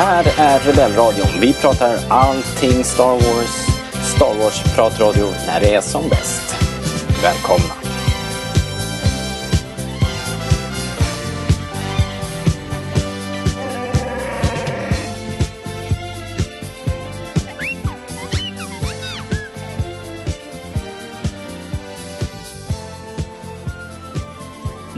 Här 0.00 0.24
är 0.38 0.58
Rebellradion. 0.58 1.40
Vi 1.40 1.52
pratar 1.52 1.98
allting 2.08 2.84
Star 2.84 3.12
Wars. 3.12 3.66
Star 4.16 4.34
Wars-pratradio 4.34 5.26
när 5.46 5.60
det 5.60 5.74
är 5.74 5.80
som 5.80 6.08
bäst. 6.08 6.56
Välkomna! 7.22 7.79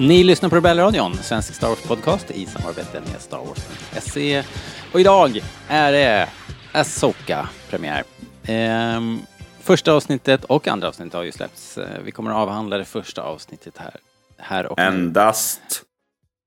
Ni 0.08 0.24
lyssnar 0.24 0.48
på 0.48 0.56
Rebellradion, 0.56 1.14
svensk 1.14 1.54
Star 1.54 1.68
Wars-podcast 1.68 2.30
i 2.34 2.46
samarbete 2.46 3.00
med 3.00 3.20
Star 3.20 3.38
Wars.se. 3.38 4.44
Och 4.92 5.00
idag 5.00 5.40
är 5.68 5.92
det 5.92 6.28
Asoka-premiär. 6.72 8.04
Ehm, 8.46 9.18
första 9.60 9.92
avsnittet 9.92 10.44
och 10.44 10.68
andra 10.68 10.88
avsnittet 10.88 11.14
har 11.14 11.22
ju 11.22 11.32
släppts. 11.32 11.78
Eh, 11.78 12.02
Vi 12.04 12.10
kommer 12.10 12.30
att 12.30 12.36
avhandla 12.36 12.78
det 12.78 12.84
första 12.84 13.22
avsnittet 13.22 13.78
här, 13.78 13.96
här 14.38 14.66
och. 14.66 14.78
Endast. 14.78 15.82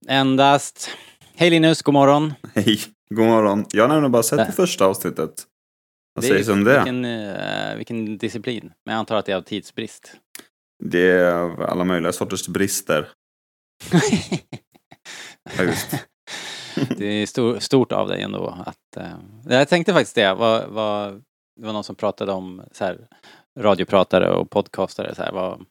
Endast. 0.08 0.90
Hej 1.36 1.50
Linus, 1.50 1.82
god 1.82 1.94
morgon. 1.94 2.34
Hej, 2.56 2.80
god 3.10 3.26
morgon. 3.28 3.66
Jag 3.72 3.84
har 3.84 3.88
nämligen 3.90 4.12
bara 4.12 4.24
sett 4.24 4.40
Äh. 4.40 4.46
det 4.46 4.52
första 4.52 4.86
avsnittet. 4.86 5.44
Vad 6.16 6.26
sägs 6.26 6.48
om 6.50 6.64
det? 6.64 6.78
Vilken, 6.78 7.06
eh, 7.06 7.76
vilken 7.76 8.18
disciplin. 8.18 8.72
Men 8.86 8.94
jag 8.94 9.00
antar 9.00 9.16
att 9.16 9.26
det 9.26 9.32
är 9.32 9.36
av 9.36 9.42
tidsbrist. 9.42 10.12
Det 10.84 11.12
är 11.12 11.64
alla 11.64 11.84
möjliga 11.84 12.12
sorters 12.12 12.48
brister. 12.48 13.08
Faktiskt. 15.50 16.08
det 16.98 17.06
är 17.06 17.26
stor, 17.26 17.60
stort 17.60 17.92
av 17.92 18.08
dig 18.08 18.22
ändå 18.22 18.64
att... 18.66 18.98
eh, 18.98 19.18
jag 19.50 19.70
tänkte 19.70 19.94
faktiskt 19.94 20.16
det. 20.16 20.34
Vad, 20.34 20.70
vad, 20.70 21.24
det 21.56 21.66
var 21.66 21.74
någon 21.74 21.84
som 21.84 21.96
pratade 21.96 22.32
om 22.32 22.62
så 22.72 22.86
här, 22.86 23.08
radiopratare 23.60 24.30
och 24.30 24.50
podcastare. 24.50 25.16
Så 25.16 25.24
här, 25.24 25.32
vad, 25.32 25.66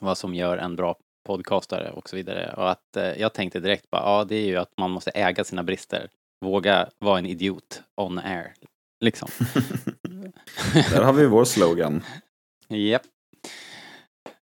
vad 0.00 0.18
som 0.18 0.34
gör 0.34 0.58
en 0.58 0.76
bra 0.76 0.96
podcastare 1.26 1.90
och 1.90 2.08
så 2.08 2.16
vidare. 2.16 2.54
Och 2.56 2.70
att 2.70 2.96
eh, 2.96 3.20
jag 3.20 3.34
tänkte 3.34 3.60
direkt 3.60 3.90
bara, 3.90 4.02
ja 4.02 4.24
det 4.24 4.36
är 4.36 4.46
ju 4.46 4.56
att 4.56 4.72
man 4.76 4.90
måste 4.90 5.10
äga 5.10 5.44
sina 5.44 5.62
brister. 5.62 6.08
Våga 6.44 6.88
vara 6.98 7.18
en 7.18 7.26
idiot 7.26 7.82
on 7.96 8.18
air. 8.18 8.54
Liksom. 9.00 9.28
Där 10.90 11.02
har 11.02 11.12
vi 11.12 11.26
vår 11.26 11.44
slogan. 11.44 12.04
Japp. 12.68 13.02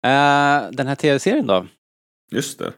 Eh, 0.06 0.70
den 0.70 0.86
här 0.86 0.94
tv-serien 0.94 1.46
då? 1.46 1.66
Just 2.30 2.58
det. 2.58 2.72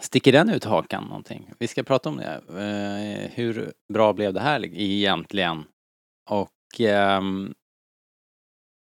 Sticker 0.00 0.32
den 0.32 0.50
ut 0.50 0.64
hakan 0.64 1.04
någonting? 1.04 1.52
Vi 1.58 1.68
ska 1.68 1.82
prata 1.82 2.08
om 2.08 2.16
det. 2.16 2.42
Uh, 2.50 3.30
hur 3.34 3.72
bra 3.92 4.12
blev 4.12 4.32
det 4.32 4.40
här 4.40 4.64
egentligen? 4.64 5.64
Och 6.30 6.80
um, 7.18 7.54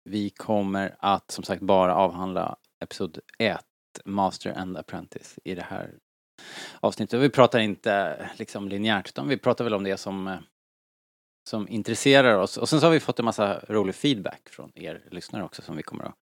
vi 0.09 0.29
kommer 0.29 0.95
att 0.99 1.31
som 1.31 1.43
sagt 1.43 1.61
bara 1.61 1.95
avhandla 1.95 2.57
Episod 2.83 3.19
1, 3.39 3.61
Master 4.05 4.53
and 4.57 4.77
Apprentice, 4.77 5.39
i 5.43 5.55
det 5.55 5.61
här 5.61 5.97
avsnittet. 6.79 7.21
Vi 7.21 7.29
pratar 7.29 7.59
inte 7.59 8.29
liksom 8.37 8.69
linjärt, 8.69 9.09
utan 9.09 9.27
vi 9.27 9.37
pratar 9.37 9.63
väl 9.63 9.73
om 9.73 9.83
det 9.83 9.97
som, 9.97 10.27
eh, 10.27 10.39
som 11.49 11.67
intresserar 11.69 12.37
oss. 12.37 12.57
Och 12.57 12.69
sen 12.69 12.79
så 12.79 12.85
har 12.85 12.91
vi 12.91 12.99
fått 12.99 13.19
en 13.19 13.25
massa 13.25 13.59
rolig 13.67 13.95
feedback 13.95 14.49
från 14.49 14.71
er 14.75 15.07
lyssnare 15.11 15.43
också 15.43 15.61
som 15.61 15.75
vi 15.75 15.83
kommer 15.83 16.03
att 16.03 16.15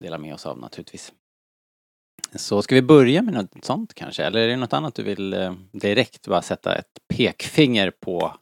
dela 0.00 0.18
med 0.18 0.34
oss 0.34 0.46
av 0.46 0.58
naturligtvis. 0.58 1.12
Så 2.34 2.62
ska 2.62 2.74
vi 2.74 2.82
börja 2.82 3.22
med 3.22 3.34
något 3.34 3.64
sånt 3.64 3.94
kanske? 3.94 4.24
Eller 4.24 4.40
är 4.40 4.48
det 4.48 4.56
något 4.56 4.72
annat 4.72 4.94
du 4.94 5.02
vill 5.02 5.32
eh, 5.34 5.52
direkt 5.72 6.26
bara 6.26 6.42
sätta 6.42 6.74
ett 6.74 6.98
pekfinger 7.14 7.92
på? 8.04 8.34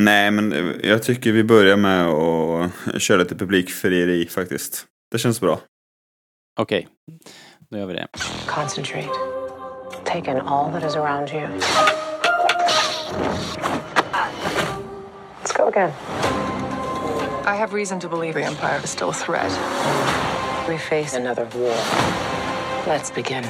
Nej, 0.00 0.30
men 0.30 0.52
eh, 0.52 0.88
jag 0.90 1.02
tycker 1.02 1.32
vi 1.32 1.44
börjar 1.44 1.76
med 1.76 2.06
att 2.06 3.02
köra 3.02 3.18
lite 3.18 3.34
publikfrieri 3.34 4.26
faktiskt. 4.26 4.86
Det 5.10 5.18
känns 5.18 5.40
bra. 5.40 5.60
Okej, 6.60 6.88
då 7.70 7.78
gör 7.78 7.86
vi 7.86 7.94
det. 7.94 8.08
Concentrate. 8.46 9.08
Take 10.04 10.30
in 10.30 10.36
all 10.36 10.72
that 10.72 10.84
is 10.90 10.96
around 10.96 11.30
you. 11.30 11.48
Let's 15.40 15.56
go 15.56 15.68
again. 15.68 15.92
I 17.44 17.56
have 17.56 17.76
reason 17.76 18.00
to 18.00 18.08
believe 18.08 18.34
the 18.34 18.44
Empire 18.44 18.80
is 18.84 18.90
still 18.90 19.08
a 19.08 19.12
threat. 19.12 19.52
We 20.68 20.78
face 20.78 21.16
another 21.16 21.46
war. 21.54 22.31
Let's 22.86 23.10
begin. 23.14 23.44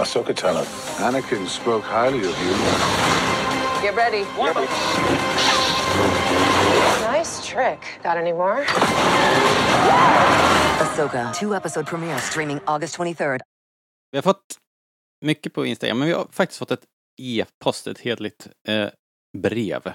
Ahsoka 0.00 0.32
Tano, 0.34 0.64
Anakin 0.98 1.46
spoke 1.46 1.84
highly 1.84 2.18
of 2.18 2.36
you. 2.44 2.54
Get 3.82 3.94
ready. 3.96 4.24
Nice 7.12 7.46
trick. 7.46 7.80
Got 8.02 8.16
any 8.16 8.32
more? 8.32 8.64
Ahsoka, 10.80 11.32
two 11.34 11.54
episode 11.54 11.86
premiere 11.86 12.18
streaming 12.18 12.60
August 12.66 12.98
23rd. 12.98 13.40
Vi 14.12 14.18
har 14.18 14.22
fått 14.22 14.58
mycket 15.24 15.52
på 15.54 15.66
Instagram, 15.66 15.98
men 15.98 16.08
vi 16.08 16.14
har 16.14 16.26
faktiskt 16.30 16.58
fått 16.58 16.70
ett 16.70 16.84
e-post, 17.22 17.86
ett 17.86 17.98
hedligt 17.98 18.48
eh, 18.68 18.88
brev. 19.38 19.92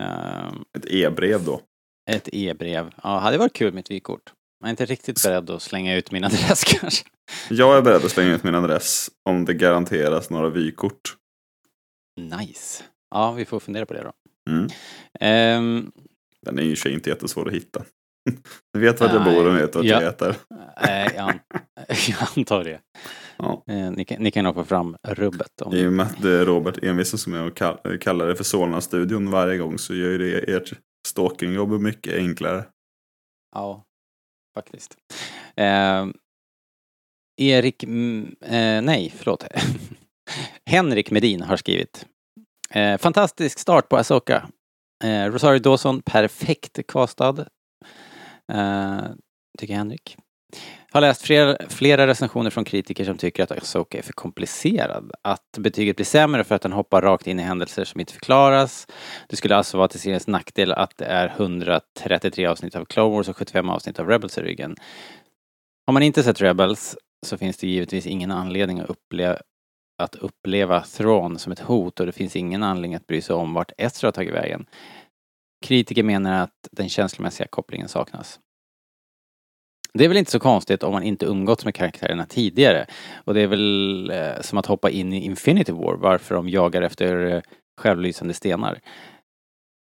Ehm, 0.00 0.64
Ett 0.78 0.86
e-brev 0.86 1.44
då. 1.44 1.60
ett 2.10 2.28
e-brev. 2.32 2.90
Ja, 3.02 3.18
hade 3.18 3.38
varit 3.38 3.52
kul 3.52 3.72
med 3.72 3.80
ett 3.80 3.90
vykort. 3.90 4.32
Jag 4.64 4.68
är 4.68 4.70
inte 4.70 4.84
riktigt 4.86 5.22
beredd 5.22 5.50
att 5.50 5.62
slänga 5.62 5.96
ut 5.96 6.10
min 6.12 6.24
adress 6.24 6.64
kanske. 6.80 7.06
Jag 7.50 7.76
är 7.78 7.82
beredd 7.82 8.04
att 8.04 8.10
slänga 8.10 8.34
ut 8.34 8.42
min 8.44 8.54
adress 8.54 9.10
om 9.28 9.44
det 9.44 9.54
garanteras 9.54 10.30
några 10.30 10.48
vykort. 10.48 11.16
Nice. 12.20 12.84
Ja, 13.10 13.32
vi 13.32 13.44
får 13.44 13.60
fundera 13.60 13.86
på 13.86 13.94
det 13.94 14.02
då. 14.02 14.12
Mm. 14.52 14.68
Ehm, 15.20 15.92
Den 16.42 16.58
är 16.58 16.62
ju 16.62 16.70
i 16.70 16.74
och 16.74 16.78
för 16.78 16.82
sig 16.82 16.92
inte 16.92 17.10
jättesvår 17.10 17.48
att 17.48 17.54
hitta. 17.54 17.84
Du 18.72 18.80
vet 18.80 19.00
vart 19.00 19.12
jag 19.12 19.24
bor 19.24 19.46
och 19.46 19.56
vet 19.56 19.74
Ja. 19.74 19.82
jag 19.84 20.00
heter. 20.00 20.36
eh, 20.82 21.14
jag, 21.14 21.16
an- 21.18 21.40
jag 22.08 22.28
antar 22.36 22.64
det. 22.64 22.80
Ja. 23.36 23.64
Eh, 23.68 23.90
ni, 23.90 24.04
kan, 24.04 24.22
ni 24.22 24.30
kan 24.30 24.54
få 24.54 24.64
fram 24.64 24.96
rubbet. 25.08 25.60
Om, 25.62 25.74
I 25.74 25.86
och 25.86 25.92
med 25.92 26.06
att 26.06 26.22
det 26.22 26.30
är 26.32 26.44
Robert 26.44 26.78
envisas 26.82 27.26
med 27.26 27.46
att 27.46 27.54
kall- 27.54 27.98
kalla 27.98 28.24
det 28.24 28.36
för 28.36 28.44
Solna-studion 28.44 29.30
varje 29.30 29.58
gång 29.58 29.78
så 29.78 29.94
gör 29.94 30.10
ju 30.10 30.18
det 30.18 30.52
ert 30.56 30.72
stalkingjobb 31.08 31.80
mycket 31.80 32.14
enklare. 32.14 32.64
Ja, 33.54 33.83
faktiskt. 34.54 34.96
Eh, 35.56 36.06
Erik, 37.36 37.82
eh, 37.82 38.82
nej, 38.82 39.12
förlåt. 39.16 39.44
Henrik 40.66 41.10
Medin 41.10 41.42
har 41.42 41.56
skrivit. 41.56 42.06
Eh, 42.70 42.98
fantastisk 42.98 43.58
start 43.58 43.88
på 43.88 43.96
Asoka. 43.96 44.48
Eh, 45.04 45.24
Rosario 45.24 45.58
Dawson, 45.58 46.02
perfekt 46.02 46.86
castad. 46.88 47.46
Eh, 48.52 49.04
tycker 49.58 49.74
Henrik. 49.74 50.16
Har 50.94 51.00
läst 51.00 51.22
flera, 51.22 51.56
flera 51.68 52.06
recensioner 52.06 52.50
från 52.50 52.64
kritiker 52.64 53.04
som 53.04 53.18
tycker 53.18 53.42
att 53.42 53.52
Asoka 53.52 53.98
är 53.98 54.02
för 54.02 54.12
komplicerad. 54.12 55.12
Att 55.22 55.58
betyget 55.58 55.96
blir 55.96 56.06
sämre 56.06 56.44
för 56.44 56.54
att 56.54 56.62
den 56.62 56.72
hoppar 56.72 57.02
rakt 57.02 57.26
in 57.26 57.40
i 57.40 57.42
händelser 57.42 57.84
som 57.84 58.00
inte 58.00 58.12
förklaras. 58.12 58.86
Det 59.28 59.36
skulle 59.36 59.56
alltså 59.56 59.76
vara 59.76 59.88
till 59.88 60.00
seriens 60.00 60.26
nackdel 60.26 60.72
att 60.72 60.96
det 60.96 61.04
är 61.04 61.28
133 61.36 62.46
avsnitt 62.46 62.76
av 62.76 62.84
Clone 62.84 63.16
Wars 63.16 63.28
och 63.28 63.36
75 63.36 63.70
avsnitt 63.70 63.98
av 63.98 64.08
Rebels 64.08 64.38
i 64.38 64.40
ryggen. 64.40 64.76
Har 65.86 65.92
man 65.92 66.02
inte 66.02 66.22
sett 66.22 66.40
Rebels 66.40 66.96
så 67.26 67.38
finns 67.38 67.56
det 67.56 67.66
givetvis 67.66 68.06
ingen 68.06 68.30
anledning 68.30 68.80
att 68.80 68.90
uppleva 68.90 69.38
att 70.02 70.14
uppleva 70.14 70.80
Thrawn 70.80 71.38
som 71.38 71.52
ett 71.52 71.60
hot 71.60 72.00
och 72.00 72.06
det 72.06 72.12
finns 72.12 72.36
ingen 72.36 72.62
anledning 72.62 72.94
att 72.94 73.06
bry 73.06 73.20
sig 73.20 73.36
om 73.36 73.54
vart 73.54 73.72
Ezra 73.78 74.06
har 74.06 74.12
tagit 74.12 74.34
vägen. 74.34 74.66
Kritiker 75.66 76.02
menar 76.02 76.42
att 76.42 76.68
den 76.72 76.88
känslomässiga 76.88 77.46
kopplingen 77.46 77.88
saknas. 77.88 78.40
Det 79.98 80.04
är 80.04 80.08
väl 80.08 80.16
inte 80.16 80.30
så 80.30 80.38
konstigt 80.38 80.82
om 80.82 80.92
man 80.92 81.02
inte 81.02 81.26
umgåtts 81.26 81.64
med 81.64 81.74
karaktärerna 81.74 82.26
tidigare. 82.26 82.86
Och 83.24 83.34
det 83.34 83.40
är 83.40 83.46
väl 83.46 84.10
eh, 84.10 84.40
som 84.40 84.58
att 84.58 84.66
hoppa 84.66 84.90
in 84.90 85.12
i 85.12 85.24
Infinity 85.24 85.72
War, 85.72 85.94
varför 85.94 86.34
de 86.34 86.48
jagar 86.48 86.82
efter 86.82 87.26
eh, 87.26 87.40
självlysande 87.80 88.34
stenar. 88.34 88.80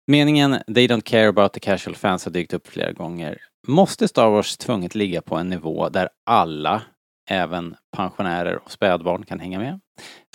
Meningen 0.08 0.58
“They 0.76 0.88
don't 0.88 1.02
care 1.02 1.28
about 1.28 1.54
the 1.54 1.60
casual 1.60 1.96
fans” 1.96 2.26
har 2.26 2.32
dykt 2.32 2.54
upp 2.54 2.68
flera 2.68 2.92
gånger. 2.92 3.38
Måste 3.68 4.08
Star 4.08 4.30
Wars 4.30 4.58
tvunget 4.58 4.96
ligga 4.96 5.22
på 5.22 5.36
en 5.36 5.50
nivå 5.50 5.90
där 5.90 6.10
alla, 6.26 6.82
även 7.30 7.76
pensionärer 7.98 8.64
och 8.64 8.72
spädbarn, 8.72 9.26
kan 9.26 9.40
hänga 9.40 9.60
med? 9.60 9.80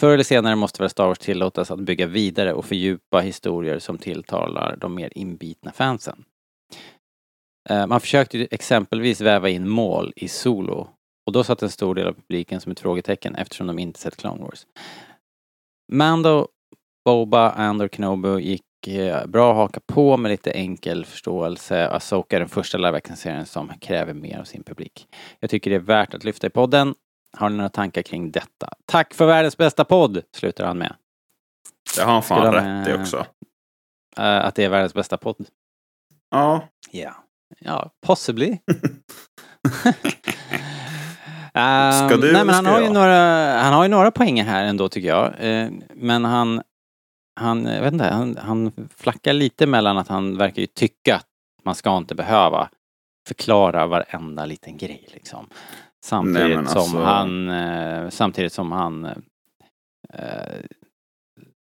Förr 0.00 0.14
eller 0.14 0.24
senare 0.24 0.56
måste 0.56 0.82
väl 0.82 0.90
Star 0.90 1.06
Wars 1.06 1.18
tillåtas 1.18 1.70
att 1.70 1.80
bygga 1.80 2.06
vidare 2.06 2.52
och 2.52 2.64
fördjupa 2.64 3.20
historier 3.20 3.78
som 3.78 3.98
tilltalar 3.98 4.76
de 4.76 4.94
mer 4.94 5.12
inbitna 5.14 5.72
fansen. 5.72 6.24
Eh, 7.68 7.86
Man 7.86 8.00
försökte 8.00 8.46
exempelvis 8.50 9.20
väva 9.20 9.48
in 9.48 9.68
mål 9.68 10.12
i 10.16 10.28
Solo 10.28 10.88
och 11.26 11.32
då 11.32 11.44
satt 11.44 11.62
en 11.62 11.70
stor 11.70 11.94
del 11.94 12.06
av 12.06 12.12
publiken 12.12 12.60
som 12.60 12.72
ett 12.72 12.80
frågetecken 12.80 13.34
eftersom 13.34 13.66
de 13.66 13.78
inte 13.78 14.00
sett 14.00 14.16
Clone 14.16 14.42
Wars. 14.42 14.66
Mando, 15.92 16.48
Boba, 17.04 17.50
Andor, 17.50 17.88
Kenobi 17.88 18.42
gick 18.42 18.88
eh, 18.88 19.26
bra 19.26 19.50
att 19.50 19.56
haka 19.56 19.80
på 19.86 20.16
med 20.16 20.30
lite 20.30 20.50
enkel 20.50 21.04
förståelse. 21.04 21.88
Asoka 21.88 22.36
är 22.36 22.40
den 22.40 22.48
första 22.48 22.78
live 22.78 23.00
serien 23.16 23.46
som 23.46 23.68
kräver 23.80 24.14
mer 24.14 24.38
av 24.38 24.44
sin 24.44 24.62
publik. 24.62 25.08
Jag 25.40 25.50
tycker 25.50 25.70
det 25.70 25.76
är 25.76 25.80
värt 25.80 26.14
att 26.14 26.24
lyfta 26.24 26.46
i 26.46 26.50
podden. 26.50 26.94
Har 27.36 27.48
ni 27.50 27.56
några 27.56 27.68
tankar 27.68 28.02
kring 28.02 28.30
detta? 28.30 28.68
Tack 28.86 29.14
för 29.14 29.26
världens 29.26 29.56
bästa 29.56 29.84
podd! 29.84 30.22
Slutar 30.34 30.66
han 30.66 30.78
med. 30.78 30.96
Det 31.96 32.02
har 32.02 32.12
han 32.12 32.22
fan 32.22 32.52
rätt 32.52 32.88
i 32.88 33.02
också. 33.02 33.26
Att 34.16 34.54
det 34.54 34.64
är 34.64 34.68
världens 34.68 34.94
bästa 34.94 35.16
podd. 35.16 35.46
Ja, 36.30 36.68
Ja. 36.90 37.14
Ja, 37.58 37.90
possibly. 38.06 38.58
Ska 41.50 41.54
Ehm, 41.54 42.20
du 42.20 42.32
nej, 42.32 42.44
men 42.44 42.54
han 42.54 42.64
ska 42.64 42.72
har, 42.72 42.80
ju 42.80 42.88
några, 42.90 43.16
han 43.62 43.72
har 43.72 43.82
ju 43.82 43.88
några 43.88 44.10
poänger 44.10 44.44
här 44.44 44.64
ändå 44.64 44.88
tycker 44.88 45.08
jag. 45.08 45.34
Eh, 45.40 45.70
men 45.94 46.24
han, 46.24 46.62
han, 47.40 47.64
jag 47.64 47.82
vet 47.82 47.92
inte, 47.92 48.04
han, 48.04 48.36
han 48.36 48.72
flackar 48.96 49.32
lite 49.32 49.66
mellan 49.66 49.98
att 49.98 50.08
han 50.08 50.36
verkar 50.38 50.60
ju 50.60 50.66
tycka 50.66 51.16
att 51.16 51.26
man 51.64 51.74
ska 51.74 51.96
inte 51.96 52.14
behöva 52.14 52.68
förklara 53.28 53.86
varenda 53.86 54.44
liten 54.46 54.76
grej 54.76 55.08
liksom. 55.12 55.46
Samtidigt 56.04 56.46
Nej, 56.48 56.56
men 56.56 56.66
som 56.66 56.80
alltså- 56.80 57.02
han, 57.02 57.48
eh, 57.50 58.08
samtidigt 58.10 58.52
som 58.52 58.72
han 58.72 59.04
eh, 60.14 60.60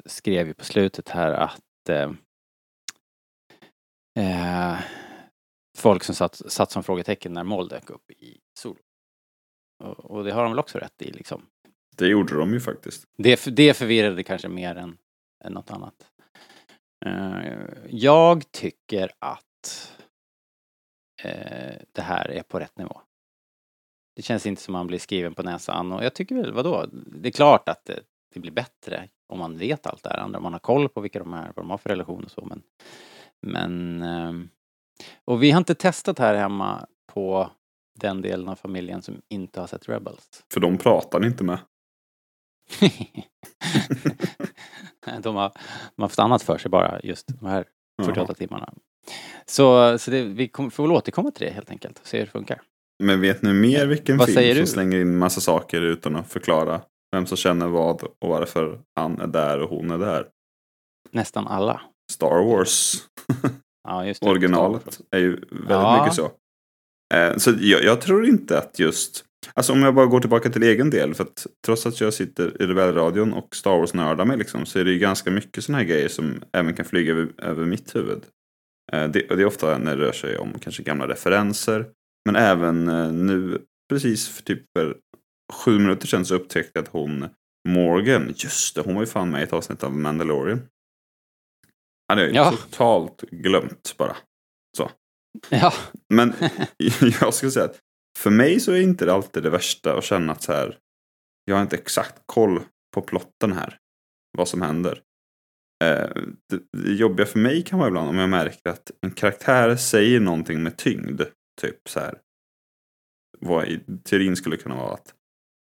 skrev 0.07 0.47
ju 0.47 0.55
på 0.55 0.65
slutet 0.65 1.09
här 1.09 1.31
att 1.33 1.89
eh, 1.89 2.11
folk 5.85 6.05
som 6.05 6.15
satt, 6.15 6.53
satt 6.53 6.71
som 6.71 6.83
frågetecken 6.83 7.33
när 7.33 7.45
mål 7.45 7.69
dök 7.69 7.91
upp 7.91 8.11
i 8.11 8.41
Solo. 8.59 8.79
Och, 9.85 10.11
och 10.11 10.25
det 10.25 10.33
har 10.33 10.43
de 10.43 10.53
väl 10.53 10.59
också 10.59 10.79
rätt 10.79 11.03
i 11.03 11.13
liksom. 11.13 11.47
det 11.97 12.07
gjorde 12.07 12.35
de 12.35 12.53
ju 12.53 12.61
faktiskt. 12.61 13.05
Det, 13.17 13.57
det 13.57 13.75
förvirrade 13.75 14.23
kanske 14.23 14.49
mer 14.49 14.77
än, 14.77 14.97
än 15.45 15.53
något 15.53 15.71
annat. 15.71 15.95
Eh, 17.07 17.55
jag 17.89 18.53
tycker 18.53 19.11
att 19.19 19.97
eh, 21.23 21.77
det 21.93 22.03
här 22.03 22.31
är 22.31 22.43
på 22.43 22.61
rätt 22.61 22.79
nivå. 22.79 23.01
Det 24.17 24.23
känns 24.23 24.47
inte 24.47 24.63
som 24.63 24.73
man 24.73 24.87
blir 24.87 24.99
skriven 24.99 25.35
på 25.35 25.43
näsan 25.43 25.93
och 25.93 26.05
jag 26.05 26.15
tycker 26.15 26.35
väl, 26.35 26.53
vadå? 26.53 26.87
Det 26.93 27.29
är 27.29 27.33
klart 27.33 27.69
att 27.69 27.85
det, 27.85 28.01
det 28.35 28.41
blir 28.41 28.53
bättre 28.53 29.09
om 29.27 29.39
man 29.39 29.59
vet 29.59 29.87
allt 29.87 30.03
det 30.03 30.11
här 30.11 30.19
andra, 30.19 30.39
om 30.39 30.43
man 30.43 30.53
har 30.53 30.61
koll 30.61 30.89
på 30.89 31.01
vilka 31.01 31.19
de 31.19 31.33
är, 31.33 31.53
vad 31.57 31.65
de 31.65 31.71
har 31.71 31.79
för 31.79 31.91
relation 31.91 32.25
och 32.25 32.31
så 32.31 32.45
men 32.45 32.63
men 33.47 34.03
ehm, 34.03 34.49
och 35.25 35.43
vi 35.43 35.51
har 35.51 35.59
inte 35.59 35.75
testat 35.75 36.19
här 36.19 36.35
hemma 36.35 36.87
på 37.13 37.51
den 38.01 38.23
delen 38.23 38.49
av 38.49 38.57
familjen 38.57 39.03
som 39.03 39.21
inte 39.29 39.61
har 39.61 39.67
sett 39.67 39.89
Rebels. 39.89 40.45
För 40.53 40.61
de 40.61 40.79
pratar 40.79 41.21
ni 41.21 41.27
inte 41.27 41.45
med. 41.45 41.59
de, 45.23 45.37
har, 45.37 45.53
de 45.97 46.03
har 46.03 46.05
haft 46.05 46.19
annat 46.19 46.43
för 46.43 46.59
sig 46.59 46.71
bara 46.71 47.01
just 47.01 47.27
de 47.41 47.47
här 47.47 47.65
48 48.03 48.25
Jaha. 48.29 48.35
timmarna. 48.35 48.75
Så, 49.47 49.99
så 49.99 50.11
det, 50.11 50.23
vi 50.23 50.49
kommer, 50.49 50.71
får 50.71 50.83
väl 50.83 50.93
återkomma 50.93 51.31
till 51.31 51.47
det 51.47 51.53
helt 51.53 51.71
enkelt 51.71 51.99
och 51.99 52.07
se 52.07 52.19
hur 52.19 52.25
det 52.25 52.31
funkar. 52.31 52.63
Men 53.03 53.21
vet 53.21 53.43
ni 53.43 53.53
mer 53.53 53.87
vilken 53.87 54.17
Vad 54.17 54.29
film 54.29 54.57
som 54.57 54.67
slänger 54.67 55.01
in 55.01 55.19
massa 55.19 55.41
saker 55.41 55.83
utan 55.83 56.17
att 56.17 56.33
förklara 56.33 56.81
vem 57.13 57.27
som 57.27 57.37
känner 57.37 57.69
vad 57.69 58.03
och 58.03 58.29
varför 58.29 58.81
han 58.97 59.21
är 59.21 59.27
där 59.27 59.61
och 59.61 59.71
hon 59.71 59.91
är 59.91 59.99
där? 59.99 60.29
Nästan 61.11 61.47
alla. 61.47 61.81
Star 62.13 62.45
Wars, 62.45 62.95
Ja, 63.85 64.07
just 64.07 64.21
det. 64.23 64.29
originalet, 64.31 65.01
är 65.11 65.19
ju 65.19 65.31
väldigt 65.31 65.69
Ja. 65.69 66.01
mycket 66.03 66.15
så. 66.15 66.31
Eh, 67.15 67.37
Så 67.37 67.51
jag, 67.61 67.85
jag 67.85 68.01
tror 68.01 68.27
inte 68.27 68.59
att 68.59 68.79
just, 68.79 69.25
alltså 69.55 69.73
om 69.73 69.83
jag 69.83 69.95
bara 69.95 70.07
går 70.07 70.21
tillbaka 70.21 70.51
till 70.51 70.63
egen 70.63 70.91
del, 70.91 71.15
för 71.15 71.25
att 71.25 71.47
trots 71.67 71.87
att 71.87 72.01
jag 72.01 72.15
sitter 72.15 72.63
i 72.63 72.67
Rebellradion 72.67 73.33
och 73.33 73.57
Star 73.57 73.79
Wars-nördar 73.79 74.25
mig 74.25 74.37
liksom, 74.37 74.67
så 74.67 74.79
är 74.79 74.85
det 74.85 74.91
ju 74.91 74.99
ganska 74.99 75.31
mycket 75.31 75.65
sådana 75.65 75.79
här 75.79 75.89
grejer 75.89 76.09
som 76.09 76.43
även 76.53 76.75
kan 76.75 76.85
flyga 76.85 77.13
över, 77.13 77.29
över 77.39 77.67
mitt 77.67 77.97
huvud. 77.97 78.23
Eh, 78.93 79.09
Det, 79.11 79.21
det 79.29 79.35
är 79.43 79.45
ofta 79.45 79.79
när 79.79 79.97
det 79.97 80.03
rör 80.07 80.13
sig 80.13 80.39
om 80.39 80.53
kanske 80.61 80.83
gamla 80.83 81.09
referenser, 81.09 81.87
men 82.27 82.37
även 82.37 82.89
eh, 82.89 83.13
nu, 83.13 83.59
precis 83.91 84.29
för 84.29 84.43
typ 84.43 84.63
för 84.79 84.97
sju 85.53 85.79
minuter 85.79 86.07
sedan 86.07 86.25
så 86.25 86.35
upptäckte 86.35 86.71
jag 86.75 86.83
att 86.83 86.89
hon, 86.93 87.27
Morgan, 87.69 88.33
just 88.37 88.75
det, 88.75 88.81
hon 88.81 88.95
var 88.95 89.03
ju 89.03 89.07
fan 89.07 89.31
med 89.31 89.41
i 89.41 89.45
ett 89.45 89.53
avsnitt 89.53 89.85
av 89.85 89.97
Mandalorian. 89.97 90.61
Det 92.09 92.23
är 92.23 92.35
Ja. 92.35 92.51
totalt 92.51 93.21
glömt 93.31 93.95
bara. 93.99 94.17
Ja, 95.51 95.73
Men 96.15 96.33
jag 97.21 97.35
skulle 97.35 97.53
säga 97.53 97.65
att 97.65 97.81
för 98.19 98.31
mig 98.31 98.61
så 98.61 98.73
är 98.73 98.81
inte 98.81 99.05
det 99.05 99.13
alltid 99.13 99.43
det 99.43 99.51
värsta 99.51 99.99
att 99.99 100.05
känna 100.05 100.33
att 100.33 100.43
så 100.43 100.53
här, 100.53 100.79
jag 101.45 101.55
har 101.55 101.63
inte 101.63 101.77
exakt 101.77 102.23
koll 102.27 102.61
på 102.95 103.03
plotten 103.03 103.53
här. 103.53 103.79
Vad 104.39 104.49
som 104.49 104.63
händer. 104.63 105.03
Eh, 105.85 106.11
det, 106.49 106.61
det 106.79 106.93
jobbiga 106.93 107.27
för 107.27 107.39
mig 107.39 107.63
kan 107.63 107.79
vara 107.79 107.89
ibland 107.89 108.09
om 108.09 108.19
jag 108.19 108.29
märker 108.29 108.71
att 108.71 108.91
en 109.07 109.11
karaktär 109.11 109.77
säger 109.77 110.21
någonting 110.21 110.63
med 110.63 110.77
tyngd. 110.77 111.23
Typ 111.61 111.89
så 111.89 112.01
här. 112.01 112.19
Vad 113.39 113.65
i 113.69 113.81
teorin 114.05 114.37
skulle 114.37 114.57
kunna 114.57 114.77
vara 114.77 114.95
att 114.95 115.15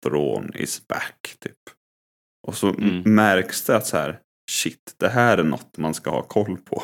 Thrawn 0.05 0.51
is 0.55 0.87
back. 0.87 1.35
Typ. 1.39 1.57
Och 2.47 2.55
så 2.57 2.69
Mm. 2.69 3.15
märks 3.15 3.65
det 3.65 3.75
att 3.75 3.87
så 3.87 3.97
här, 3.97 4.19
shit, 4.51 4.95
det 4.99 5.09
här 5.09 5.37
är 5.37 5.43
något 5.43 5.77
man 5.77 5.93
ska 5.93 6.09
ha 6.09 6.21
koll 6.21 6.57
på. 6.57 6.83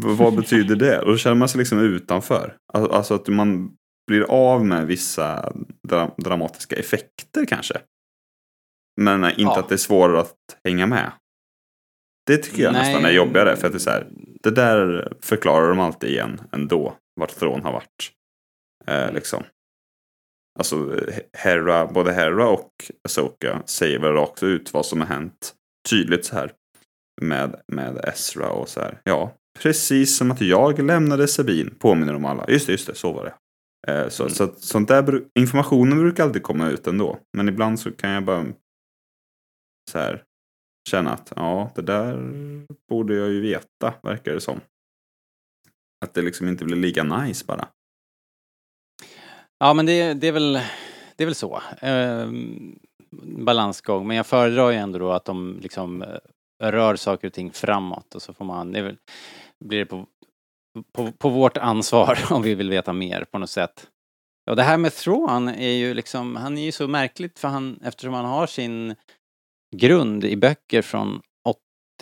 Vad 0.00 0.36
betyder 0.36 0.76
det? 0.76 0.98
Och 1.00 1.06
då 1.06 1.16
känner 1.16 1.36
man 1.36 1.48
sig 1.48 1.58
liksom 1.58 1.78
utanför. 1.78 2.56
Al- 2.72 2.90
Alltså 2.90 3.14
att 3.14 3.28
man 3.28 3.76
blir 4.06 4.22
av 4.30 4.64
med 4.66 4.86
vissa 4.86 5.52
dra 5.88 6.14
dramatiska 6.18 6.76
effekter 6.76 7.44
kanske. 7.48 7.74
Men 9.00 9.24
inte 9.24 9.42
Ja. 9.42 9.58
att 9.58 9.68
det 9.68 9.74
är 9.74 9.76
svårare 9.76 10.20
att 10.20 10.36
hänga 10.64 10.86
med. 10.86 11.12
Det 12.26 12.36
tycker 12.36 12.62
jag 12.62 12.72
nästan 12.72 13.04
är 13.04 13.10
jobbigare. 13.10 13.56
För 13.56 13.66
att 13.66 13.72
det 13.72 13.76
är 13.76 13.80
så 13.80 13.90
här, 13.90 14.06
det 14.42 14.50
där 14.50 15.12
förklarar 15.22 15.68
de 15.68 15.80
alltid 15.80 16.10
igen 16.10 16.40
ändå. 16.52 16.96
Vart 17.20 17.30
Thrawn 17.30 17.62
har 17.62 17.72
varit. 17.72 18.12
Eh, 18.86 19.12
liksom. 19.12 19.42
Alltså 20.58 21.00
Hera, 21.32 21.86
både 21.86 22.12
Hera 22.14 22.48
och 22.48 22.72
Asoka 23.04 23.62
säger 23.66 23.98
väl 23.98 24.12
rakt 24.12 24.42
ut 24.42 24.72
vad 24.74 24.86
som 24.86 25.00
har 25.00 25.08
hänt. 25.08 25.54
Tydligt 25.90 26.24
så 26.24 26.34
här. 26.34 26.52
Med, 27.20 27.62
med 27.72 28.04
Ezra 28.04 28.50
och 28.50 28.68
så 28.68 28.80
här. 28.80 29.00
Ja, 29.04 29.34
precis 29.58 30.16
som 30.16 30.30
att 30.30 30.40
jag 30.40 30.78
lämnade 30.82 31.28
Sabine. 31.28 31.70
Påminner 31.78 32.14
om 32.14 32.24
alla. 32.24 32.44
Just 32.48 32.66
det, 32.66 32.72
just 32.72 32.86
det, 32.86 32.94
så 32.94 33.12
var 33.12 33.24
det. 33.24 33.34
Eh, 33.92 34.08
så, 34.08 34.22
Mm. 34.22 34.34
så 34.34 34.44
att 34.44 34.58
sånt 34.60 34.88
där, 34.88 35.22
informationen 35.38 35.98
brukar 35.98 36.24
alltid 36.24 36.42
komma 36.42 36.68
ut 36.68 36.86
ändå. 36.86 37.18
Men 37.36 37.48
ibland 37.48 37.80
så 37.80 37.92
kan 37.92 38.10
jag 38.10 38.24
bara 38.24 38.46
så 39.90 39.98
här 39.98 40.24
känna 40.90 41.12
att 41.12 41.32
ja, 41.36 41.72
det 41.74 41.82
där 41.82 42.16
borde 42.88 43.14
jag 43.14 43.28
ju 43.28 43.40
veta, 43.40 43.94
verkar 44.02 44.34
det 44.34 44.40
som. 44.40 44.60
Att 46.04 46.14
det 46.14 46.22
liksom 46.22 46.48
inte 46.48 46.64
blir 46.64 46.76
lika 46.76 47.04
nice 47.04 47.44
bara. 47.46 47.68
ja 49.58 49.74
men 49.74 49.86
det, 49.86 50.14
det, 50.14 50.28
är 50.28 50.32
väl, 50.32 50.52
det 51.16 51.24
är 51.24 51.26
väl 51.26 51.34
så. 51.34 51.62
Ehm, 51.80 52.78
balansgång. 53.10 54.06
Men 54.06 54.16
jag 54.16 54.26
föredrar 54.26 54.70
ju 54.70 54.76
ändå 54.76 54.98
då 54.98 55.12
att 55.12 55.24
de 55.24 55.58
liksom 55.62 56.02
eh, 56.02 56.18
rör 56.62 56.96
saker 56.96 57.26
och 57.26 57.34
ting 57.34 57.52
framåt 57.52 58.14
och 58.14 58.22
så 58.22 58.32
får 58.32 58.44
man, 58.44 58.72
det 58.72 58.82
väl, 58.82 58.96
blir 59.64 59.78
det 59.78 59.86
på, 59.86 60.06
på, 60.92 61.12
på 61.12 61.28
vårt 61.28 61.56
ansvar 61.56 62.18
om 62.30 62.42
vi 62.42 62.54
vill 62.54 62.70
veta 62.70 62.92
mer 62.92 63.24
på 63.30 63.38
något 63.38 63.50
sätt. 63.50 63.86
Och 64.50 64.56
det 64.56 64.62
här 64.62 64.78
med 64.78 64.92
Thrawn 64.92 65.48
är 65.48 65.72
ju 65.72 65.94
liksom, 65.94 66.36
han 66.36 66.58
är 66.58 66.62
ju 66.62 66.72
så 66.72 66.88
märkligt 66.88 67.38
för 67.38 67.48
han, 67.48 67.80
eftersom 67.82 68.14
han 68.14 68.24
har 68.24 68.46
sin 68.46 68.94
grund 69.76 70.24
i 70.24 70.36
böcker 70.36 70.82
från 70.82 71.20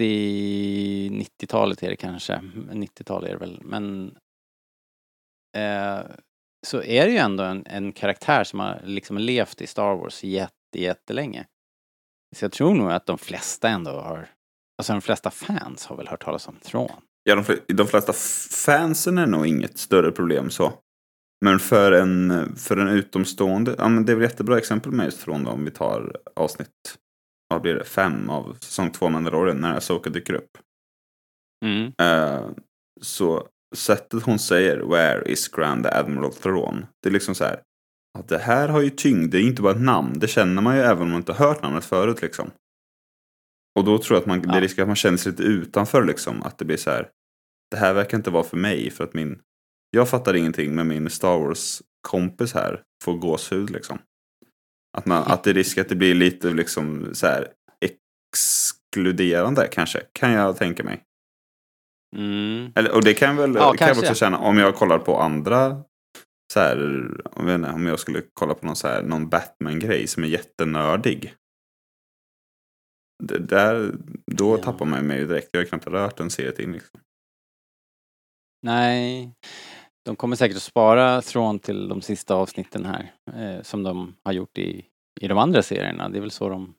80-90-talet 0.01 1.83
är 1.83 1.89
det 1.89 1.97
kanske, 1.97 2.41
90-tal 2.71 3.25
är 3.25 3.31
det 3.31 3.37
väl, 3.37 3.61
men 3.63 4.17
eh, 5.57 6.01
så 6.67 6.83
är 6.83 7.07
det 7.07 7.13
ju 7.13 7.19
ändå 7.19 7.45
en, 7.45 7.67
en 7.67 7.93
karaktär 7.93 8.45
som 8.45 8.61
har 8.61 8.81
liksom 8.85 9.19
levt 9.19 9.61
i 9.61 9.67
Star 9.67 9.95
Wars 9.95 10.25
jätte, 10.25 10.53
jättelänge. 10.83 11.47
Så 12.37 12.45
jag 12.45 12.53
tror 12.53 12.75
nog 12.75 12.91
att 12.91 13.07
de 13.07 13.19
flesta 13.19 13.69
ändå 13.69 13.91
har, 13.91 14.29
alltså 14.79 14.93
de 14.93 15.03
flesta 15.03 15.31
fans 15.31 15.87
har 15.87 15.97
väl 15.97 16.09
hört 16.09 16.25
talas 16.25 16.49
om 16.49 16.57
Thrawn. 16.57 17.03
Ja, 17.23 17.35
de, 17.35 17.45
fl- 17.45 17.75
de 17.75 17.87
flesta 17.87 18.13
fansen 18.67 19.19
är 19.19 19.27
nog 19.27 19.47
inget 19.47 19.79
större 19.79 20.13
problem 20.13 20.51
så. 20.51 20.73
Men 21.45 21.59
för 21.59 21.93
en, 21.93 22.57
för 22.57 22.77
en 22.77 22.89
utomstående, 22.89 23.75
ja 23.79 23.89
men 23.89 24.05
det 24.05 24.13
är 24.13 24.17
väl 24.17 24.23
jättebra 24.23 24.59
exempel 24.59 24.93
med 24.93 25.05
just 25.05 25.19
från 25.19 25.45
då, 25.45 25.51
om 25.51 25.65
vi 25.65 25.71
tar 25.71 26.17
avsnitt, 26.37 26.99
vad 27.49 27.63
blir 27.63 27.75
det, 27.75 27.85
fem 27.85 28.31
av 28.31 28.57
säsong 28.61 28.91
två 28.91 29.09
Mandalorian 29.09 29.61
när 29.61 29.77
Asoka 29.77 30.11
dyker 30.11 30.35
upp. 30.35 30.59
Mm. 31.65 31.93
Eh, 32.03 32.51
så 33.01 33.49
sättet 33.77 34.23
hon 34.23 34.39
säger 34.39 34.77
Where 34.79 35.33
is 35.33 35.49
Grand 35.49 35.87
Admiral 35.87 36.33
Thrawn? 36.33 36.87
Det 37.03 37.09
är 37.09 37.13
liksom 37.13 37.35
så 37.35 37.45
här. 37.45 37.63
Att 38.19 38.29
det 38.29 38.39
här 38.39 38.69
har 38.69 38.81
ju 38.81 38.91
tyngd, 38.91 39.31
det 39.31 39.39
är 39.39 39.43
inte 39.43 39.63
bara 39.63 39.73
ett 39.73 39.81
namn. 39.81 40.19
Det 40.19 40.29
känner 40.29 40.63
man 40.63 40.77
ju 40.77 40.83
även 40.83 41.03
om 41.03 41.09
man 41.09 41.17
inte 41.17 41.33
har 41.33 41.49
hört 41.49 41.63
namnet 41.63 41.85
förut 41.85 42.23
liksom. 42.23 42.51
Och 43.79 43.85
då 43.85 43.99
tror 43.99 44.17
jag 44.17 44.21
att 44.21 44.27
man, 44.27 44.43
det 44.43 44.49
Ja. 44.49 44.57
är 44.57 44.61
risk 44.61 44.79
att 44.79 44.87
man 44.87 44.97
känner 44.97 45.17
sig 45.19 45.33
lite 45.33 45.43
utanför 45.43 46.05
liksom. 46.05 46.43
Att 46.43 46.59
det 46.59 46.65
blir 46.65 46.77
så 46.77 46.91
här. 46.91 47.09
Det 47.71 47.77
här 47.77 47.93
verkar 47.93 48.17
inte 48.19 48.31
vara 48.31 48.45
för 48.45 48.57
mig 48.57 48.91
för 48.91 49.05
att 49.05 49.15
min... 49.15 49.39
Jag 49.91 50.09
fattar 50.09 50.35
ingenting 50.35 50.75
men 50.75 50.89
min 50.89 51.11
Star 51.11 51.39
Wars-kompis 51.39 52.55
här 52.55 52.83
får 53.05 53.15
gåshud 53.15 53.71
liksom. 53.71 53.99
Att, 54.99 55.07
man, 55.07 55.23
att 55.23 55.45
det 55.45 55.51
är 55.51 55.55
risk 55.55 55.79
att 55.79 55.89
det 55.89 55.97
blir 55.97 56.15
lite 56.15 56.51
liksom 56.51 57.09
så 57.13 57.27
här 57.27 57.49
exkluderande 57.81 59.69
kanske. 59.73 60.03
Kan 60.13 60.33
jag 60.33 60.57
tänka 60.57 60.85
mig. 60.85 61.03
Mm. 62.17 62.73
Eller, 62.75 62.95
och 62.95 63.05
det 63.05 63.15
kan 63.15 63.37
väl 63.37 63.55
Ja, 63.55 63.73
kan 63.73 63.89
jag 63.89 63.99
också 63.99 64.15
känna 64.15 64.39
om 64.39 64.59
jag 64.59 64.75
kollar 64.75 64.99
på 64.99 65.21
andra 65.21 65.83
så 66.53 66.61
här, 66.61 66.77
jag 67.37 67.55
inte, 67.55 67.71
om 67.71 67.87
jag 67.87 68.01
skulle 68.01 68.23
kolla 68.35 68.55
på 68.55 68.67
någon, 68.67 68.77
så 68.77 68.89
här, 68.89 69.03
någon 69.03 69.29
Batman-grej 69.29 70.07
som 70.07 70.25
är 70.25 70.29
jättenördig. 70.29 71.35
Det, 73.25 73.39
där, 73.39 73.95
då 74.27 74.57
Ja. 74.59 74.63
tappar 74.63 74.87
man 74.87 75.07
mig 75.07 75.25
direkt. 75.25 75.49
Jag 75.53 75.61
har 75.61 75.65
knappt 75.67 75.87
rört 75.87 76.21
en 76.21 76.31
serie 76.31 76.53
till. 76.53 76.71
Liksom. 76.71 77.01
Nej, 78.63 79.33
de 80.05 80.17
kommer 80.17 80.37
säkert 80.37 80.57
att 80.57 80.63
spara 80.63 81.23
Thrawn 81.23 81.59
till 81.59 81.89
de 81.89 82.03
sista 82.03 82.35
avsnitten 82.35 82.85
här. 82.85 83.15
Eh, 83.33 83.63
som 83.63 83.83
de 83.83 84.17
har 84.25 84.33
gjort 84.33 84.59
i, 84.59 84.85
i 85.21 85.29
de 85.29 85.39
andra 85.39 85.63
serierna. 85.63 86.09
Det 86.09 86.19
är 86.19 86.21
väl 86.21 86.31
så 86.31 86.49
de 86.49 86.75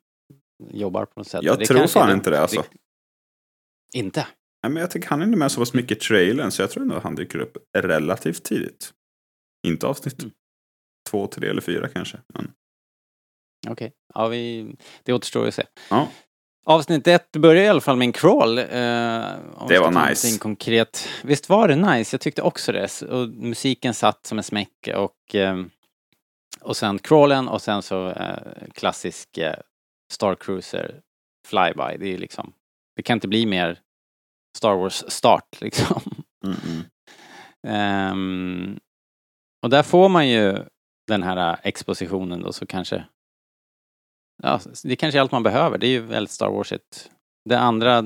jobbar 0.69 1.05
på 1.05 1.19
något 1.19 1.27
sätt. 1.27 1.43
Jag 1.43 1.59
det 1.59 1.65
tror 1.65 1.87
fan 1.87 2.11
inte 2.13 2.29
det, 2.29 2.41
alltså. 2.41 2.63
Inte? 3.95 4.27
Nej, 4.63 4.71
men 4.73 4.81
jag 4.81 4.91
tycker 4.91 5.09
han 5.09 5.21
är 5.21 5.25
med 5.25 5.51
så 5.51 5.61
pass 5.61 5.73
mycket 5.73 5.97
i 5.97 5.99
trailern 5.99 6.51
så 6.51 6.61
jag 6.61 6.71
tror 6.71 6.83
ändå 6.83 6.95
att 6.95 7.03
han 7.03 7.15
dyker 7.15 7.39
upp 7.39 7.57
relativt 7.77 8.43
tidigt. 8.43 8.93
Inte 9.67 9.87
avsnitt 9.87 10.19
Mm. 10.21 10.31
två, 11.09 11.27
tre 11.27 11.49
eller 11.49 11.61
fyra 11.61 11.87
kanske. 11.89 12.17
Men, 12.33 12.51
Okej. 13.69 13.93
Ja, 14.13 14.27
vi, 14.27 14.75
det 15.03 15.13
återstår 15.13 15.47
att 15.47 15.53
se. 15.53 15.63
ja. 15.89 16.07
Avsnitt 16.65 17.07
ett 17.07 17.31
börjar 17.31 17.63
i 17.63 17.67
alla 17.67 17.81
fall 17.81 17.97
med 17.97 18.05
en 18.05 18.11
crawl. 18.13 18.57
Eh, 18.57 18.65
Det 19.67 19.79
var 19.79 20.09
nice. 20.09 20.39
Konkret. 20.39 21.07
Visst 21.23 21.49
var 21.49 21.67
det 21.67 21.75
nice? 21.75 22.13
Jag 22.13 22.21
tyckte 22.21 22.41
också 22.41 22.71
det. 22.71 23.01
Och 23.01 23.29
musiken 23.29 23.93
satt 23.93 24.25
som 24.25 24.37
en 24.37 24.43
smäck 24.43 24.89
och, 24.95 25.35
eh, 25.35 25.63
och 26.61 26.77
sen 26.77 26.99
crawlen 26.99 27.47
och 27.47 27.61
sen 27.61 27.81
så 27.81 28.09
eh, 28.09 28.37
klassisk 28.73 29.37
eh, 29.37 29.55
Star 30.11 30.35
Cruiser 30.35 31.01
flyby. 31.47 31.97
Det 31.99 32.13
är 32.13 32.17
liksom, 32.17 32.53
det 32.95 33.03
kan 33.03 33.17
inte 33.17 33.27
bli 33.27 33.45
mer 33.45 33.79
Star 34.57 34.75
Wars 34.75 35.03
start 35.07 35.47
liksom. 35.61 36.01
Mm, 36.45 36.57
mm. 36.65 36.83
Ehm, 37.67 38.79
och 39.61 39.69
där 39.69 39.83
får 39.83 40.09
man 40.09 40.29
ju 40.29 40.57
den 41.07 41.23
här 41.23 41.51
äh, 41.51 41.59
expositionen 41.63 42.41
då 42.41 42.53
så 42.53 42.65
kanske 42.65 43.03
Ja, 44.43 44.59
det 44.83 44.95
kanske 44.95 45.19
är 45.19 45.21
allt 45.21 45.31
man 45.31 45.43
behöver. 45.43 45.77
Det 45.77 45.87
är 45.87 45.91
ju 45.91 45.99
väldigt 45.99 46.31
Star 46.31 46.49
Warsigt. 46.49 47.11
Det 47.49 47.59
andra 47.59 48.05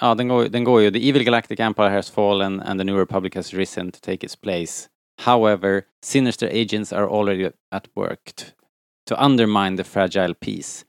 Ja, 0.00 0.14
den 0.14 0.28
går, 0.28 0.44
den 0.48 0.64
går 0.64 0.82
ju 0.82 0.90
The 0.90 1.08
Evil 1.08 1.24
Galactic 1.24 1.60
Empire 1.60 1.88
has 1.88 2.10
fallen 2.10 2.60
and 2.60 2.80
the 2.80 2.84
New 2.84 2.96
Republic 2.96 3.34
has 3.34 3.54
risen 3.54 3.92
to 3.92 3.98
take 4.00 4.26
its 4.26 4.36
place. 4.36 4.88
However, 5.22 5.82
sinister 6.02 6.48
agents 6.48 6.92
are 6.92 7.08
already 7.08 7.50
at 7.70 7.88
work 7.94 8.32
to 9.06 9.24
undermine 9.24 9.76
the 9.76 9.84
fragile 9.84 10.34
peace. 10.34 10.84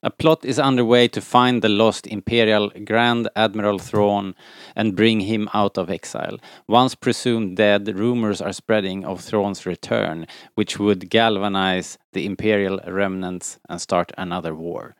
A 0.00 0.10
plot 0.10 0.44
is 0.44 0.60
underway 0.60 1.08
to 1.08 1.20
find 1.20 1.60
the 1.60 1.68
lost 1.68 2.06
Imperial 2.06 2.70
Grand 2.84 3.28
Admiral 3.34 3.80
Thrawn 3.80 4.36
and 4.76 4.94
bring 4.94 5.20
him 5.20 5.48
out 5.52 5.76
of 5.76 5.90
exile. 5.90 6.38
Once 6.68 6.94
presumed 6.94 7.56
dead, 7.56 7.88
rumors 7.98 8.40
are 8.40 8.52
spreading 8.52 9.04
of 9.04 9.20
Thrawn's 9.20 9.66
return, 9.66 10.26
which 10.54 10.78
would 10.78 11.10
galvanize 11.10 11.98
the 12.12 12.26
Imperial 12.26 12.78
remnants 12.86 13.58
and 13.68 13.80
start 13.80 14.12
another 14.16 14.54
war. 14.54 14.94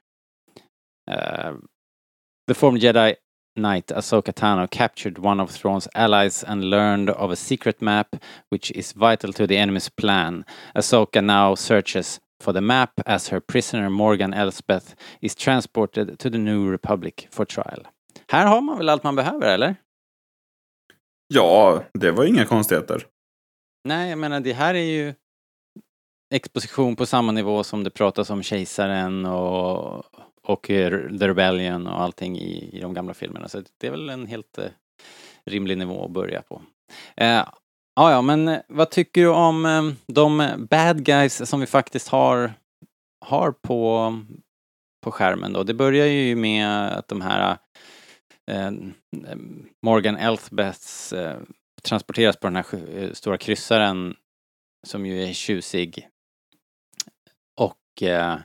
Uh, 1.06 1.54
the 2.48 2.54
former 2.54 2.78
Jedi 2.78 3.16
Knight 3.54 3.86
Ahsoka 3.88 4.32
Tano 4.32 4.68
captured 4.68 5.18
one 5.18 5.38
of 5.38 5.50
Thrawn's 5.50 5.88
allies 5.94 6.42
and 6.42 6.70
learned 6.70 7.10
of 7.10 7.30
a 7.30 7.36
secret 7.36 7.80
map 7.80 8.16
which 8.48 8.72
is 8.72 8.92
vital 8.92 9.32
to 9.34 9.46
the 9.46 9.56
enemy's 9.56 9.88
plan. 9.88 10.44
Ahsoka 10.74 11.24
now 11.24 11.54
searches 11.54 12.18
for 12.42 12.52
the 12.52 12.60
map 12.60 13.00
as 13.06 13.28
her 13.28 13.40
prisoner 13.40 13.88
Morgan 13.88 14.34
Elspeth 14.34 14.94
is 15.20 15.34
transported 15.34 16.18
to 16.18 16.30
the 16.30 16.38
New 16.38 16.70
Republic 16.70 17.28
for 17.30 17.44
trial. 17.44 17.86
Här 18.28 18.46
har 18.46 18.60
man 18.60 18.78
väl 18.78 18.88
allt 18.88 19.02
man 19.02 19.16
behöver, 19.16 19.54
eller? 19.54 19.76
Ja, 21.34 21.82
det 21.92 22.10
var 22.10 22.24
inga 22.24 22.44
konstigheter. 22.44 23.06
Nej, 23.84 24.10
jag 24.10 24.18
menar 24.18 24.40
det 24.40 24.52
här 24.52 24.74
är 24.74 24.84
ju 24.84 25.14
exposition 26.34 26.96
på 26.96 27.06
samma 27.06 27.32
nivå 27.32 27.64
som 27.64 27.84
det 27.84 27.90
pratas 27.90 28.30
om 28.30 28.42
Kejsaren 28.42 29.26
och, 29.26 30.04
och 30.42 30.70
eh, 30.70 31.18
The 31.18 31.28
Rebellion 31.28 31.86
och 31.86 32.00
allting 32.00 32.38
i, 32.38 32.70
i 32.72 32.80
de 32.80 32.94
gamla 32.94 33.14
filmerna. 33.14 33.48
Så 33.48 33.62
det 33.78 33.86
är 33.86 33.90
väl 33.90 34.08
en 34.08 34.26
helt 34.26 34.58
eh, 34.58 34.70
rimlig 35.44 35.78
nivå 35.78 36.04
att 36.04 36.10
börja 36.10 36.42
på. 36.42 36.62
Eh, 37.16 37.48
ja, 37.98 38.10
ja, 38.10 38.22
men 38.22 38.48
eh, 38.48 38.60
vad 38.68 38.90
tycker 38.90 39.20
du 39.20 39.28
om 39.28 39.66
eh, 39.66 39.82
de 40.06 40.54
bad 40.70 41.04
guys 41.04 41.48
som 41.48 41.60
vi 41.60 41.66
faktiskt 41.66 42.08
har, 42.08 42.52
har 43.26 43.52
på, 43.52 44.12
på 45.04 45.10
skärmen 45.10 45.52
då? 45.52 45.62
Det 45.62 45.74
börjar 45.74 46.06
ju 46.06 46.36
med 46.36 46.68
att 46.68 47.08
de 47.08 47.20
här 47.20 47.58
eh, 48.50 48.66
eh 48.66 48.72
Morgan 49.82 50.16
Elthbeths 50.16 51.12
eh, 51.12 51.40
transporteras 51.82 52.36
på 52.36 52.46
den 52.46 52.56
här 52.56 53.14
stora 53.14 53.38
kryssaren 53.38 54.16
som 54.86 55.06
ju 55.06 55.22
är 55.22 55.32
tjusig. 55.32 56.08
Och 57.60 58.02
eh, 58.02 58.38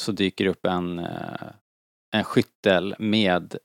så 0.00 0.12
dyker 0.12 0.46
upp 0.46 0.66
en, 0.66 0.98
en 2.14 2.24
skyttel 2.24 2.94
med 2.98 3.56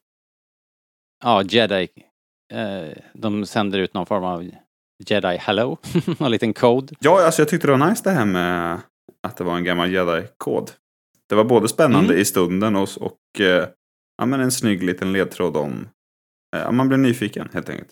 ja, 1.24 1.44
jedi. 1.44 2.09
Eh, 2.52 2.98
de 3.14 3.46
sänder 3.46 3.80
ut 3.80 3.94
någon 3.94 4.06
form 4.06 4.24
av 4.24 4.50
jedi 5.06 5.38
hello, 5.38 5.78
en 6.20 6.32
liten 6.32 6.54
kod. 6.54 6.92
Ja, 7.00 7.26
alltså 7.26 7.42
jag 7.42 7.50
tyckte 7.50 7.68
det 7.68 7.78
var 7.78 7.90
nice 7.90 8.02
det 8.04 8.12
här 8.12 8.26
med 8.26 8.80
att 9.28 9.38
det 9.38 9.44
var 9.44 9.56
en 9.56 9.64
gammal 9.64 9.92
jedi-kod. 9.92 10.72
Det 11.30 11.36
var 11.36 11.44
både 11.44 11.68
spännande 11.68 12.10
Mm. 12.10 12.22
i 12.22 12.26
stunden 12.26 12.76
och, 12.76 12.90
och 13.00 13.40
eh, 13.42 13.68
ja, 14.18 14.26
men 14.26 14.40
en 14.42 14.52
snygg 14.52 14.84
liten 14.84 15.14
ledtråd 15.14 15.58
om... 15.58 15.88
Eh, 16.56 16.72
man 16.72 16.88
blev 16.88 17.00
nyfiken 17.00 17.50
helt 17.54 17.70
enkelt. 17.70 17.90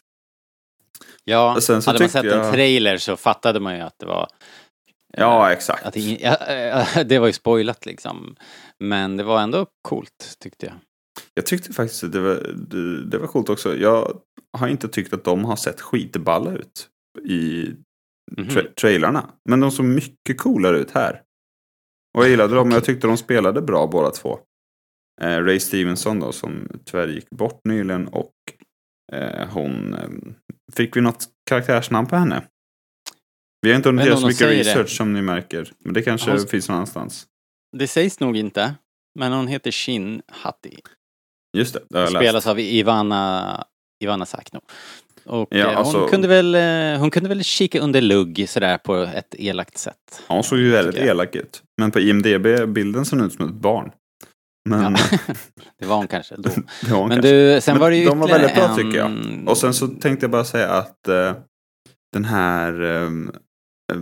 Ja, 1.23 1.55
Och 1.55 1.63
sen 1.63 1.81
så 1.81 1.89
hade 1.89 1.99
man 2.03 2.09
sett 2.09 2.25
en 2.25 2.29
jag- 2.39 2.53
trailer 2.53 2.97
så 2.97 3.17
fattade 3.17 3.59
man 3.59 3.75
ju 3.75 3.81
att 3.81 3.95
det 3.99 4.05
var 4.05 4.21
eh, 5.13 5.19
Ja, 5.21 5.51
exakt. 5.51 5.85
Att 5.85 5.93
det, 5.93 7.03
det 7.09 7.19
var 7.19 7.27
ju 7.27 7.33
spoilat 7.33 7.85
liksom. 7.85 8.35
Men 8.79 9.17
det 9.17 9.23
var 9.23 9.41
ändå 9.41 9.65
coolt 9.81 10.35
tyckte 10.39 10.65
jag. 10.65 10.75
Jag 11.37 11.45
tyckte 11.45 11.73
faktiskt 11.73 12.03
att 12.03 12.11
det 12.11 12.19
var, 12.19 12.35
det, 12.69 13.05
det 13.05 13.17
var 13.17 13.27
coolt 13.27 13.49
också. 13.49 13.75
Jag 13.77 14.21
har 14.57 14.67
inte 14.67 14.87
tyckt 14.87 15.13
att 15.13 15.23
de 15.23 15.45
har 15.45 15.55
sett 15.55 15.81
skitballa 15.81 16.51
ut 16.51 16.89
i 17.25 17.69
Mhm. 18.37 18.47
tra- 18.49 18.73
trailarna. 18.73 19.29
Men 19.49 19.59
de 19.59 19.71
såg 19.71 19.85
mycket 19.85 20.37
coolare 20.37 20.77
ut 20.79 20.91
här. 20.91 21.21
Och 22.17 22.23
jag 22.23 22.29
gillade 22.29 22.55
dem, 22.55 22.71
jag 22.71 22.83
tyckte 22.85 23.07
de 23.07 23.17
spelade 23.17 23.61
bra 23.61 23.87
båda 23.87 24.11
två. 24.11 24.39
Eh, 25.21 25.43
Ray 25.43 25.59
Stevenson 25.59 26.19
då, 26.19 26.31
som 26.31 26.67
tyvärr 26.85 27.07
gick 27.07 27.29
bort 27.29 27.61
nyligen 27.65 28.07
och 28.07 28.33
eh, 29.13 29.47
hon... 29.49 29.93
Eh, 29.93 30.09
fick 30.75 30.95
vi 30.97 31.01
något 31.01 31.25
karaktärsnamn 31.49 32.07
på 32.07 32.15
henne? 32.15 32.43
Vi 33.61 33.69
har 33.69 33.75
inte 33.77 33.89
hunnit 33.89 34.05
göra 34.05 34.17
så 34.17 34.25
mycket 34.27 34.37
säger 34.39 34.63
det. 34.63 34.69
research 34.69 34.89
som 34.97 35.13
ni 35.13 35.21
märker. 35.21 35.71
Men 35.79 35.93
det 35.93 36.01
kanske 36.01 36.31
Hon- 36.31 36.47
finns 36.47 36.69
någon 36.69 36.75
annanstans. 36.75 37.27
Det 37.77 37.87
sägs 37.87 38.19
nog 38.19 38.37
inte. 38.37 38.75
Men 39.19 39.33
hon 39.33 39.47
heter 39.47 39.71
Shin 39.71 40.21
Hati. 40.27 40.79
Just 41.57 41.73
det, 41.73 41.79
det 41.89 41.97
har 41.97 42.05
jag 42.05 42.13
läst. 42.13 42.23
Spelas 42.23 42.47
av 42.47 42.59
Ivana, 42.59 43.63
Ivana 44.03 44.25
Sakno. 44.25 44.59
Och 45.25 45.47
Ja, 45.51 45.57
eh, 45.57 45.65
hon, 45.67 45.75
alltså- 45.75 46.07
kunde 46.07 46.27
väl, 46.27 46.55
eh, 46.55 46.99
hon 46.99 47.11
kunde 47.11 47.29
väl 47.29 47.43
kika 47.43 47.79
under 47.79 48.01
lugg 48.01 48.45
sådär 48.49 48.77
på 48.77 48.95
ett 48.95 49.35
elakt 49.37 49.77
sätt. 49.77 49.95
Ja, 50.27 50.33
hon 50.35 50.43
såg 50.43 50.59
ju 50.59 50.71
väldigt 50.71 50.95
elak 50.95 51.35
ut. 51.35 51.63
Men 51.81 51.91
på 51.91 51.99
IMDB-bilden 51.99 53.05
såg 53.05 53.19
hon 53.19 53.27
ut 53.27 53.33
som 53.33 53.45
ett 53.49 53.53
barn. 53.55 53.91
Men 54.69 54.81
Ja, 54.81 55.17
det 55.79 55.85
var 55.85 55.95
hon 55.97 56.07
kanske 56.07 56.35
då. 56.37 56.49
var 56.89 56.97
hon 56.97 57.07
Men 57.09 57.17
kanske. 57.17 57.31
du, 57.55 57.61
sen 57.61 57.73
Men 57.73 57.81
var 57.81 57.89
det 57.89 57.97
ju 57.97 58.05
de 58.05 58.19
var 58.19 58.27
väldigt 58.27 58.55
bra, 58.55 58.63
en... 58.69 58.75
tycker 58.75 58.97
jag. 58.97 59.11
Och 59.49 59.57
sen 59.57 59.73
så 59.73 59.87
tänkte 59.87 60.23
jag 60.23 60.31
bara 60.31 60.43
säga 60.45 60.69
att 60.69 61.07
eh, 61.07 61.33
den 62.13 62.25
här 62.25 62.81
eh, 62.81 63.03
eh, 63.93 63.99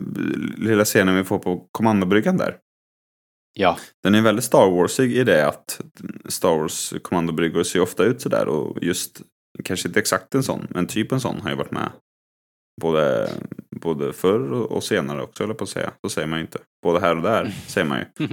lilla 0.58 0.86
scenen 0.86 1.16
vi 1.16 1.24
får 1.24 1.40
på 1.40 1.68
kommandobryggan 1.72 2.38
där. 2.38 2.56
Ja, 3.60 3.78
Den 4.04 4.16
är 4.16 4.22
väldigt 4.22 4.46
Star 4.46 4.70
Warsig 4.70 5.18
i 5.18 5.24
det 5.24 5.48
att 5.48 5.82
Star 6.30 6.58
Wars 6.58 6.94
kommandobryggor 7.02 7.64
ser 7.64 7.80
ofta 7.80 8.04
ut 8.04 8.22
sådär 8.22 8.48
och 8.48 8.84
just, 8.84 9.22
kanske 9.64 9.88
inte 9.88 10.00
exakt 10.00 10.36
en 10.36 10.44
sån, 10.44 10.68
men 10.70 10.88
typ 10.88 11.12
en 11.12 11.22
sån 11.22 11.42
har 11.42 11.50
ju 11.50 11.56
varit 11.56 11.72
med. 11.72 11.92
Både, 12.82 13.32
både 13.82 14.14
förr 14.14 14.52
och 14.52 14.84
senare 14.84 15.22
också, 15.22 15.44
eller 15.44 15.54
på 15.54 15.64
att 15.64 15.70
säga. 15.70 15.92
Så 16.02 16.10
säger 16.10 16.28
man 16.28 16.40
ju 16.40 16.46
inte. 16.46 16.60
Både 16.84 17.00
här 17.00 17.16
och 17.16 17.24
där, 17.24 17.52
säger 17.68 17.88
man 17.88 18.00
ju. 18.00 18.26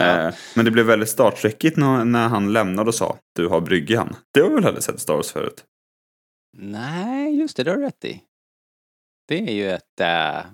Eh, 0.00 0.34
men 0.56 0.64
det 0.64 0.70
blev 0.70 0.86
väldigt 0.86 1.08
Star 1.08 1.30
Trekigt 1.30 1.76
när, 1.76 2.04
när 2.04 2.28
han 2.28 2.52
lämnade 2.52 2.88
och 2.88 2.94
sa 2.94 3.18
du 3.34 3.48
har 3.48 3.60
bryggan. 3.60 4.16
Det 4.34 4.40
har 4.40 4.48
vi 4.48 4.54
väl 4.54 4.64
aldrig 4.64 4.82
sett 4.82 5.00
Star 5.00 5.14
Wars 5.14 5.32
förut? 5.32 5.64
nej, 6.58 7.38
just 7.38 7.56
det, 7.56 7.62
det 7.62 7.70
har 7.70 7.78
du 7.78 7.84
rätt 7.84 8.04
i. 8.04 8.22
Det 9.28 9.38
är 9.38 9.52
ju 9.52 9.70
ett 9.70 10.00
äh, 10.00 10.50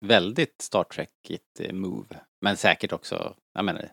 väldigt 0.00 0.62
Star 0.62 0.84
Trek-igt 0.84 1.60
eh, 1.60 1.72
move. 1.72 2.20
Men 2.40 2.56
säkert 2.56 2.92
också, 2.92 3.34
jag 3.54 3.64
menar, 3.64 3.88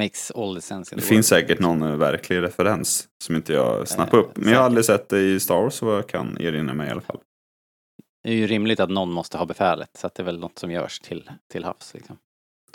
makes 0.00 0.30
all 0.30 0.54
the 0.54 0.60
sense 0.60 0.94
in 0.94 1.00
Det 1.00 1.06
finns 1.06 1.28
säkert 1.28 1.60
någon 1.60 1.82
eh, 1.82 1.96
verklig 1.96 2.42
referens 2.42 3.08
som 3.24 3.36
inte 3.36 3.52
jag 3.52 3.88
snappar 3.88 4.18
Eh, 4.18 4.24
upp. 4.24 4.36
Men 4.36 4.52
jag 4.52 4.58
har 4.58 4.64
aldrig 4.64 4.84
sett 4.84 5.08
det 5.08 5.20
i 5.20 5.40
Star 5.40 5.62
Wars 5.62 5.74
så 5.74 5.86
jag 5.86 6.08
kan 6.08 6.38
erinra 6.40 6.74
mig 6.74 6.88
i 6.88 6.90
alla 6.90 7.00
fall. 7.00 7.20
Det 8.22 8.30
är 8.30 8.34
ju 8.34 8.46
rimligt 8.46 8.80
att 8.80 8.90
någon 8.90 9.10
måste 9.12 9.38
ha 9.38 9.46
befälet, 9.46 9.90
så 9.98 10.06
att 10.06 10.14
det 10.14 10.22
är 10.22 10.24
väl 10.24 10.38
något 10.38 10.58
som 10.58 10.70
görs 10.70 11.00
till, 11.00 11.30
till 11.52 11.64
havs. 11.64 11.94
Liksom. 11.94 12.18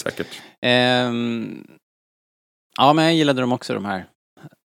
Säkert. 0.02 0.42
Ehm, 0.62 1.68
ja, 2.78 2.94
men 2.94 3.06
jag 3.06 3.14
gillade 3.14 3.42
dem 3.42 3.52
också, 3.52 3.74
de 3.74 3.86
här 3.86 4.06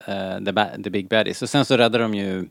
eh, 0.05 0.43
the, 0.45 0.51
ba- 0.51 0.83
the 0.83 0.89
Big 0.89 1.09
Baddies. 1.09 1.41
Och 1.41 1.49
sen 1.49 1.65
så 1.65 1.77
räddade 1.77 2.03
de 2.03 2.13
ju 2.15 2.49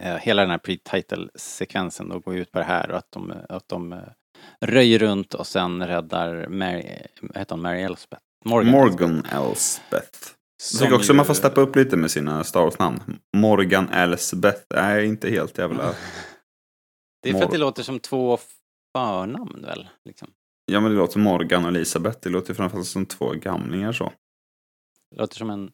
eh, 0.00 0.16
hela 0.16 0.42
den 0.42 0.50
här 0.50 0.58
pre-title-sekvensen 0.58 2.08
då 2.08 2.18
går 2.18 2.36
ut 2.36 2.52
på 2.52 2.58
det 2.58 2.64
här 2.64 2.90
och 2.90 2.96
att 2.98 3.12
de, 3.12 3.32
att 3.48 3.68
de 3.68 3.92
eh, 3.92 3.98
röjer 4.60 4.98
runt 4.98 5.34
och 5.34 5.46
sen 5.46 5.86
räddar 5.86 6.46
Mary, 6.48 6.82
heter 7.34 7.54
hon, 7.54 7.62
Mary 7.62 7.82
Elspeth? 7.82 8.22
Morgan. 8.44 8.70
Morgan 8.72 9.24
Elsbeth. 9.32 10.18
Jag 10.22 10.62
Som 10.62 10.78
tycker 10.80 10.94
också 10.96 11.12
ju- 11.12 11.16
man 11.16 11.26
får 11.26 11.34
steppa 11.34 11.60
upp 11.60 11.76
lite 11.76 11.96
med 11.96 12.10
sina 12.10 12.44
Star 12.44 12.60
Wars-namn. 12.60 13.18
Morgan 13.36 13.88
Elsbeth 13.88 14.62
är 14.74 14.98
inte 15.00 15.30
helt 15.30 15.58
jävla... 15.58 15.94
Det 17.22 17.28
är 17.30 17.34
för 17.34 17.42
att 17.44 17.50
det 17.50 17.58
låter 17.58 17.82
som 17.82 17.98
två 17.98 18.38
förnamn 18.96 19.62
väl? 19.62 19.88
Liksom. 20.04 20.28
Ja 20.66 20.80
men 20.80 20.90
det 20.90 20.96
låter 20.98 21.18
Morgan 21.18 21.64
och 21.64 21.68
Elisabeth. 21.70 22.18
Det 22.22 22.28
låter 22.28 22.54
framförallt 22.54 22.86
som 22.86 23.06
två 23.06 23.30
gamlingar 23.32 23.92
så. 23.92 24.12
Det 25.10 25.16
låter 25.16 25.36
som 25.36 25.50
en 25.50 25.70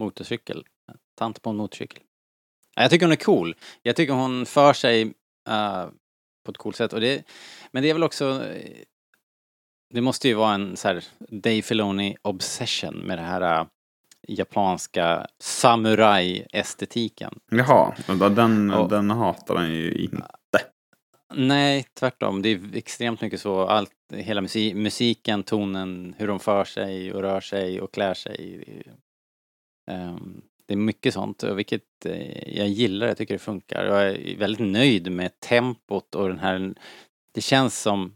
motorcykel. 0.00 0.64
Tant 1.18 1.42
på 1.42 1.50
en 1.50 1.56
motorcykel. 1.56 2.00
Ja, 2.76 2.82
Jag 2.82 2.90
tycker 2.90 3.06
hon 3.06 3.12
är 3.12 3.16
cool. 3.16 3.54
Jag 3.82 3.96
tycker 3.96 4.12
hon 4.12 4.46
för 4.46 4.72
sig 4.72 5.02
eh, 5.48 5.86
på 6.44 6.50
ett 6.50 6.58
coolt 6.58 6.76
sätt. 6.76 6.92
Och 6.92 7.00
det, 7.00 7.24
men 7.72 7.82
det 7.82 7.90
är 7.90 7.94
väl 7.94 8.04
också... 8.04 8.44
Det 9.94 10.00
måste 10.00 10.28
ju 10.28 10.34
vara 10.34 10.54
en 10.54 10.76
så 10.76 10.88
här 10.88 11.04
Dave 11.18 11.62
Filoni 11.62 12.16
obsession 12.22 12.94
med 12.94 13.18
det 13.18 13.22
här 13.22 13.60
eh, 13.60 13.66
japanska 14.28 15.26
samurai-estetiken. 15.38 17.38
Jaha, 17.50 17.94
och 18.22 18.30
den, 18.30 18.70
Ja. 18.70 18.86
den 18.90 19.10
hatar 19.10 19.56
han 19.56 19.70
ju 19.72 19.92
inte. 19.92 20.26
Nej, 21.34 21.86
tvärtom. 21.94 22.42
Det 22.42 22.48
är 22.48 22.76
extremt 22.76 23.20
mycket 23.20 23.40
så. 23.40 23.60
Allt, 23.66 23.90
hela 24.12 24.40
musik, 24.40 24.74
musiken, 24.74 25.42
tonen, 25.42 26.14
hur 26.18 26.26
de 26.28 26.40
för 26.40 26.64
sig 26.64 27.12
och 27.12 27.22
rör 27.22 27.40
sig 27.40 27.80
och 27.80 27.92
klär 27.94 28.14
sig. 28.14 28.64
Ehm, 29.90 30.42
det 30.70 30.74
är 30.74 30.76
mycket 30.76 31.14
sånt, 31.14 31.42
och 31.42 31.58
vilket 31.58 32.06
eh, 32.06 32.58
jag 32.58 32.68
gillar. 32.68 33.06
Jag 33.06 33.16
tycker 33.16 33.34
det 33.34 33.38
funkar. 33.38 33.84
Jag 33.84 34.08
är 34.08 34.36
väldigt 34.36 34.72
nöjd 34.72 35.12
med 35.12 35.40
tempot 35.40 36.14
och 36.14 36.28
den 36.28 36.38
här... 36.38 36.74
Det 37.34 37.40
känns 37.40 37.80
som... 37.80 38.14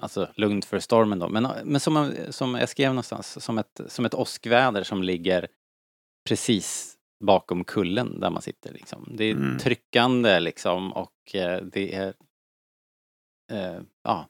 Alltså 0.00 0.28
lugnt 0.34 0.64
för 0.64 0.78
stormen 0.78 1.18
då, 1.18 1.28
men, 1.28 1.48
men 1.64 1.80
som, 1.80 2.12
som 2.30 2.54
jag 2.54 2.68
skrev 2.68 2.90
någonstans, 2.90 3.44
som 3.44 3.58
ett, 3.58 3.80
som 3.86 4.04
ett 4.04 4.14
åskväder 4.14 4.82
som 4.82 5.02
ligger 5.02 5.48
precis 6.28 6.96
bakom 7.24 7.64
kullen 7.64 8.20
där 8.20 8.30
man 8.30 8.42
sitter. 8.42 8.72
Liksom. 8.72 9.12
Det 9.16 9.24
är 9.24 9.34
Mm. 9.34 9.58
tryckande 9.58 10.40
liksom 10.40 10.92
och 10.92 11.34
eh, 11.34 11.62
det 11.62 11.94
är... 11.94 12.14
Eh, 13.52 13.80
ja, 14.02 14.28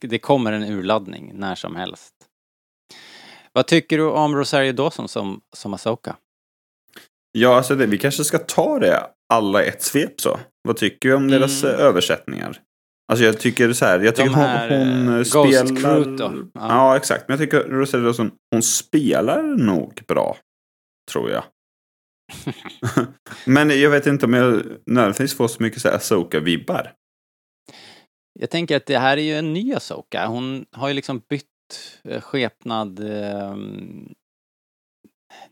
det 0.00 0.18
kommer 0.18 0.52
en 0.52 0.62
urladdning 0.64 1.32
när 1.34 1.54
som 1.54 1.76
helst. 1.76 2.14
Vad 3.60 3.66
tycker 3.66 3.98
du 3.98 4.04
om 4.04 4.36
Rosario 4.36 4.72
Dawson 4.72 5.08
som, 5.08 5.40
som 5.56 5.74
Asoka? 5.74 6.16
Ja, 7.32 7.56
alltså 7.56 7.74
det, 7.74 7.86
vi 7.86 7.98
kanske 7.98 8.24
ska 8.24 8.38
ta 8.38 8.78
det 8.78 9.06
alla 9.32 9.64
i 9.64 9.68
ett 9.68 9.82
svep 9.82 10.20
så. 10.20 10.40
Vad 10.68 10.76
tycker 10.76 11.08
vi 11.08 11.14
om 11.14 11.28
deras 11.28 11.64
Mm. 11.64 11.74
eh, 11.76 11.80
översättningar? 11.80 12.60
Alltså 13.12 13.24
jag 13.24 13.40
tycker 13.40 13.72
så 13.72 13.84
här, 13.84 14.00
jag 14.00 14.16
tycker 14.16 14.30
här, 14.30 14.78
hon, 14.78 14.88
hon 14.88 15.08
eh, 15.08 15.14
eh, 15.14 15.16
Ghost 15.16 15.68
spelar... 15.68 16.16
Ja. 16.18 16.32
Ja. 16.54 16.96
exakt. 16.96 17.28
Men 17.28 17.38
jag 17.38 17.44
tycker 17.46 17.68
Rosario 17.68 18.04
Dawson, 18.04 18.30
hon 18.50 18.62
spelar 18.62 19.42
nog 19.42 20.00
bra. 20.08 20.36
Tror 21.10 21.30
jag. 21.30 21.44
Men 23.46 23.80
jag 23.80 23.90
vet 23.90 24.06
inte 24.06 24.26
om 24.26 24.34
jag 24.34 24.62
nödvändigtvis 24.86 25.34
får 25.36 25.48
så 25.48 25.62
mycket 25.62 25.82
så 25.82 25.88
Asoka-vibbar. 25.88 26.92
Jag 28.40 28.50
tänker 28.50 28.76
att 28.76 28.86
det 28.86 28.98
här 28.98 29.16
är 29.16 29.22
ju 29.22 29.34
en 29.34 29.52
ny 29.52 29.74
Asoka. 29.74 30.26
Hon 30.26 30.64
har 30.72 30.88
ju 30.88 30.94
liksom 30.94 31.22
bytt 31.28 31.49
skepnad. 32.20 33.00
ehm, 33.00 34.14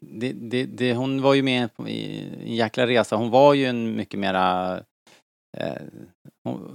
Det, 0.00 0.32
det, 0.32 0.64
det, 0.66 0.94
hon 0.94 1.22
var 1.22 1.34
ju 1.34 1.42
med 1.42 1.70
i 1.86 2.20
en 2.46 2.54
jäkla 2.54 2.86
resa. 2.86 3.16
Hon 3.16 3.30
var 3.30 3.54
ju 3.54 3.66
en 3.66 3.96
mycket 3.96 4.20
mera... 4.20 4.76
Eh, 5.58 5.82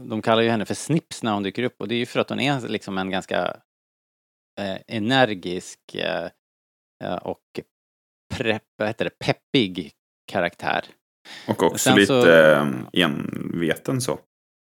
de 0.06 0.22
kallar 0.22 0.42
ju 0.42 0.50
henne 0.50 0.66
för 0.66 0.74
Snips 0.76 1.24
när 1.24 1.34
hon 1.34 1.44
dyker 1.44 1.64
upp 1.64 1.76
och 1.82 1.88
det 1.88 1.96
är 1.96 2.00
ju 2.00 2.06
för 2.06 2.20
att 2.20 2.30
hon 2.30 2.40
är 2.40 2.68
liksom 2.68 2.98
en 2.98 3.10
ganska 3.10 3.58
eh, 4.60 4.78
energisk 4.88 5.80
eh, 5.96 6.30
eh, 7.04 7.16
och 7.16 7.42
prepp, 8.36 8.64
vad 8.78 8.88
heter 8.88 9.06
det, 9.06 9.20
peppig 9.26 9.92
karaktär. 10.32 10.86
Och 11.48 11.64
också 11.64 11.78
Sen 11.90 11.96
lite 11.96 12.08
så- 12.08 12.30
eh, 12.30 12.68
enveten 12.94 14.02
så. 14.02 14.20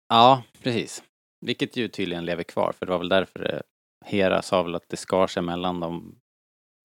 Ja, 0.08 0.42
precis. 0.62 1.02
Vilket 1.46 1.76
ju 1.76 1.88
tydligen 1.88 2.24
lever 2.24 2.42
kvar, 2.42 2.72
för 2.78 2.86
det 2.86 2.92
var 2.92 2.98
väl 2.98 3.08
därför 3.08 3.38
det, 3.38 3.62
Hera 4.06 4.42
sa 4.42 4.62
väl 4.62 4.74
att 4.74 4.88
det 4.88 4.96
skar 4.96 5.26
sig 5.26 5.42
mellan 5.42 5.80
dem 5.80 6.18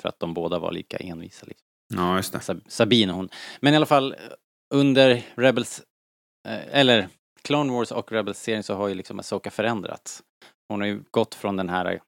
för 0.01 0.09
att 0.09 0.19
de 0.19 0.33
båda 0.33 0.59
var 0.59 0.71
lika 0.71 0.97
envisa. 0.97 1.45
Liksom. 1.45 1.67
Ja, 1.93 2.15
just 2.15 2.33
det. 2.33 2.39
Sab- 2.39 2.63
Sabine 2.69 3.11
hon. 3.11 3.29
Men 3.59 3.73
i 3.73 3.75
alla 3.75 3.85
fall 3.85 4.15
under 4.73 5.25
Rebels, 5.35 5.81
eh, 6.47 6.79
eller 6.79 7.09
Clone 7.41 7.73
Wars 7.73 7.91
och 7.91 8.11
Rebels-serien 8.11 8.63
så 8.63 8.75
har 8.75 8.87
ju 8.87 8.95
liksom 8.95 9.19
Asoka 9.19 9.51
förändrats. 9.51 10.23
Hon 10.69 10.81
har 10.81 10.87
ju 10.87 11.03
gått 11.11 11.35
från 11.35 11.57
den 11.57 11.69
här 11.69 12.01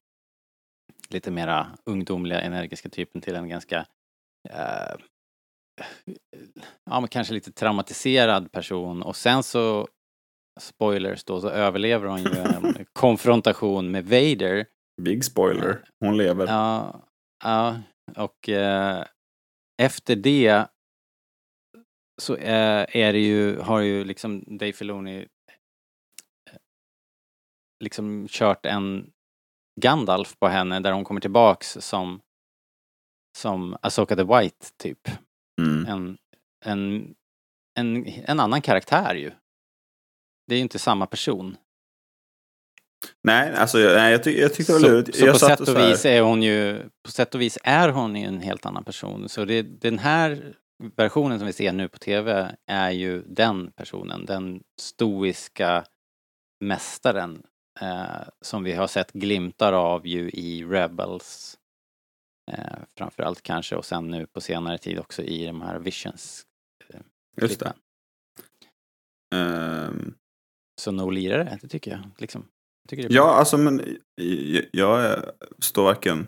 lite 1.08 1.30
mera 1.30 1.66
ungdomliga, 1.86 2.40
energiska 2.40 2.88
typen 2.88 3.20
till 3.20 3.34
en 3.34 3.48
ganska 3.48 3.86
eh, 4.50 4.96
ja, 6.90 7.00
men 7.00 7.08
kanske 7.08 7.34
lite 7.34 7.52
traumatiserad 7.52 8.52
person 8.52 9.02
och 9.02 9.16
sen 9.16 9.42
så 9.42 9.88
spoilers 10.60 11.24
då, 11.24 11.40
så 11.40 11.48
överlever 11.48 12.06
hon 12.08 12.22
ju 12.22 12.30
en 12.38 12.86
konfrontation 12.92 13.90
med 13.90 14.04
Vader. 14.04 14.66
Big 15.02 15.24
spoiler. 15.24 15.84
Hon 16.00 16.16
lever. 16.16 16.46
Ja, 16.46 17.00
ja 17.44 17.80
och 18.16 18.48
eh, 18.48 19.04
efter 19.82 20.16
det 20.16 20.66
så 22.22 22.36
eh, 22.36 22.86
är 22.96 23.12
det 23.12 23.18
ju, 23.18 23.58
har 23.58 23.80
ju 23.80 24.04
liksom 24.04 24.44
Dave 24.58 24.72
Filoni 24.72 25.18
eh, 25.18 26.56
liksom 27.84 28.26
kört 28.28 28.66
en 28.66 29.10
Gandalf 29.80 30.38
på 30.38 30.48
henne 30.48 30.80
där 30.80 30.92
hon 30.92 31.04
kommer 31.04 31.20
tillbaks 31.20 31.76
som 31.80 32.20
som 33.38 33.76
Asoka 33.82 34.16
the 34.16 34.24
White 34.24 34.66
typ. 34.76 35.08
Mm. 35.60 35.86
En, 35.86 36.18
en, 36.64 37.14
en, 37.78 38.06
en 38.06 38.40
annan 38.40 38.62
karaktär 38.62 39.14
ju. 39.14 39.32
Det 40.46 40.54
är 40.54 40.56
ju 40.56 40.62
inte 40.62 40.78
samma 40.78 41.06
person. 41.06 41.56
Nej, 43.26 43.54
alltså 43.54 43.78
jag, 43.80 43.94
nej, 43.96 44.12
jag, 44.12 44.22
tyck, 44.24 44.38
jag 44.38 44.54
tyckte 44.54 44.72
det 44.72 44.78
var 44.78 44.80
Så, 44.80 44.88
lurigt. 44.94 45.18
så 45.18 45.24
jag 45.26 45.32
på 45.32 45.38
sätt 45.38 45.60
och 45.60 45.66
så 45.66 45.74
här- 45.78 45.90
vis 45.90 46.04
är 46.04 46.20
hon 46.20 46.42
ju, 46.42 46.82
på 47.04 47.10
sätt 47.10 47.34
och 47.34 47.40
vis 47.40 47.58
är 47.64 47.88
hon 47.88 48.16
ju 48.16 48.26
en 48.26 48.40
helt 48.40 48.66
annan 48.66 48.84
person. 48.84 49.28
Så 49.28 49.44
det, 49.44 49.62
den 49.62 49.98
här 49.98 50.54
versionen 50.96 51.38
som 51.38 51.46
vi 51.46 51.52
ser 51.52 51.72
nu 51.72 51.88
på 51.88 51.98
TV 51.98 52.56
är 52.66 52.90
ju 52.90 53.22
den 53.26 53.72
personen, 53.72 54.24
den 54.26 54.62
stoiska 54.80 55.84
mästaren 56.64 57.42
eh, 57.80 58.04
som 58.40 58.64
vi 58.64 58.72
har 58.72 58.86
sett 58.86 59.12
glimtar 59.12 59.72
av 59.72 60.06
ju 60.06 60.30
i 60.30 60.64
Rebels. 60.64 61.58
Eh, 62.52 62.58
framförallt 62.96 63.42
kanske 63.42 63.76
och 63.76 63.84
sen 63.84 64.08
nu 64.08 64.26
på 64.26 64.40
senare 64.40 64.78
tid 64.78 64.98
också 64.98 65.22
i 65.22 65.46
de 65.46 65.60
här 65.62 65.78
Visions. 65.78 66.46
Just 67.40 67.60
det. 67.60 67.72
Ehm, 69.34 70.14
Så 70.80 70.92
no 70.92 71.10
lirare, 71.10 71.58
det 71.62 71.68
tycker 71.68 71.90
jag. 71.90 72.00
Liksom. 72.18 72.48
Ja, 72.90 73.34
alltså 73.34 73.58
men 73.58 73.82
jag, 74.70 75.04
eh, 75.04 75.18
står 75.58 75.84
varken 75.84 76.26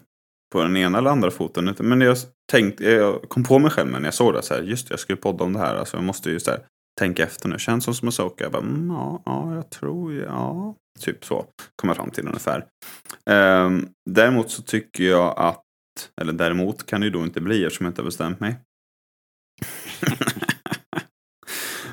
på 0.53 0.63
den 0.63 0.77
ena 0.77 0.99
eller 0.99 1.11
andra 1.11 1.31
foten. 1.31 1.75
Men 1.79 2.01
jag 2.01 2.17
tänkte, 2.53 2.85
jag 2.85 3.23
kom 3.29 3.45
på 3.45 3.59
mig 3.59 3.71
själv 3.71 3.91
när 3.91 4.05
jag 4.05 4.15
såg 4.15 4.35
det 4.35 4.43
så 4.43 4.55
här, 4.55 4.63
just 4.63 4.89
det, 4.89 4.93
jag 4.93 5.01
skulle 5.01 5.17
podda 5.17 5.45
om 5.45 5.53
det 5.53 5.59
här. 5.59 5.75
Alltså 5.75 5.97
jag 5.97 6.05
måste 6.05 6.31
ju 6.31 6.41
så 6.41 6.51
här, 6.51 6.61
tänka 6.99 7.23
efter 7.23 7.49
nu. 7.49 7.59
Känns 7.59 7.85
som 7.85 7.95
som 7.95 8.09
Asoka. 8.09 8.45
Jag 8.45 8.53
bara, 8.53 8.63
mm, 8.63 8.91
ja, 8.91 9.23
ja, 9.25 9.55
jag 9.55 9.71
tror, 9.71 10.15
ja. 10.15 10.75
Typ 11.01 11.25
så 11.25 11.47
kommer 11.77 11.95
jag 11.95 11.97
fram 11.97 12.11
till 12.11 12.27
ungefär. 12.27 12.67
Um, 13.31 13.89
däremot 14.11 14.51
så 14.51 14.63
tycker 14.63 15.05
jag 15.05 15.35
att, 15.39 15.63
eller 16.21 16.33
däremot 16.33 16.87
kan 16.87 17.01
det 17.01 17.05
ju 17.05 17.13
då 17.13 17.25
inte 17.25 17.41
bli 17.41 17.65
eftersom 17.65 17.87
jag 17.87 17.91
inte 17.91 18.03
har 18.03 18.07
bestämt 18.07 18.41
mig. 18.41 18.57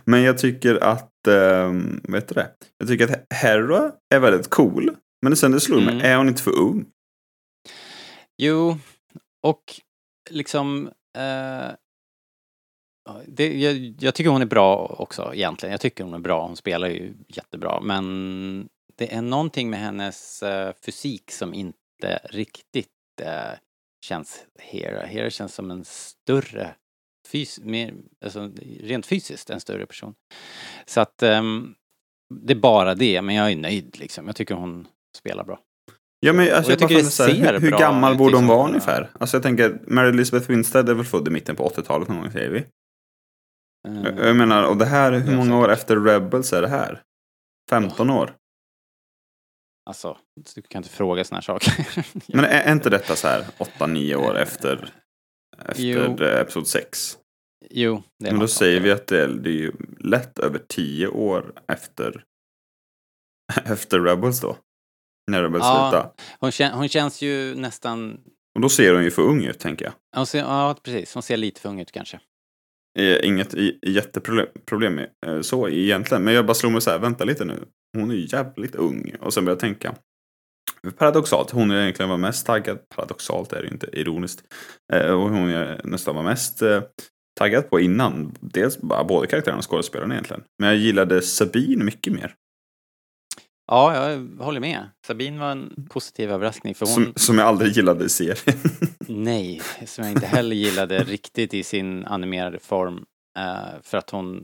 Men 0.05 0.21
jag 0.23 0.37
tycker 0.37 0.83
att, 0.83 1.11
um, 1.27 2.01
vet 2.03 2.27
du 2.27 2.33
det? 2.35 2.49
Jag 2.77 2.87
tycker 2.87 3.03
att 3.11 3.33
Hera 3.33 3.91
är 4.15 4.19
väldigt 4.19 4.49
cool. 4.49 4.95
Men 5.21 5.35
sen 5.35 5.51
det 5.51 5.59
slog 5.59 5.83
mig, 5.83 5.93
Mm. 5.93 6.05
är 6.05 6.17
hon 6.17 6.27
inte 6.27 6.41
för 6.43 6.59
ung? 6.59 6.85
Jo, 8.37 8.77
och 9.43 9.63
liksom... 10.29 10.87
Eh, 11.17 11.71
det, 13.27 13.53
jag, 13.61 13.95
jag 13.99 14.15
tycker 14.15 14.29
hon 14.29 14.41
är 14.41 14.45
bra 14.45 14.95
också 14.99 15.33
egentligen. 15.33 15.71
Jag 15.71 15.81
tycker 15.81 16.03
hon 16.03 16.13
är 16.13 16.19
bra. 16.19 16.47
Hon 16.47 16.55
spelar 16.55 16.87
ju 16.87 17.13
jättebra. 17.27 17.79
Men 17.81 18.69
det 18.97 19.13
är 19.13 19.21
någonting 19.21 19.69
med 19.69 19.79
hennes 19.79 20.43
eh, 20.43 20.73
fysik 20.85 21.31
som 21.31 21.53
inte 21.53 22.19
riktigt 22.23 22.87
eh, 23.21 23.51
känns 24.05 24.45
Hera. 24.59 25.05
Hera 25.05 25.29
känns 25.29 25.53
som 25.55 25.71
en 25.71 25.85
större, 25.85 26.75
fys 27.27 27.59
mer, 27.59 27.93
alltså, 28.25 28.51
rent 28.79 29.05
fysiskt 29.05 29.49
en 29.49 29.59
större 29.59 29.85
person. 29.85 30.13
Så 30.85 31.01
att 31.01 31.23
ehm, 31.23 31.73
det 32.41 32.53
är 32.53 32.57
bara 32.57 32.95
det, 32.95 33.21
men 33.21 33.35
jag 33.35 33.51
är 33.51 33.55
nöjd 33.55 33.99
liksom. 33.99 34.27
Jag 34.27 34.35
tycker 34.35 34.55
hon 34.55 34.87
spelar 35.17 35.43
bra. 35.43 35.59
Ja, 36.19 36.33
men 36.33 36.53
alltså, 36.53 36.71
jag 36.71 36.81
jag 36.81 36.89
tycker 36.89 37.03
det 37.03 37.09
så 37.09 37.23
här, 37.23 37.33
ser 37.33 37.53
hur, 37.53 37.59
hur 37.59 37.71
gammal 37.71 38.17
borde 38.17 38.35
hon 38.35 38.43
liksom. 38.43 38.57
vara 38.57 38.67
ungefär? 38.67 39.09
Alltså 39.19 39.37
jag 39.37 39.43
tänker, 39.43 39.79
Mary 39.87 40.09
Elizabeth 40.09 40.49
Winstead 40.49 40.89
är 40.89 40.93
väl 40.93 41.05
född 41.05 41.27
i 41.27 41.31
mitten 41.31 41.55
på 41.55 41.69
80-talet 41.69 42.07
någon 42.07 42.21
gång 42.21 42.31
säger 42.31 42.49
vi. 42.49 42.65
Mm. 43.87 44.03
Jag- 44.17 44.27
Jag 44.27 44.35
menar, 44.35 44.63
och 44.63 44.77
det 44.77 44.85
här, 44.85 45.11
hur 45.11 45.35
många 45.35 45.57
år 45.59 45.71
efter 45.71 45.95
Rebels 45.95 46.53
är 46.53 46.61
det 46.61 46.67
här? 46.67 47.01
15 47.69 48.09
år? 48.09 48.35
Alltså, 49.85 50.17
du 50.55 50.61
kan 50.61 50.79
inte 50.79 50.89
fråga 50.89 51.23
såna 51.23 51.37
här 51.37 51.41
saker. 51.41 51.73
Men 52.35 52.45
är, 52.45 52.61
är 52.61 52.71
inte 52.71 52.89
detta 52.89 53.15
så 53.15 53.27
här 53.27 53.45
8-9 53.57 54.15
år 54.15 54.37
efter. 54.37 54.89
Efter 55.65 56.21
eh, 56.35 56.41
Episod 56.41 56.67
6? 56.67 57.17
jo, 57.69 58.03
det 58.19 58.27
är 58.27 58.31
Men 58.31 58.39
då 58.39 58.47
säger 58.47 58.79
vi 58.79 58.91
att 58.91 59.07
det 59.07 59.23
är, 59.23 59.27
det 59.27 59.49
är 59.49 59.53
ju 59.53 59.71
lätt 59.99 60.39
över 60.39 60.59
10 60.67 61.07
år 61.07 61.53
efter, 61.67 62.23
efter 63.65 63.99
Rebels 63.99 64.41
då. 64.41 64.57
När 65.31 65.43
Rebels 65.43 65.63
Ja. 65.63 65.89
slutade. 65.91 66.11
Hon, 66.39 66.51
kän, 66.51 66.71
hon 66.73 66.89
känns 66.89 67.21
ju 67.21 67.55
nästan... 67.55 68.19
Och 68.55 68.61
då 68.61 68.69
ser 68.69 68.93
hon 68.93 69.03
ju 69.03 69.11
för 69.11 69.21
ung 69.21 69.43
ut 69.45 69.59
tänker 69.59 69.85
jag. 69.85 69.93
Hon 70.15 70.25
ser, 70.25 70.39
ja, 70.39 70.75
precis. 70.83 71.13
Hon 71.13 71.23
ser 71.23 71.37
lite 71.37 71.61
för 71.61 71.69
ung 71.69 71.79
ut 71.79 71.91
kanske. 71.91 72.19
Eh, 72.99 73.25
Inget 73.27 73.53
jätteproblem 73.87 74.99
eh, 75.25 75.41
så 75.41 75.69
egentligen. 75.69 76.23
Men 76.23 76.33
jag 76.33 76.45
bara 76.45 76.53
slog 76.53 76.71
mig 76.71 76.81
så 76.81 76.89
här, 76.89 76.99
vänta 76.99 77.23
lite 77.23 77.45
nu. 77.45 77.65
Hon 77.97 78.11
är 78.11 78.15
ju 78.15 78.27
jävligt 78.31 78.75
ung. 78.75 79.15
Och 79.21 79.33
sen 79.33 79.45
började 79.45 79.67
jag 79.67 79.79
tänka. 79.79 79.95
Paradoxalt, 80.91 81.51
hon 81.51 81.71
är 81.71 81.81
egentligen 81.81 82.09
var 82.09 82.17
mest 82.17 82.45
taggad. 82.45 82.89
Paradoxalt 82.95 83.53
är 83.53 83.61
det 83.61 83.67
inte, 83.67 83.87
ironiskt. 83.93 84.43
Eh, 84.93 85.11
och 85.11 85.29
hon 85.29 85.49
är 85.49 85.81
nästan 85.83 86.15
var 86.15 86.23
mest 86.23 86.61
eh, 86.61 86.81
taggad 87.39 87.69
på 87.69 87.79
innan. 87.79 88.35
Dels 88.39 88.77
både 88.81 89.27
karaktärerna 89.27 89.57
och 89.57 89.69
skådespelarna 89.69 90.13
egentligen. 90.13 90.43
Men 90.59 90.69
jag 90.69 90.77
gillade 90.77 91.21
Sabine 91.21 91.83
mycket 91.83 92.13
mer. 92.13 92.35
Ja, 93.67 94.09
jag 94.09 94.27
håller 94.39 94.59
med. 94.59 94.89
Sabine 95.07 95.39
var 95.39 95.51
en 95.51 95.87
positiv 95.89 96.31
överraskning 96.31 96.75
för 96.75 96.85
hon... 96.85 96.93
Som, 96.93 97.13
som 97.15 97.37
jag 97.37 97.47
aldrig 97.47 97.71
gillade 97.71 98.05
i 98.05 98.09
serien. 98.09 98.59
Nej, 99.07 99.61
som 99.85 100.03
jag 100.03 100.13
inte 100.13 100.25
heller 100.25 100.55
gillade 100.55 101.03
riktigt 101.03 101.53
i 101.53 101.63
sin 101.63 102.05
animerade 102.05 102.59
form. 102.59 103.05
eh, 103.39 103.81
för 103.83 103.97
att 103.97 104.09
hon... 104.09 104.43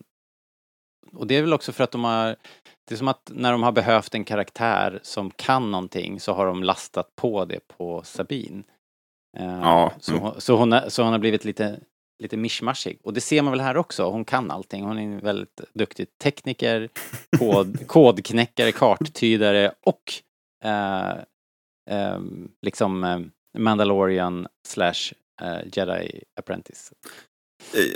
Och 1.13 1.27
det 1.27 1.35
är 1.35 1.41
väl 1.41 1.53
också 1.53 1.71
för 1.71 1.83
att 1.83 1.91
de 1.91 2.03
har... 2.03 2.35
Det 2.87 2.95
är 2.95 2.97
som 2.97 3.07
att 3.07 3.31
när 3.33 3.51
de 3.51 3.63
har 3.63 3.71
behövt 3.71 4.15
en 4.15 4.23
karaktär 4.25 4.99
som 5.03 5.31
kan 5.31 5.71
någonting 5.71 6.19
så 6.19 6.33
har 6.33 6.45
de 6.45 6.63
lastat 6.63 7.15
på 7.15 7.45
det 7.45 7.59
på 7.67 8.01
Sabine. 8.03 8.63
Eh, 9.37 9.59
Ja, 9.61 9.91
så, 9.99 10.17
mm. 10.17 10.31
så, 10.37 10.55
hon, 10.55 10.71
har- 10.71 10.89
så 10.89 11.03
hon 11.03 11.11
har 11.11 11.19
blivit 11.19 11.45
lite, 11.45 11.79
lite 12.23 12.37
mischmaschig. 12.37 12.99
Och 13.03 13.13
det 13.13 13.21
ser 13.21 13.41
man 13.41 13.51
väl 13.51 13.61
här 13.61 13.77
också. 13.77 14.09
Hon 14.09 14.25
kan 14.25 14.51
allting. 14.51 14.83
Hon 14.83 14.97
är 14.97 15.03
en 15.03 15.19
väldigt 15.19 15.61
duktig 15.73 16.07
tekniker, 16.23 16.89
kod, 17.39 17.87
kodknäckare, 17.87 18.71
karttydare 18.71 19.71
och 19.85 20.01
eh, 20.65 21.13
ehm, 21.89 22.51
liksom 22.61 23.03
eh, 23.03 23.19
Mandalorian 23.57 24.47
slash 24.67 25.13
eh, 25.41 25.57
Jedi 25.73 26.23
Apprentice. 26.39 26.93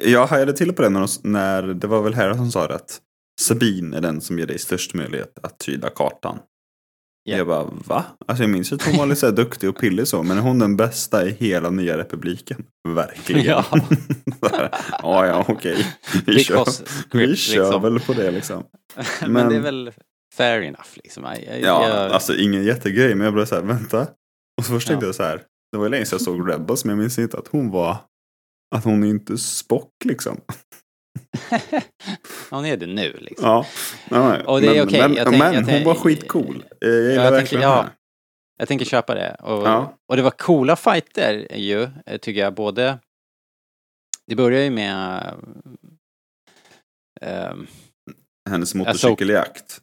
Jag 0.04 0.28
hajade 0.28 0.54
till 0.54 0.74
på 0.74 0.82
det 0.82 0.90
när, 0.90 1.00
de- 1.00 1.30
när 1.32 1.64
det 1.64 1.88
var 1.88 2.02
väl 2.02 2.14
här 2.14 2.34
som 2.34 2.52
sa 2.52 2.68
det 2.68 2.76
att 2.76 3.00
Sabine 3.42 3.94
är 3.94 4.02
den 4.02 4.22
som 4.22 4.40
ger 4.40 4.46
dig 4.48 4.60
störst 4.60 4.94
möjlighet 4.94 5.40
att 5.44 5.58
tyda 5.60 5.90
kartan. 5.90 6.40
Ja. 7.30 7.38
Jag 7.38 7.48
bara, 7.48 7.64
va? 7.88 8.06
Alltså 8.28 8.44
jag 8.44 8.50
minns 8.50 8.74
att 8.74 8.84
hon 8.86 8.98
var 8.98 9.06
lite 9.06 9.32
duktig 9.32 9.70
och 9.70 9.78
pillig 9.78 10.08
så, 10.08 10.24
men 10.24 10.38
är 10.38 10.42
hon 10.42 10.60
den 10.60 10.76
bästa 10.78 11.26
i 11.26 11.32
hela 11.32 11.70
nya 11.70 11.98
republiken? 11.98 12.66
Verkligen. 12.88 13.44
Ja. 13.46 13.66
Här, 14.52 14.70
ja, 15.02 15.26
ja, 15.28 15.46
okej. 15.48 15.86
Vi 16.26 16.44
kör, 16.44 16.54
Because 16.58 16.84
vi 16.84 16.90
script, 17.10 17.40
kör 17.40 17.64
liksom. 17.64 17.82
väl 17.82 18.00
på 18.00 18.14
det 18.14 18.32
liksom. 18.32 18.64
Men, 19.22 19.32
Men- 19.34 19.50
det 19.50 19.56
är 19.56 19.60
väl 19.60 19.92
fair 20.38 20.62
enough 20.62 20.88
liksom. 20.96 21.24
Jag, 21.24 21.38
jag, 21.48 21.60
Ja, 21.62 21.90
jag, 21.90 22.12
alltså 22.12 22.36
ingen 22.36 22.64
jättegrej, 22.64 23.16
men 23.16 23.26
jag 23.26 23.34
blev 23.34 23.46
så 23.46 23.56
här, 23.56 23.62
vänta. 23.62 24.02
Och 24.58 24.66
så 24.66 24.72
först 24.74 24.88
tänkte 24.88 25.06
Ja. 25.06 25.08
jag 25.08 25.16
så 25.16 25.24
här, 25.24 25.42
det 25.72 25.78
var 25.78 25.86
ju 25.86 25.90
länge 25.90 26.06
sedan 26.06 26.16
jag 26.16 26.22
såg 26.26 26.50
Rebels, 26.52 26.86
men 26.86 26.90
jag 26.98 27.02
minns 27.02 27.20
inte 27.20 27.38
att 27.38 27.48
hon 27.48 27.72
var, 27.72 27.98
att 28.74 28.84
hon 28.84 29.04
är 29.04 29.08
inte 29.08 29.38
Spock 29.38 29.92
liksom. 30.06 30.42
hon 32.50 32.66
är 32.66 32.78
det 32.78 32.88
nu 32.88 33.18
liksom. 33.22 33.48
Ja, 33.50 33.66
nej. 34.10 34.44
Och 34.44 34.62
det 34.62 34.78
är 34.78 34.86
men, 34.86 34.92
men, 34.92 35.14
Jag 35.16 35.28
tänk- 35.28 35.40
men 35.40 35.54
jag 35.54 35.74
hon 35.74 35.84
var 35.84 35.96
skitcool. 35.96 36.66
Jag 36.80 36.90
gillar 36.92 37.16
tänker- 37.16 37.32
verkligen 37.32 37.64
ja. 37.64 37.76
henne. 37.76 37.90
Jag 38.58 38.68
tänker 38.68 38.86
köpa 38.86 39.16
det. 39.16 39.36
Och, 39.40 39.68
Ja. 39.68 39.98
och 40.10 40.16
det 40.18 40.22
var 40.24 40.32
coola 40.32 40.76
fighter 40.76 41.56
ju, 41.56 41.90
tycker 42.22 42.42
jag. 42.42 42.54
Både... 42.54 43.00
Det 44.28 44.36
börjar 44.36 44.62
ju 44.64 44.70
med... 44.70 45.34
ehm, 47.22 47.68
Hennes 48.50 48.76
motorcykeljakt. 48.76 49.82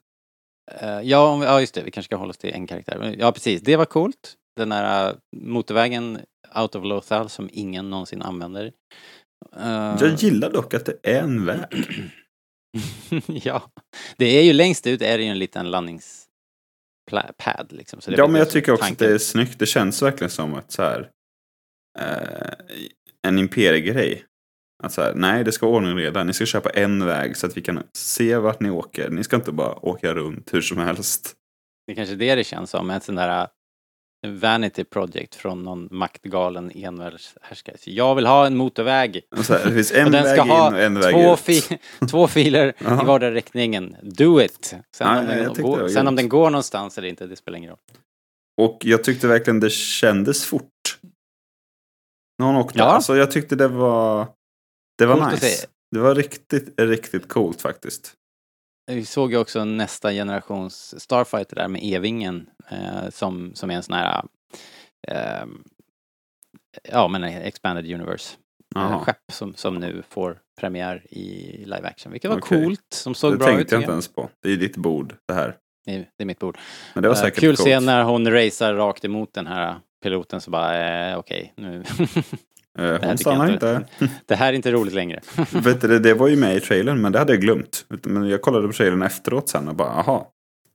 eh, 0.81 1.01
ja, 1.01 1.29
om 1.33 1.43
ja, 1.43 1.61
just 1.61 1.75
det. 1.75 1.83
Vi 1.83 1.91
kanske 1.91 2.09
ska 2.09 2.17
hålla 2.17 2.31
oss 2.31 2.39
till 2.39 2.55
en 2.55 2.67
karaktär. 2.67 2.99
Men 2.99 3.19
Ja, 3.19 3.33
precis. 3.33 3.61
Det 3.63 3.77
var 3.77 3.85
coolt. 3.85 4.35
Den 4.57 4.69
där 4.69 5.09
eh, 5.11 5.15
motorvägen 5.37 6.21
out 6.57 6.75
of 6.75 6.85
Lothal 6.85 7.29
som 7.29 7.49
ingen 7.53 7.91
någonsin 7.91 8.23
använder. 8.23 8.73
Eh, 9.57 9.97
Jag 10.01 10.15
gillar 10.15 10.51
dock 10.51 10.75
att 10.75 10.87
det 10.87 10.97
är 11.03 11.21
en 11.23 11.47
väg. 11.47 11.61
ja. 13.27 13.71
Det 14.17 14.25
är 14.39 14.43
ju 14.43 14.53
längst 14.53 14.87
ut 14.87 15.03
är 15.03 15.19
det 15.19 15.25
ju 15.25 15.31
en 15.31 15.39
liten 15.39 15.71
landningspad 15.71 16.29
liksom. 17.69 18.01
Är 18.07 18.19
Ja, 18.19 18.27
men 18.27 18.39
jag 18.39 18.51
tycker 18.51 18.73
också 18.73 18.83
att 18.85 18.89
tanken. 18.89 19.09
det 19.09 19.15
är 19.15 19.19
snyggt. 19.19 19.59
Det 19.59 19.67
känns 19.67 20.03
verkligen 20.03 20.31
som 20.31 20.55
ett 20.55 20.71
så 20.73 20.83
här, 20.83 21.11
eh, 21.99 22.53
en 23.29 23.39
imperiegrej. 23.39 24.25
Att 24.83 24.93
så 24.93 25.03
här, 25.03 25.15
nej, 25.15 25.45
det 25.45 25.53
ska 25.53 25.67
vara 25.67 25.77
ordning 25.77 25.93
och 25.93 25.99
reda. 25.99 26.25
Ni 26.25 26.33
ska 26.33 26.47
köpa 26.47 26.71
en 26.71 27.05
väg 27.07 27.37
så 27.37 27.47
att 27.47 27.57
vi 27.57 27.61
kan 27.63 27.83
se 27.93 28.37
vart 28.37 28.61
ni 28.61 28.71
åker. 28.71 29.11
Ni 29.11 29.25
ska 29.25 29.37
inte 29.37 29.53
bara 29.53 29.85
åka 29.87 30.15
runt 30.15 30.55
hur 30.55 30.61
som 30.61 30.79
helst. 30.79 31.35
Det 31.87 31.93
är 31.93 31.97
kanske 31.97 32.15
det 32.15 32.35
det 32.35 32.45
känns 32.45 32.71
som, 32.71 32.91
en 32.91 33.01
sån 33.01 33.15
där 33.15 33.49
vanity 34.27 34.85
project 34.85 35.35
från 35.35 35.63
någon 35.63 35.89
maktgalen 35.91 36.71
envärldshärskare. 36.75 37.77
Jag 37.85 38.15
vill 38.15 38.27
ha 38.27 38.47
en 38.47 38.57
motorväg. 38.57 39.21
Här, 39.49 39.65
det 39.65 39.73
finns 39.75 39.93
en 39.93 40.07
och 40.07 40.13
den 40.13 40.25
väg 40.25 40.33
ska 40.33 40.43
in 40.45 40.51
ha 40.51 40.71
och 40.71 40.79
en 40.81 41.01
väg 41.01 41.15
två, 41.15 41.33
ut. 41.33 41.41
fi- 41.41 41.79
två 42.11 42.29
filer 42.29 42.69
i 42.81 42.85
vardera 42.85 43.31
riktningen. 43.35 43.97
Do 44.03 44.41
it! 44.43 44.65
Sen, 44.97 45.07
Ja, 45.09 45.19
om, 45.21 45.27
den, 45.27 45.63
går, 45.63 45.89
sen 45.89 46.09
om 46.09 46.17
den 46.17 46.29
går 46.29 46.51
någonstans 46.51 46.99
eller 46.99 47.09
inte, 47.09 47.27
det 47.27 47.37
spelar 47.37 47.59
ingen 47.59 47.71
roll. 47.71 47.79
Och 48.61 48.79
jag 48.85 49.05
tyckte 49.05 49.29
verkligen 49.29 49.61
det 49.61 49.71
kändes 49.71 50.45
fort. 50.45 50.99
Någon 52.39 52.57
åkte. 52.57 52.79
Ja. 52.79 52.85
Alltså 52.85 53.17
jag 53.17 53.31
tyckte 53.31 53.57
det 53.57 53.69
var, 53.69 54.29
det 54.99 55.07
var 55.07 55.17
Coolt 55.17 55.33
nice. 55.43 55.67
Det 55.91 55.99
var 55.99 56.15
riktigt, 56.15 56.81
riktigt 56.81 57.29
coolt 57.29 57.61
faktiskt. 57.63 58.13
Vi 58.91 59.05
såg 59.05 59.33
ju 59.33 59.39
också 59.39 59.65
nästa 59.65 60.13
generations 60.13 61.01
Starfighter 61.03 61.57
där 61.57 61.69
med 61.69 61.81
E-vingen 61.85 62.51
eh, 62.71 63.11
som, 63.11 63.55
som 63.55 63.71
är 63.71 63.75
en 63.75 63.83
sån 63.83 63.95
här 63.97 64.25
eh, 65.09 65.45
ja 66.91 67.09
men 67.09 67.25
expanded 67.25 67.93
universe 67.95 68.37
eh, 68.77 68.83
Jaha. 68.83 68.99
skepp 69.05 69.33
som, 69.33 69.55
som 69.55 69.75
nu 69.75 70.03
får 70.09 70.39
premiär 70.61 71.07
i 71.15 71.57
live 71.65 71.89
action. 71.89 72.13
Vilket 72.13 72.31
var 72.31 72.39
Okej. 72.39 72.65
coolt, 72.65 72.87
som 72.91 73.15
såg 73.15 73.33
det 73.33 73.39
bra 73.39 73.49
ut. 73.51 73.57
tänkte 73.57 73.75
jag 73.75 73.83
inte 73.83 73.93
ens 73.93 74.09
på. 74.15 74.31
Det 74.43 74.53
är 74.53 74.57
ditt 74.57 74.77
bord 74.77 75.17
det 75.29 75.35
här. 75.35 75.57
Det 75.85 75.95
är, 75.95 75.99
det 76.17 76.25
är 76.25 76.27
mitt 76.27 76.39
bord. 76.39 76.59
Men 76.95 77.03
det 77.03 77.09
var 77.09 77.17
Eh, 77.17 77.21
säkert 77.21 77.41
Kul 77.41 77.57
coolt. 77.57 77.67
scen 77.69 77.85
när 77.87 78.03
hon 78.03 78.31
racear 78.31 78.75
rakt 78.75 79.05
emot 79.05 79.35
den 79.35 79.47
här 79.47 79.77
piloten 80.03 80.41
så 80.41 80.51
bara, 80.51 81.09
eh, 81.11 81.19
okej, 81.19 81.53
nu. 81.57 81.85
Eh, 82.79 82.99
Hon 83.03 83.19
stannar 83.19 83.45
jag 83.47 83.55
inte. 83.55 83.85
det 84.27 84.35
här 84.35 84.49
är 84.49 84.57
inte 84.57 84.73
roligt 84.73 84.95
längre. 84.95 85.21
Vet 85.53 85.81
du, 85.81 85.89
det, 85.89 85.99
det 85.99 86.15
var 86.15 86.29
ju 86.29 86.37
med 86.37 86.57
i 86.57 86.61
trailern, 86.61 87.01
men 87.01 87.13
det 87.13 87.19
hade 87.19 87.33
jag 87.33 87.41
glömt. 87.41 87.87
Men 88.03 88.29
jag 88.29 88.43
kollade 88.43 88.67
på 88.67 88.73
trailern 88.73 89.03
efteråt 89.03 89.49
sen 89.49 89.69
och 89.69 89.75
bara, 89.75 89.89
aha. 89.89 90.31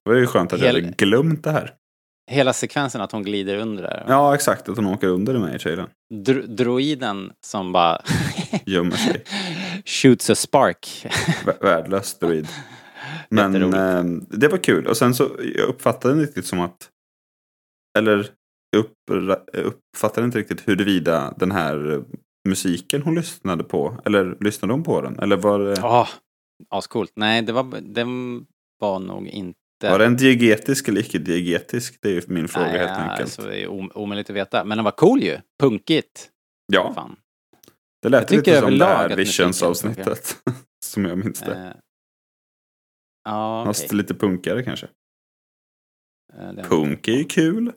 Det 0.05 0.11
var 0.11 0.17
ju 0.17 0.27
skönt 0.27 0.53
att 0.53 0.59
jag 0.59 0.65
Hel- 0.67 0.75
hade 0.83 0.93
glömt 0.97 1.43
det 1.43 1.51
här. 1.51 1.73
Hela 2.31 2.53
sekvensen 2.53 3.01
att 3.01 3.11
hon 3.11 3.23
glider 3.23 3.57
under 3.57 3.83
där. 3.83 4.05
Ja, 4.07 4.35
exakt. 4.35 4.69
Att 4.69 4.75
hon 4.75 4.85
åker 4.85 5.07
under 5.07 5.33
det 5.33 5.39
med 5.39 5.55
i 5.55 5.59
trailern. 5.59 5.87
dro 6.13 6.41
droiden 6.41 7.31
som 7.45 7.71
bara 7.71 8.01
Gömmer 8.65 8.91
sig. 8.95 9.23
shoots 9.85 10.29
a 10.29 10.35
spark. 10.35 11.05
V- 11.45 11.51
Värdelös 11.61 12.19
droid. 12.19 12.47
Men 13.29 13.73
eh, 13.73 14.03
det 14.29 14.47
var 14.47 14.57
kul. 14.57 14.87
Och 14.87 14.97
sen 14.97 15.15
så 15.15 15.29
jag 15.55 15.67
uppfattade 15.69 16.13
inte 16.13 16.25
riktigt 16.25 16.45
som 16.45 16.59
att... 16.59 16.89
Eller 17.97 18.11
jag 18.11 18.25
upp, 18.75 18.93
uppfattade 19.53 20.25
inte 20.25 20.37
riktigt 20.39 20.67
huruvida 20.67 21.33
den 21.37 21.51
här 21.51 22.03
musiken 22.47 23.01
hon 23.01 23.15
lyssnade 23.15 23.63
på. 23.63 24.01
Eller 24.05 24.37
lyssnade 24.43 24.73
hon 24.73 24.83
på 24.83 25.01
den? 25.01 25.19
Eller 25.19 25.37
var 25.37 25.59
det, 25.59 25.73
Ja, 25.77 26.07
ascoolt. 26.69 27.11
Nej, 27.15 27.41
det 27.41 27.51
var, 27.53 27.81
den 27.81 28.45
var 28.79 28.99
nog 28.99 29.27
inte... 29.27 29.55
var 29.81 29.99
den 29.99 30.15
diegetisk 30.17 30.87
eller 30.87 31.01
icke 31.01 31.17
diegetisk? 31.19 31.97
Det 32.01 32.09
är 32.09 32.13
ju 32.13 32.21
min 32.27 32.47
fråga 32.47 32.65
Nej, 32.67 32.77
helt 32.77 32.99
enkelt. 32.99 33.21
Alltså, 33.21 33.41
det 33.41 33.57
är 33.63 33.67
om- 33.67 33.91
omöjligt 33.95 34.29
att 34.29 34.35
veta. 34.35 34.63
Men 34.63 34.77
den 34.77 34.85
var 34.85 34.91
cool 34.91 35.19
ju. 35.23 35.37
Punkigt. 35.59 36.29
ja, 36.73 36.93
Fan. 36.93 37.15
det 38.01 38.09
lät 38.09 38.31
Jag 38.31 38.37
lite 38.37 38.59
som 38.59 38.77
det 38.79 38.85
här 38.85 39.15
Visions-avsnittet. 39.15 40.37
som 40.85 41.05
jag 41.05 41.17
minns 41.17 41.39
det. 41.39 41.55
Eh, 41.55 41.71
ja, 43.23 43.61
okej. 43.61 43.69
Fast 43.69 43.93
lite 43.93 44.13
punkigare 44.13 44.63
kanske. 44.63 44.87
Den- 46.33 46.65
Punk 46.65 47.07
är 47.07 47.11
ju 47.17 47.23
kul. 47.23 47.71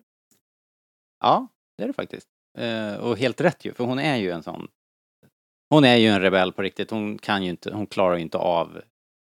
Ja, 1.21 1.49
det 1.77 1.85
är 1.85 1.87
det 1.87 1.93
faktiskt. 1.93 2.29
Eh, 2.59 2.95
och 2.95 3.19
helt 3.19 3.41
rätt 3.41 3.65
ju, 3.65 3.73
för 3.73 3.85
hon 3.85 3.99
är 3.99 4.17
ju 4.17 4.31
en 4.31 4.43
sån... 4.43 4.69
Hon 5.71 5.85
är 5.85 5.97
ju 5.97 6.09
en 6.09 6.21
rebell 6.21 6.53
på 6.53 6.63
riktigt. 6.63 6.91
Hon 6.91 7.19
kan 7.19 7.43
ju 7.43 7.51
inte, 7.51 7.75
hon 7.75 7.87
klarar 7.87 8.17
ju 8.17 8.23
inte 8.23 8.39
av 8.39 8.81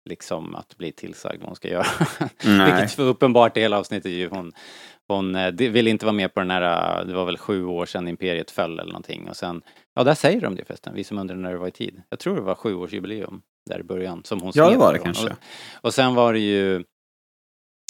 liksom 0.08 0.54
att 0.54 0.76
bli 0.76 0.92
tillsagd 0.92 1.40
vad 1.40 1.48
hon 1.48 1.56
ska 1.56 1.68
göra. 1.68 1.86
Vilket 2.66 2.92
för 2.92 3.02
uppenbart 3.02 3.56
i 3.56 3.60
hela 3.60 3.78
avsnittet 3.78 4.12
ju. 4.12 4.28
Hon, 4.28 4.52
hon 5.08 5.34
eh, 5.34 5.52
ville 5.52 5.90
inte 5.90 6.06
vara 6.06 6.12
med 6.16 6.34
på 6.34 6.40
den 6.40 6.50
här, 6.50 7.00
eh, 7.00 7.06
det 7.06 7.14
var 7.14 7.24
väl 7.24 7.38
sju 7.38 7.64
år 7.64 7.86
sedan 7.86 8.08
Imperiet 8.08 8.50
föll 8.50 8.78
eller 8.78 8.92
någonting. 8.92 9.28
Och 9.28 9.36
sen, 9.36 9.62
ja 9.94 10.04
där 10.04 10.14
säger 10.14 10.40
de 10.40 10.54
det 10.54 10.64
förresten, 10.64 10.94
vi 10.94 11.04
som 11.04 11.18
undrar 11.18 11.36
när 11.36 11.52
det 11.52 11.58
var 11.58 11.68
i 11.68 11.70
tid. 11.70 12.02
Jag 12.08 12.18
tror 12.18 12.36
det 12.36 12.42
var 12.42 12.54
sjuårsjubileum 12.54 13.42
där 13.70 13.80
i 13.80 13.82
början 13.82 14.24
som 14.24 14.40
hon 14.40 14.52
Ja, 14.54 14.70
det 14.70 14.76
var 14.76 14.92
det 14.92 14.98
kanske. 14.98 15.26
Och, 15.26 15.38
och 15.80 15.94
sen 15.94 16.14
var 16.14 16.32
det 16.32 16.38
ju 16.38 16.84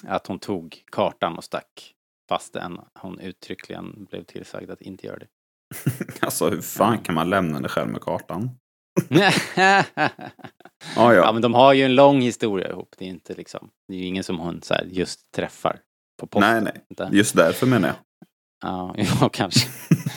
att 0.06 0.26
hon 0.26 0.38
tog 0.38 0.82
kartan 0.92 1.36
och 1.36 1.44
stack 1.44 1.94
fastän 2.30 2.80
hon 2.94 3.20
uttryckligen 3.20 4.04
blev 4.10 4.24
tillsagd 4.24 4.70
att 4.70 4.80
inte 4.80 5.06
göra 5.06 5.18
det. 5.18 5.26
Alltså 6.20 6.50
hur 6.50 6.60
fan 6.60 6.98
kan 6.98 7.14
man 7.14 7.30
lämna 7.30 7.54
henne 7.54 7.68
själv 7.68 7.88
med 7.88 8.00
kartan? 8.00 8.50
ja, 9.08 9.84
Ja, 10.96 11.14
ja. 11.14 11.32
men 11.32 11.42
de 11.42 11.54
har 11.54 11.72
ju 11.72 11.82
en 11.84 11.94
lång 11.94 12.20
historia 12.20 12.68
ihop. 12.68 12.94
Det 12.98 13.04
är 13.04 13.08
inte 13.08 13.34
liksom, 13.34 13.70
det 13.88 13.94
är 13.94 13.98
ju 13.98 14.04
ingen 14.04 14.24
som 14.24 14.38
hon 14.38 14.62
så 14.62 14.74
här 14.74 14.84
just 14.90 15.20
träffar 15.36 15.80
på 16.20 16.26
posten. 16.26 16.64
Nej, 16.64 16.82
nej. 16.98 17.08
Just 17.12 17.36
därför 17.36 17.66
menar 17.66 17.88
jag. 17.88 17.96
Ja, 18.62 18.94
ja, 19.20 19.28
kanske. 19.28 19.68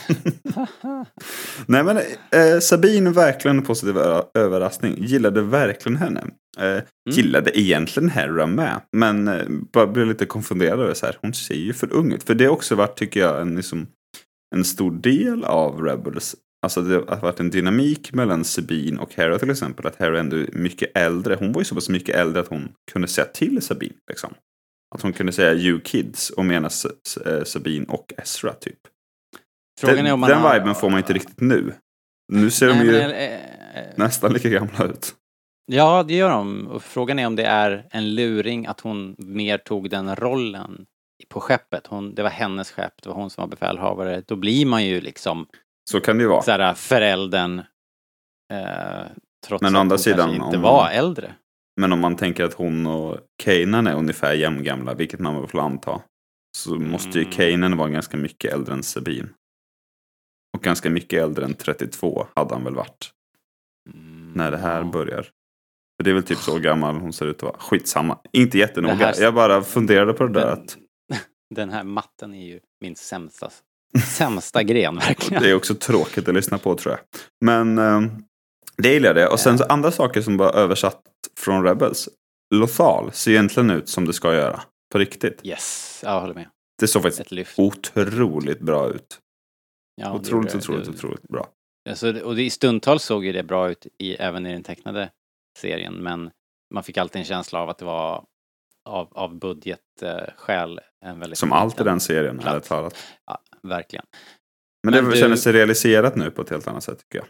Nej 1.65 1.83
men 1.83 1.97
eh, 2.31 2.59
Sabine 2.61 3.09
verkligen 3.09 3.57
en 3.57 3.63
positiv 3.63 3.97
överraskning. 4.33 4.95
Gillade 5.03 5.41
verkligen 5.41 5.97
henne. 5.97 6.19
Mm. 6.57 6.77
Eh, 6.77 6.83
Gillade 7.09 7.59
egentligen 7.59 8.09
Hera 8.09 8.45
med. 8.45 8.81
Men 8.91 9.27
eh, 9.27 9.45
bara 9.73 9.87
blev 9.87 10.07
lite 10.07 10.25
konfunderad 10.25 10.79
över 10.79 10.93
så 10.93 11.05
här. 11.05 11.17
Hon 11.21 11.33
ser 11.33 11.55
ju 11.55 11.73
för 11.73 11.93
ung 11.93 12.11
ut. 12.11 12.23
För 12.23 12.35
det 12.35 12.45
har 12.45 12.51
också 12.51 12.75
varit 12.75 12.97
tycker 12.97 13.19
jag 13.19 13.41
en, 13.41 13.55
liksom, 13.55 13.87
en 14.55 14.65
stor 14.65 14.91
del 14.91 15.43
av 15.43 15.81
Rebels. 15.81 16.35
Alltså 16.63 16.81
det 16.81 16.95
har 16.95 17.21
varit 17.21 17.39
en 17.39 17.49
dynamik 17.49 18.13
mellan 18.13 18.43
Sabine 18.43 18.99
och 18.99 19.13
Hera 19.13 19.39
till 19.39 19.49
exempel. 19.49 19.87
Att 19.87 19.95
Hera 19.95 20.19
ändå 20.19 20.37
är 20.37 20.49
mycket 20.51 20.97
äldre. 20.97 21.35
Hon 21.39 21.51
var 21.51 21.61
ju 21.61 21.65
så 21.65 21.75
pass 21.75 21.89
mycket 21.89 22.15
äldre 22.15 22.41
att 22.41 22.47
hon 22.47 22.71
kunde 22.91 23.07
säga 23.07 23.27
till 23.27 23.61
Sabine. 23.61 23.95
Liksom. 24.09 24.33
Att 24.95 25.01
hon 25.01 25.13
kunde 25.13 25.31
säga 25.31 25.53
you 25.53 25.79
kids 25.79 26.29
och 26.29 26.45
mena 26.45 26.69
eh, 27.25 27.43
Sabine 27.43 27.85
och 27.85 28.13
Ezra 28.17 28.53
typ. 28.53 28.79
Frågan 29.81 29.95
den 29.97 30.05
är 30.07 30.13
om 30.13 30.19
man 30.19 30.29
den 30.29 30.39
har- 30.41 30.53
viben 30.59 30.75
får 30.75 30.89
man 30.89 30.97
inte 30.99 31.13
riktigt 31.13 31.41
nu. 31.41 31.73
Nu 32.33 32.51
ser 32.51 32.67
de 32.67 32.73
Nej, 32.73 32.85
ju 32.85 32.91
men, 32.91 33.11
eh, 33.11 33.33
eh, 33.33 33.39
nästan 33.95 34.33
lika 34.33 34.49
gamla 34.49 34.85
ut. 34.85 35.15
Ja, 35.71 36.03
det 36.07 36.13
gör 36.13 36.29
de. 36.29 36.67
Och 36.67 36.83
frågan 36.83 37.19
är 37.19 37.27
om 37.27 37.35
det 37.35 37.45
är 37.45 37.87
en 37.91 38.15
luring 38.15 38.65
att 38.65 38.79
hon 38.79 39.15
mer 39.17 39.57
tog 39.57 39.89
den 39.89 40.15
rollen 40.15 40.85
på 41.29 41.39
skeppet. 41.39 41.87
Hon, 41.87 42.15
det 42.15 42.23
var 42.23 42.29
hennes 42.29 42.71
skepp, 42.71 42.93
det 43.03 43.09
var 43.09 43.15
hon 43.15 43.29
som 43.29 43.41
var 43.41 43.47
befälhavare. 43.47 44.23
Då 44.27 44.35
blir 44.35 44.65
man 44.65 44.85
ju 44.85 45.01
liksom 45.01 45.47
Så 45.89 45.99
kan 45.99 46.17
det 46.17 46.21
ju 46.23 46.29
vara. 46.29 46.41
så 46.41 46.51
här 46.51 46.73
föräldern 46.73 47.59
eh, 48.53 49.05
trots 49.47 49.61
Men 49.61 49.75
att 49.75 49.79
andra 49.79 49.93
hon 49.93 49.99
sidan, 49.99 50.17
kanske 50.29 50.45
inte 50.45 50.57
om- 50.57 50.63
var 50.63 50.89
äldre. 50.89 51.33
Men 51.81 51.93
om 51.93 51.99
man 51.99 52.15
tänker 52.15 52.43
att 52.43 52.53
hon 52.53 52.87
och 52.87 53.17
Kanan 53.43 53.87
är 53.87 53.95
ungefär 53.95 54.33
jämngamla, 54.33 54.93
vilket 54.93 55.19
man 55.19 55.35
väl 55.35 55.47
får 55.47 55.59
anta. 55.59 56.01
Så 56.57 56.75
måste 56.75 57.19
ju 57.19 57.25
Mm. 57.25 57.31
Kanan 57.33 57.77
vara 57.77 57.89
ganska 57.89 58.17
mycket 58.17 58.53
äldre 58.53 58.73
än 58.73 58.83
Sabine. 58.83 59.29
Och 60.53 60.61
ganska 60.63 60.89
mycket 60.89 61.23
äldre 61.23 61.45
än 61.45 61.53
32 61.53 62.27
hade 62.35 62.53
han 62.53 62.63
väl 62.63 62.75
varit. 62.75 63.11
När 64.35 64.51
det 64.51 64.57
här 64.57 64.77
Mm, 64.77 64.87
Ja. 64.87 64.91
börjar. 64.91 65.21
För 65.97 66.03
det 66.03 66.09
är 66.09 66.13
väl 66.13 66.23
typ 66.23 66.37
så 66.37 66.59
gammal 66.59 66.95
hon 66.95 67.13
ser 67.13 67.25
ut 67.25 67.35
att 67.37 67.43
vara. 67.43 67.55
Skitsamma. 67.59 68.19
Inte 68.31 68.57
jättenoga. 68.57 68.95
Här- 68.95 69.21
Jag 69.21 69.33
bara 69.33 69.61
funderade 69.63 70.13
på 70.13 70.27
det 70.27 70.33
där 70.33 70.47
att 70.47 70.77
Den 71.55 71.69
här 71.69 71.83
matten 71.83 72.33
är 72.33 72.45
ju 72.47 72.59
min 72.81 72.95
sämsta, 72.95 73.49
sämsta 74.17 74.63
gren 74.63 74.95
verkligen. 74.95 75.43
Det 75.43 75.49
är 75.49 75.55
också 75.55 75.75
tråkigt 75.75 76.27
att 76.27 76.33
lyssna 76.35 76.57
på 76.57 76.75
tror 76.75 76.91
jag. 76.95 76.99
Men 77.45 77.77
eh, 77.77 78.01
det 78.77 78.93
gillade 78.93 79.21
jag. 79.21 79.31
Och 79.31 79.39
sen 79.39 79.57
så 79.57 79.63
andra 79.63 79.91
saker 79.91 80.21
som 80.21 80.37
var 80.37 80.53
översatt 80.55 81.01
från 81.39 81.63
Rebels. 81.63 82.09
Lothal 82.55 83.11
ser 83.11 83.31
egentligen 83.31 83.69
ut 83.69 83.89
som 83.89 84.05
det 84.05 84.13
ska 84.13 84.33
göra. 84.33 84.61
På 84.91 84.97
riktigt. 84.99 85.39
Yes, 85.43 85.99
jag 86.05 86.21
håller 86.21 86.33
med. 86.33 86.47
Det 86.79 86.87
såg 86.87 87.03
faktiskt 87.03 87.59
otroligt 87.59 88.59
bra 88.59 88.89
ut. 88.89 89.19
Ja, 90.01 90.13
otroligt, 90.13 90.55
otroligt, 90.55 90.85
Det- 90.85 90.91
otroligt 90.91 91.23
bra. 91.27 91.47
Alltså, 91.89 92.19
och 92.23 92.35
det, 92.35 92.43
i 92.43 92.49
stundtals 92.49 93.03
såg 93.03 93.25
ju 93.25 93.31
det 93.31 93.43
bra 93.43 93.69
ut 93.69 93.87
i, 93.99 94.13
även 94.13 94.45
i 94.45 94.53
den 94.53 94.63
tecknade 94.63 95.09
serien, 95.59 95.93
men 95.93 96.31
man 96.73 96.83
fick 96.83 96.97
alltid 96.97 97.19
en 97.19 97.25
känsla 97.25 97.59
av 97.59 97.69
att 97.69 97.77
det 97.77 97.85
var 97.85 98.25
av, 98.89 99.07
av 99.11 99.39
budgetskäl 99.39 100.79
en 101.05 101.19
väldigt 101.19 101.37
Som 101.39 101.51
allt 101.51 101.81
i 101.81 101.83
den 101.83 101.99
serien, 101.99 102.39
ärligt 102.39 102.63
talat. 102.63 102.95
Ja, 103.25 103.37
verkligen. 103.63 104.05
Men, 104.83 104.93
Men 104.93 105.03
det 105.05 105.11
du- 105.11 105.17
känner 105.17 105.35
sig 105.35 105.53
realiserat 105.53 106.15
nu 106.15 106.31
på 106.31 106.41
ett 106.41 106.49
helt 106.49 106.67
annat 106.67 106.83
sätt 106.83 106.99
tycker 106.99 107.17
jag. 107.17 107.27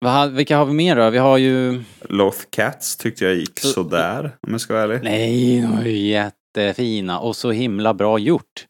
Vad, 0.00 0.32
vilka 0.32 0.56
har 0.58 0.64
vi 0.66 0.72
mer 0.72 0.96
då? 0.96 1.10
Vi 1.10 1.18
har 1.18 1.38
ju... 1.38 1.82
Loth 2.08 2.38
Cats 2.50 2.96
tyckte 2.96 3.24
jag 3.24 3.34
gick 3.34 3.58
Så- 3.60 3.68
sådär, 3.68 4.36
om 4.42 4.52
jag 4.52 4.60
ska 4.60 4.72
vara 4.74 4.82
ärlig. 4.84 5.00
Nej, 5.02 5.60
de 5.60 5.76
var 5.76 5.82
ju 5.84 5.96
jättefina 5.98 7.20
och 7.20 7.36
så 7.36 7.50
himla 7.50 7.94
bra 7.94 8.18
gjort. 8.18 8.66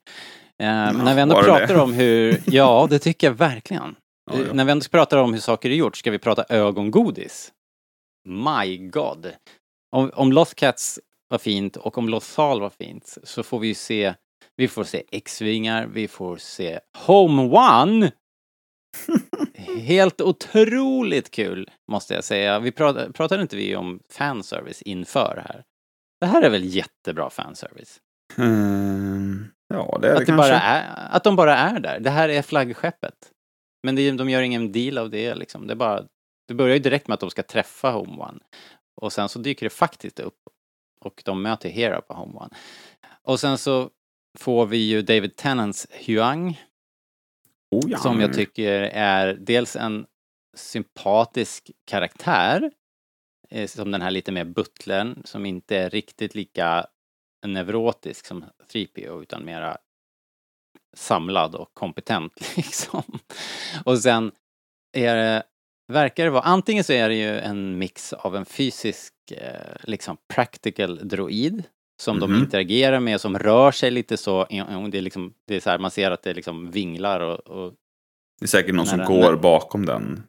Eh, 0.62 0.92
när 0.92 1.14
vi 1.14 1.20
ändå 1.20 1.42
pratar 1.42 1.74
det? 1.74 1.80
om 1.80 1.92
hur... 1.92 2.42
Ja, 2.46 2.86
det 2.90 2.98
tycker 2.98 3.26
jag 3.26 3.34
verkligen. 3.34 3.96
Ja, 4.30 4.38
ja. 4.38 4.52
När 4.52 4.64
vi 4.64 4.72
ändå 4.72 4.84
pratar 4.90 5.18
om 5.18 5.32
hur 5.32 5.40
saker 5.40 5.70
är 5.70 5.74
gjort, 5.74 5.96
ska 5.96 6.10
vi 6.10 6.18
prata 6.18 6.44
ögongodis? 6.48 7.52
My 8.28 8.76
God! 8.76 9.32
Om, 9.96 10.10
om 10.14 10.32
Lost 10.32 10.54
Cats 10.54 11.00
var 11.28 11.38
fint 11.38 11.76
och 11.76 11.98
om 11.98 12.08
Lothal 12.08 12.60
var 12.60 12.70
fint 12.70 13.18
så 13.22 13.42
får 13.42 13.58
vi 13.58 13.68
ju 13.68 13.74
se, 13.74 14.14
vi 14.56 14.68
får 14.68 14.84
se 14.84 15.02
X-vingar, 15.10 15.86
vi 15.86 16.08
får 16.08 16.36
se 16.36 16.80
Home 17.06 17.42
One! 17.42 18.12
Helt 19.80 20.20
otroligt 20.20 21.30
kul, 21.30 21.70
måste 21.90 22.14
jag 22.14 22.24
säga. 22.24 22.58
Vi 22.58 22.72
pratade, 22.72 23.12
pratade 23.12 23.42
inte 23.42 23.56
vi 23.56 23.76
om 23.76 24.00
fanservice 24.10 24.82
inför 24.82 25.42
här? 25.48 25.64
Det 26.20 26.26
här 26.26 26.42
är 26.42 26.50
väl 26.50 26.64
jättebra 26.64 27.30
fanservice? 27.30 28.00
Ehm, 28.36 29.46
ja, 29.68 29.98
det 30.02 30.08
är 30.08 30.12
det 30.12 30.14
Att, 30.14 30.20
det 30.20 30.26
kanske. 30.26 30.50
bara 30.50 30.60
är, 30.60 31.16
att 31.16 31.24
de 31.24 31.36
bara 31.36 31.56
är 31.56 31.80
där. 31.80 32.00
Det 32.00 32.10
här 32.10 32.28
är 32.28 32.42
flaggskeppet. 32.42 33.14
Men 33.82 33.94
det, 33.96 34.10
de 34.10 34.30
gör 34.30 34.42
ingen 34.42 34.72
deal 34.72 34.98
av 34.98 35.10
det 35.10 35.34
liksom. 35.34 35.66
Det, 35.66 35.72
är 35.72 35.76
bara, 35.76 36.04
det 36.48 36.54
börjar 36.54 36.74
ju 36.76 36.82
direkt 36.82 37.08
med 37.08 37.14
att 37.14 37.20
de 37.20 37.30
ska 37.30 37.42
träffa 37.42 37.90
Home 37.90 38.22
One. 38.22 38.38
Och 39.00 39.12
sen 39.12 39.28
så 39.28 39.38
dyker 39.38 39.66
det 39.66 39.70
faktiskt 39.70 40.20
upp. 40.20 40.38
Och 41.00 41.22
de 41.24 41.42
möter 41.42 41.68
Hera 41.68 42.00
på 42.00 42.14
Home 42.14 42.38
One. 42.38 42.50
Och 43.22 43.40
sen 43.40 43.58
så 43.58 43.90
får 44.38 44.66
vi 44.66 44.76
ju 44.76 45.02
David 45.02 45.36
Tennants 45.36 45.86
Huang. 46.06 46.60
Oh, 47.70 47.90
ja. 47.90 47.98
Som 47.98 48.20
jag 48.20 48.34
tycker 48.34 48.72
är 48.82 49.34
dels 49.34 49.76
en 49.76 50.06
sympatisk 50.56 51.70
karaktär. 51.86 52.70
eh, 53.50 53.66
Som 53.66 53.90
den 53.90 54.02
här 54.02 54.10
lite 54.10 54.32
mer 54.32 54.44
butlern 54.44 55.22
som 55.24 55.46
inte 55.46 55.76
är 55.76 55.90
riktigt 55.90 56.34
lika 56.34 56.86
neurotisk 57.46 58.26
som 58.26 58.44
3PO 58.72 59.22
utan 59.22 59.44
mera 59.44 59.76
samlad 60.96 61.54
och 61.54 61.74
kompetent 61.74 62.32
liksom. 62.56 63.02
Och 63.84 63.98
sen 63.98 64.32
är 64.96 65.16
det, 65.16 65.42
verkar 65.92 66.24
det 66.24 66.30
vara, 66.30 66.42
antingen 66.42 66.84
så 66.84 66.92
är 66.92 67.08
det 67.08 67.14
ju 67.14 67.38
en 67.38 67.78
mix 67.78 68.12
av 68.12 68.36
en 68.36 68.44
fysisk, 68.44 69.14
eh, 69.30 69.76
liksom 69.82 70.16
practical 70.34 71.08
droid 71.08 71.62
som 72.02 72.20
de 72.20 72.32
Mhm. 72.32 72.42
interagerar 72.42 73.00
med, 73.00 73.20
som 73.20 73.38
rör 73.38 73.72
sig 73.72 73.90
lite 73.90 74.16
så, 74.16 74.46
det 74.90 74.98
är 74.98 75.02
liksom, 75.02 75.34
det 75.46 75.56
är 75.56 75.60
så 75.60 75.70
här, 75.70 75.78
man 75.78 75.90
ser 75.90 76.10
att 76.10 76.22
det 76.22 76.34
liksom 76.34 76.70
vinglar 76.70 77.20
och, 77.20 77.38
och 77.40 77.74
Det 78.40 78.44
är 78.44 78.48
säkert 78.48 78.74
någon 78.74 78.86
som 78.86 78.98
När- 78.98 79.06
går 79.06 79.30
när- 79.32 79.36
bakom 79.36 79.86
den. 79.86 80.22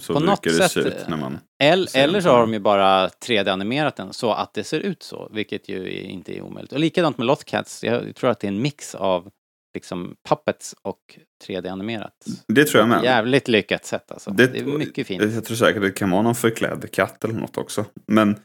Så- 0.00 0.12
På 0.14 0.20
något 0.20 0.42
brukar 0.42 0.58
det 0.58 0.68
se 0.68 0.82
sätt, 0.82 0.86
ut 1.02 1.08
när 1.08 1.16
man... 1.16 1.38
Eller, 1.62 2.12
den 2.12 2.22
så 2.22 2.28
har 2.28 2.38
den. 2.40 2.48
de 2.48 2.54
ju 2.54 2.60
bara 2.60 3.08
3D-animerat 3.08 3.96
den 3.96 4.12
så 4.12 4.32
att 4.32 4.54
det 4.54 4.64
ser 4.64 4.80
ut 4.80 5.02
så, 5.02 5.28
vilket 5.32 5.68
ju 5.68 5.88
inte 6.00 6.36
är 6.36 6.40
omöjligt. 6.42 6.72
Och 6.72 6.78
likadant 6.80 7.18
med 7.18 7.26
Lothcats, 7.26 7.84
jag 7.84 8.16
tror 8.16 8.30
att 8.30 8.40
det 8.40 8.46
är 8.46 8.52
en 8.52 8.62
mix 8.62 8.94
av 8.94 9.30
liksom 9.74 10.14
puppets 10.28 10.74
och 10.82 10.98
3D-animerat. 11.46 12.12
Det 12.48 12.64
tror 12.64 12.80
jag 12.80 12.88
med. 12.88 13.04
Jävligt 13.04 13.48
lyckat 13.48 13.84
sätt 13.84 14.10
alltså. 14.12 14.30
Det, 14.30 14.56
är 14.58 14.64
mycket 14.64 15.06
fint. 15.06 15.22
Jag 15.34 15.44
tror 15.44 15.56
säkert 15.56 15.82
det 15.82 15.90
kan 15.90 16.10
vara 16.10 16.22
någon 16.22 16.34
förklädd 16.34 16.90
katt 16.92 17.24
eller 17.24 17.34
något 17.34 17.56
också. 17.56 17.84
Men 18.06 18.36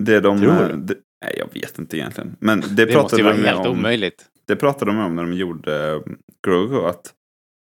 det 0.00 0.20
de... 0.20 0.40
Tror 0.40 0.68
du? 0.68 0.76
Det, 0.76 0.94
nej, 1.24 1.34
jag 1.38 1.60
vet 1.60 1.78
inte 1.78 1.96
egentligen. 1.96 2.36
Men 2.40 2.60
det, 2.60 2.66
Det 2.66 2.82
måste 2.84 2.92
pratade 3.16 3.22
ju 3.22 3.24
vara 3.42 3.54
helt 3.54 3.66
om. 3.66 3.78
omöjligt. 3.78 4.24
Det 4.46 4.56
pratade 4.56 4.90
de 4.90 4.98
om 5.00 5.16
när 5.16 5.22
de 5.22 5.32
gjorde 5.32 5.90
eh, 5.92 6.00
Grogu. 6.46 6.86
Att 6.86 7.12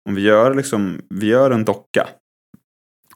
om 0.09 0.15
vi 0.15 0.23
gör, 0.23 0.55
liksom, 0.55 1.01
vi 1.11 1.27
gör 1.27 1.51
en 1.51 1.65
docka. 1.65 2.09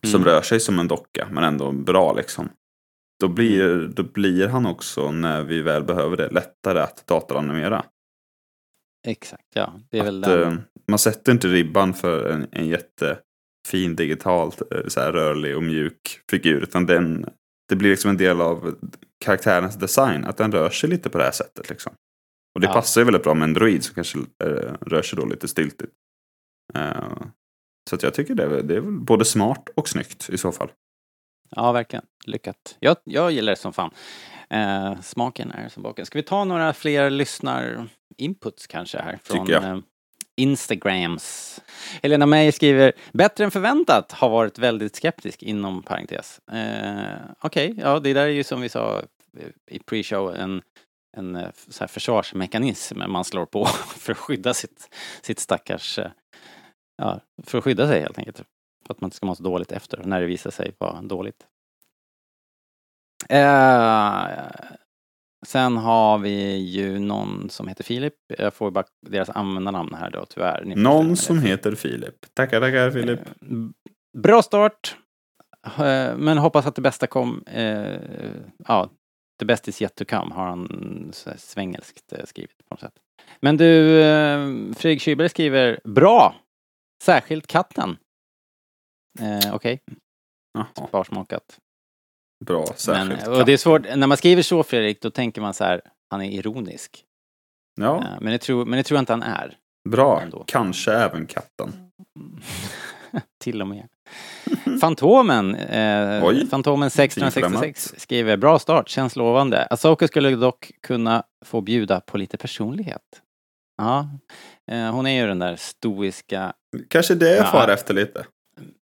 Som 0.07 0.21
Mm. 0.23 0.33
rör 0.35 0.43
sig 0.43 0.61
som 0.61 0.79
en 0.79 0.89
docka. 0.89 1.29
Men 1.33 1.45
ändå 1.45 1.73
bra 1.73 2.13
liksom. 2.13 2.49
Då 3.21 3.29
blir, 3.29 3.87
då 3.95 4.03
blir 4.03 4.49
han 4.49 4.67
också, 4.67 5.11
när 5.11 5.43
vi 5.43 5.63
väl 5.63 5.85
behöver 5.85 6.17
det, 6.17 6.29
lättare 6.31 6.81
att 6.81 7.07
datoranimera. 7.07 7.85
Exakt, 9.07 9.47
ja. 9.55 9.73
Det 9.91 9.99
är 9.99 10.05
väl 10.05 10.25
Att, 10.25 10.31
den. 10.31 10.53
eh, 10.53 10.59
man 10.89 10.99
sätter 10.99 11.33
inte 11.33 11.49
ribban 11.49 11.95
för 11.95 12.31
en, 12.31 12.47
en 12.53 12.67
jättefin 12.69 13.97
digitalt 13.97 14.63
eh, 14.73 14.87
så 14.89 15.01
här, 15.01 15.13
rörlig 15.13 15.57
och 15.57 15.63
mjuk 15.63 16.21
figur. 16.31 16.63
Utan 16.63 16.87
den, 16.87 17.27
det 17.69 17.77
blir 17.77 17.91
liksom 17.91 18.11
en 18.11 18.17
del 18.17 18.41
av 18.41 18.75
karaktärens 19.25 19.77
design. 19.77 20.25
Att 20.25 20.37
den 20.37 20.53
rör 20.53 20.71
sig 20.71 20.91
lite 20.91 21.09
på 21.11 21.19
det 21.19 21.25
här 21.25 21.31
sättet. 21.33 21.71
Liksom. 21.71 21.93
Och 22.55 22.61
det 22.61 22.67
Ja. 22.67 22.73
passar 22.73 23.01
ju 23.01 23.05
väldigt 23.05 23.23
bra 23.23 23.35
med 23.35 23.49
en 23.49 23.55
droid 23.55 23.85
som 23.85 23.95
kanske 23.95 24.19
eh, 24.19 24.73
rör 24.81 25.03
sig 25.03 25.17
då 25.19 25.27
lite 25.27 25.49
styltigt. 25.49 25.93
Eh, 26.75 27.17
så 27.91 27.97
jag 28.03 28.15
tycker 28.15 28.35
det 28.35 28.43
är, 28.43 28.63
det 28.63 28.77
är 28.77 28.81
både 28.81 29.25
smart 29.25 29.69
och 29.75 29.89
snyggt 29.89 30.31
i 30.31 30.39
så 30.39 30.53
fall. 30.53 30.71
Ja, 31.51 31.73
verkligen. 31.73 32.05
Lyckat. 32.25 32.77
Jag, 32.81 32.97
jag 33.05 33.33
gillar 33.33 33.53
det 33.53 33.57
som 33.57 33.73
fan. 33.73 33.91
Eh, 34.51 35.01
smaken 35.01 35.51
är 35.51 35.69
som 35.69 35.83
baken. 35.83 36.07
Ska 36.07 36.19
vi 36.19 36.23
ta 36.23 36.45
några 36.45 36.73
fler 36.73 37.11
lyssnar-inputs 37.11 38.67
kanske 38.67 38.99
här? 38.99 39.19
Från. 39.23 39.53
Eh, 39.53 39.79
Instagrams. 40.39 41.61
Helena 42.03 42.27
Meyer 42.27 42.53
skriver, 42.53 42.93
bättre 43.13 43.45
än 43.45 43.51
förväntat, 43.51 44.13
har 44.13 44.29
varit 44.29 44.59
väldigt 44.59 44.97
skeptisk 44.97 45.43
inom 45.43 45.83
parentes. 45.83 46.41
Eh, 46.53 47.15
Okej, 47.41 47.75
ja 47.79 48.01
det 48.01 48.13
där 48.13 48.23
är 48.23 48.29
ju 48.29 48.45
som 48.45 48.61
vi 48.61 48.69
sa 48.69 49.03
eh, 49.39 49.49
i 49.71 49.79
pre-show 49.79 50.37
en, 50.37 50.63
en 51.17 51.37
eh, 51.37 51.49
så 51.69 51.81
här 51.81 51.89
försvarsmekanism 51.89 53.03
man 53.09 53.25
slår 53.25 53.47
på 53.47 53.65
för 53.97 54.13
att 54.13 54.19
skydda 54.19 54.55
sitt, 54.55 54.95
sitt 55.23 55.39
stackars, 55.39 55.99
ja, 56.99 57.21
för 57.43 57.59
att 57.59 57.65
skydda 57.65 57.89
sig 57.89 58.01
helt 58.01 58.19
enkelt. 58.19 58.37
För 58.87 58.95
att 58.95 59.01
man 59.01 59.07
inte 59.09 59.17
ska 59.17 59.27
må 59.27 59.35
så 59.35 59.43
dåligt 59.43 59.73
efter 59.73 60.03
när 60.05 60.21
det 60.21 60.27
visar 60.27 60.51
sig 60.51 60.75
vara 60.79 61.03
dåligt. 61.03 61.47
Eh, 63.29 64.27
sen 65.47 65.77
har 65.77 66.19
vi 66.19 66.57
ju 66.57 66.99
någon 66.99 67.51
som 67.51 67.69
heter 67.69 67.85
Filip. 67.85 68.15
Jag 68.39 68.55
får 68.55 68.71
bara 68.71 68.85
deras 69.07 69.31
användarnamn 69.31 69.95
här 69.95 70.11
då 70.11 70.25
tyvärr. 70.29 70.65
Ni 70.65 70.75
Någon 70.75 71.17
som 71.17 71.43
heter 71.43 71.75
Filip. 71.75 72.35
Tackar, 72.35 72.61
tackar 72.61 72.91
Filip. 72.91 73.21
Eh, 73.21 73.47
Bra 74.19 74.43
start. 74.43 74.97
Eh, 75.67 76.17
Men 76.17 76.39
hoppas 76.39 76.67
att 76.67 76.75
det 76.75 76.83
bästa 76.83 77.07
kom. 77.07 77.43
eh, 77.47 78.01
Ja, 78.69 78.91
the 79.39 79.45
best 79.45 79.69
is 79.69 79.83
yet 79.83 79.95
to 79.95 80.05
come 80.05 80.35
har 80.35 80.47
han 80.47 81.13
svengelskt 81.37 82.13
eh, 82.13 82.25
skrivit 82.25 82.59
på 82.59 82.65
något 82.75 82.81
sätt. 82.81 82.95
Men 83.41 83.57
du, 83.57 84.01
eh, 84.03 84.39
Fredrik 84.77 85.01
Kyberg 85.01 85.29
skriver 85.29 85.81
bra. 85.85 86.35
Särskilt 87.03 87.47
katten. 87.47 87.97
Eh, 89.21 89.55
Okej, 89.55 89.81
Jaha, 90.55 90.89
sparsmakat. 90.89 91.59
bra, 92.45 92.65
Men, 92.69 92.77
särskilt. 92.77 93.27
och 93.29 93.45
det 93.45 93.53
är 93.53 93.57
svårt, 93.57 93.83
när 93.97 94.07
man 94.07 94.17
skriver 94.17 94.43
så 94.43 94.63
Fredrik, 94.63 95.03
då 95.03 95.11
tänker 95.11 95.41
man 95.41 95.55
så 95.55 95.65
här, 95.65 95.81
han 96.11 96.23
är 96.23 96.31
ironisk. 96.31 97.05
Ja, 97.81 97.97
Eh, 98.05 98.21
Men 98.21 98.33
det 98.33 98.39
tror, 98.39 98.65
men 98.65 98.77
det 98.77 98.83
tror 98.83 98.97
jag 98.97 99.03
inte 99.03 99.13
han 99.13 99.23
är. 99.23 99.57
bra. 99.89 100.21
ändå. 100.23 100.45
Kanske 100.47 100.93
även 100.93 101.27
katten. 101.27 101.91
Till 103.41 103.63
och 103.63 103.69
med. 103.69 103.89
Fantomen, 104.81 105.55
eh, 105.55 106.25
Oj. 106.25 106.47
Fantomen 106.47 106.87
1666 106.87 107.35
Fiflamat. 107.35 108.01
skriver 108.03 108.37
bra 108.37 108.59
start, 108.59 108.89
känns 108.89 109.17
lovande. 109.17 109.67
Asoka 109.67 110.09
skulle 110.09 110.31
dock 110.31 110.71
kunna 110.83 111.23
få 111.45 111.61
bjuda 111.61 112.01
på 112.01 112.19
lite 112.19 112.37
personlighet. 112.37 113.23
Ja, 113.77 114.09
hon 114.69 115.07
är 115.07 115.21
ju 115.23 115.27
den 115.27 115.39
där 115.39 115.57
stoiska 115.57 116.53
Kanske 116.89 117.15
det 117.15 117.31
jag 117.37 117.47
Ja. 117.47 117.51
far 117.51 117.69
efter 117.69 117.95
lite. 117.95 118.27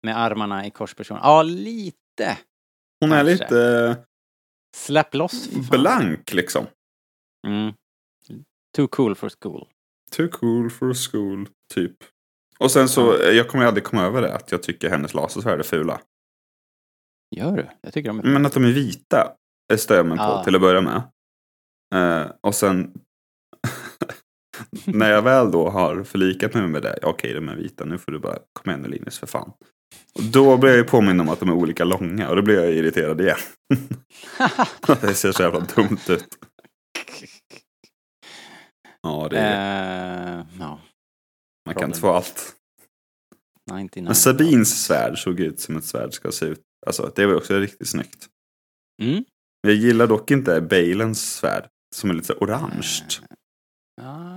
med 0.03 0.19
armarna 0.19 0.67
i 0.67 0.71
korsperson. 0.71 1.19
Ja, 1.23 1.43
lite. 1.43 2.39
Hon 3.01 3.13
är 3.13 3.17
Kanske. 3.25 3.33
lite 3.45 3.97
Släpp 4.77 5.15
loss. 5.15 5.49
blank 5.71 6.33
liksom. 6.33 6.67
Mm. 7.47 7.73
Too 8.77 8.89
cool 8.89 9.15
for 9.15 9.31
school. 9.41 9.69
Too 10.11 10.29
cool 10.29 10.71
for 10.71 10.95
school, 10.95 11.49
typ. 11.75 11.97
Och 12.59 12.71
sen 12.71 12.89
så, 12.89 13.17
jag 13.33 13.49
kommer 13.49 13.65
aldrig 13.65 13.85
komma 13.85 14.03
över 14.03 14.23
det, 14.23 14.35
att 14.35 14.53
jag 14.53 14.63
tycker 14.63 14.91
hennes 14.91 15.15
lasersvärd 15.15 15.59
är 15.59 15.63
fula. 15.63 16.01
Gör 17.37 17.57
du? 17.57 17.69
Jag 17.81 17.93
tycker 17.93 18.09
de 18.09 18.19
är 18.19 18.23
Men 18.25 18.47
att 18.47 18.53
de 18.53 18.65
är 18.65 18.73
vita, 18.73 19.33
stör 19.77 19.97
jag 19.97 20.07
mig 20.07 20.19
på 20.19 20.43
till 20.45 20.55
att 20.55 20.61
börja 20.61 20.81
med. 20.81 21.03
Eh, 21.95 22.31
och 22.41 22.55
sen, 22.55 22.93
när 24.85 25.11
jag 25.11 25.23
väl 25.23 25.51
då 25.51 25.71
har 25.71 26.05
förlikat 26.05 26.55
mig 26.55 26.69
med 26.69 26.83
det, 26.83 26.99
okej 27.03 27.35
de 27.35 27.49
är 27.49 27.57
vita, 27.57 27.85
nu 27.85 27.99
får 27.99 28.13
du 28.13 28.19
bara, 28.19 28.39
kom 28.53 28.71
igen 28.71 28.83
nu 28.83 28.89
Linus 28.89 29.19
för 29.19 29.27
fan. 29.27 29.53
Och 30.15 30.23
då 30.23 30.57
blir 30.57 30.71
jag 30.71 30.79
ju 30.79 30.85
påminn 30.85 31.21
om 31.21 31.29
att 31.29 31.41
de 31.41 31.49
är 31.49 31.53
olika 31.53 31.85
långa 31.85 32.29
och 32.29 32.37
då 32.37 32.43
blir 32.43 32.55
jag 32.55 32.73
irriterad 32.73 33.21
igen. 33.21 33.37
det 35.01 35.15
ser 35.15 35.33
så 35.33 35.43
jävla 35.43 35.61
dumt 35.61 36.01
ut. 36.09 36.39
Ja, 39.03 39.29
det 39.31 39.39
är, 39.39 40.39
Eh, 40.43 40.47
ja, 40.59 40.81
man 41.67 41.75
kan 41.75 41.85
inte 41.85 42.01
få 42.01 42.13
allt. 42.13 42.57
99. 43.73 44.05
Men 44.05 44.15
Sabins 44.15 44.85
svärd 44.85 45.19
såg 45.19 45.41
ut 45.41 45.61
som 45.61 45.77
ett 45.77 45.85
svärd 45.85 46.13
ska 46.13 46.33
se 46.33 46.47
ut. 46.47 46.61
Alltså 46.87 47.13
det 47.17 47.27
var 47.27 47.35
också 47.35 47.59
riktigt 47.59 47.89
snyggt. 47.89 48.29
Mm. 49.03 49.25
Jag 49.61 49.75
gillar 49.75 50.07
dock 50.07 50.31
inte 50.31 50.61
Balens 50.61 51.35
svärd. 51.35 51.69
Som 51.95 52.11
är 52.11 52.15
lite 52.15 52.27
så 52.27 52.35
orange. 52.35 53.01
Ah, 54.01 54.32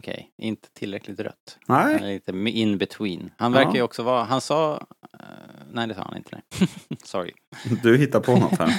Okej, 0.00 0.30
inte 0.38 0.68
tillräckligt 0.70 1.20
rött. 1.20 1.58
Nej. 1.66 1.94
Eller 1.94 2.08
lite 2.08 2.32
in 2.58 2.78
between. 2.78 3.30
Han 3.36 3.52
Ja. 3.52 3.58
verkar 3.58 3.74
ju 3.74 3.82
också 3.82 4.02
vara, 4.02 4.24
han 4.24 4.40
sa, 4.40 4.74
eh, 5.20 5.26
nej 5.72 5.86
det 5.88 5.94
sa 5.94 6.02
han 6.02 6.16
inte, 6.16 6.30
nej. 6.32 6.68
Sorry. 7.04 7.32
Du 7.82 7.96
hittar 7.98 8.20
på 8.20 8.36
något 8.36 8.58
här. 8.58 8.74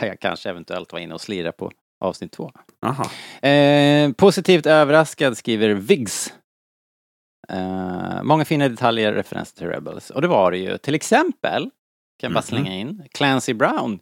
Jag 0.08 0.20
kanske 0.20 0.50
eventuellt 0.50 0.92
var 0.92 1.00
inne 1.00 1.14
och 1.14 1.20
slirade 1.20 1.52
på 1.52 1.70
avsnitt 2.00 2.32
två. 2.32 2.50
Aha. 2.86 3.10
Eh, 3.48 4.12
positivt 4.12 4.66
överraskad 4.66 5.36
skriver 5.36 5.68
Viggs. 5.68 6.32
Eh, 7.48 8.22
många 8.22 8.44
fina 8.44 8.68
detaljer, 8.68 9.12
referenser 9.12 9.56
till 9.56 9.66
Rebels. 9.66 10.10
Och 10.10 10.22
det 10.22 10.28
var 10.28 10.50
det 10.50 10.58
ju. 10.58 10.78
Till 10.78 10.94
exempel, 10.94 11.62
kan 11.62 11.70
jag 12.28 12.32
bara 12.32 12.38
Mhm. 12.38 12.42
slänga 12.42 12.74
in, 12.74 13.02
Clancy 13.12 13.54
Brown. 13.54 13.98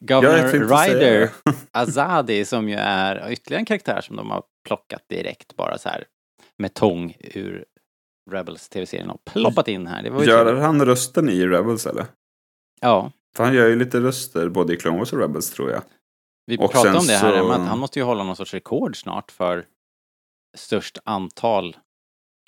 Governor 0.00 0.48
Ryder. 0.86 1.30
Azadi 1.72 2.44
som 2.44 2.68
ju 2.68 2.74
är 2.74 3.30
ytterligare 3.32 3.60
en 3.60 3.66
karaktär 3.66 4.00
som 4.00 4.16
de 4.16 4.30
har 4.30 4.42
plockat 4.68 5.08
direkt 5.08 5.56
bara 5.56 5.78
så 5.78 5.88
här 5.88 6.04
med 6.58 6.74
tång 6.74 7.16
ur 7.20 7.64
Rebels 8.30 8.68
tv-serien 8.68 9.10
och 9.10 9.24
ploppat 9.24 9.68
in 9.68 9.86
här. 9.86 10.02
Det 10.02 10.08
Gör 10.24 10.44
trevligt. 10.44 10.62
han 10.64 10.84
rösten 10.86 11.28
i 11.28 11.46
Rebels 11.46 11.86
eller? 11.86 12.06
Ja, 12.80 13.12
För 13.36 13.44
han 13.44 13.54
gör 13.54 13.68
ju 13.68 13.76
lite 13.76 14.00
röster 14.00 14.48
både 14.48 14.74
i 14.74 14.76
Clone 14.76 14.98
Wars 14.98 15.12
och 15.12 15.18
Rebels 15.18 15.50
tror 15.50 15.70
jag. 15.70 15.82
vi 16.46 16.56
Och 16.58 16.72
pratade 16.72 16.98
om 16.98 17.06
det 17.06 17.12
här, 17.12 17.38
så- 17.42 17.50
att 17.52 17.60
han 17.68 17.78
måste 17.78 17.98
ju 17.98 18.04
hålla 18.04 18.24
någon 18.24 18.36
sorts 18.36 18.54
rekord 18.54 18.96
snart 18.96 19.30
för 19.30 19.66
störst 20.56 20.98
antal 21.04 21.76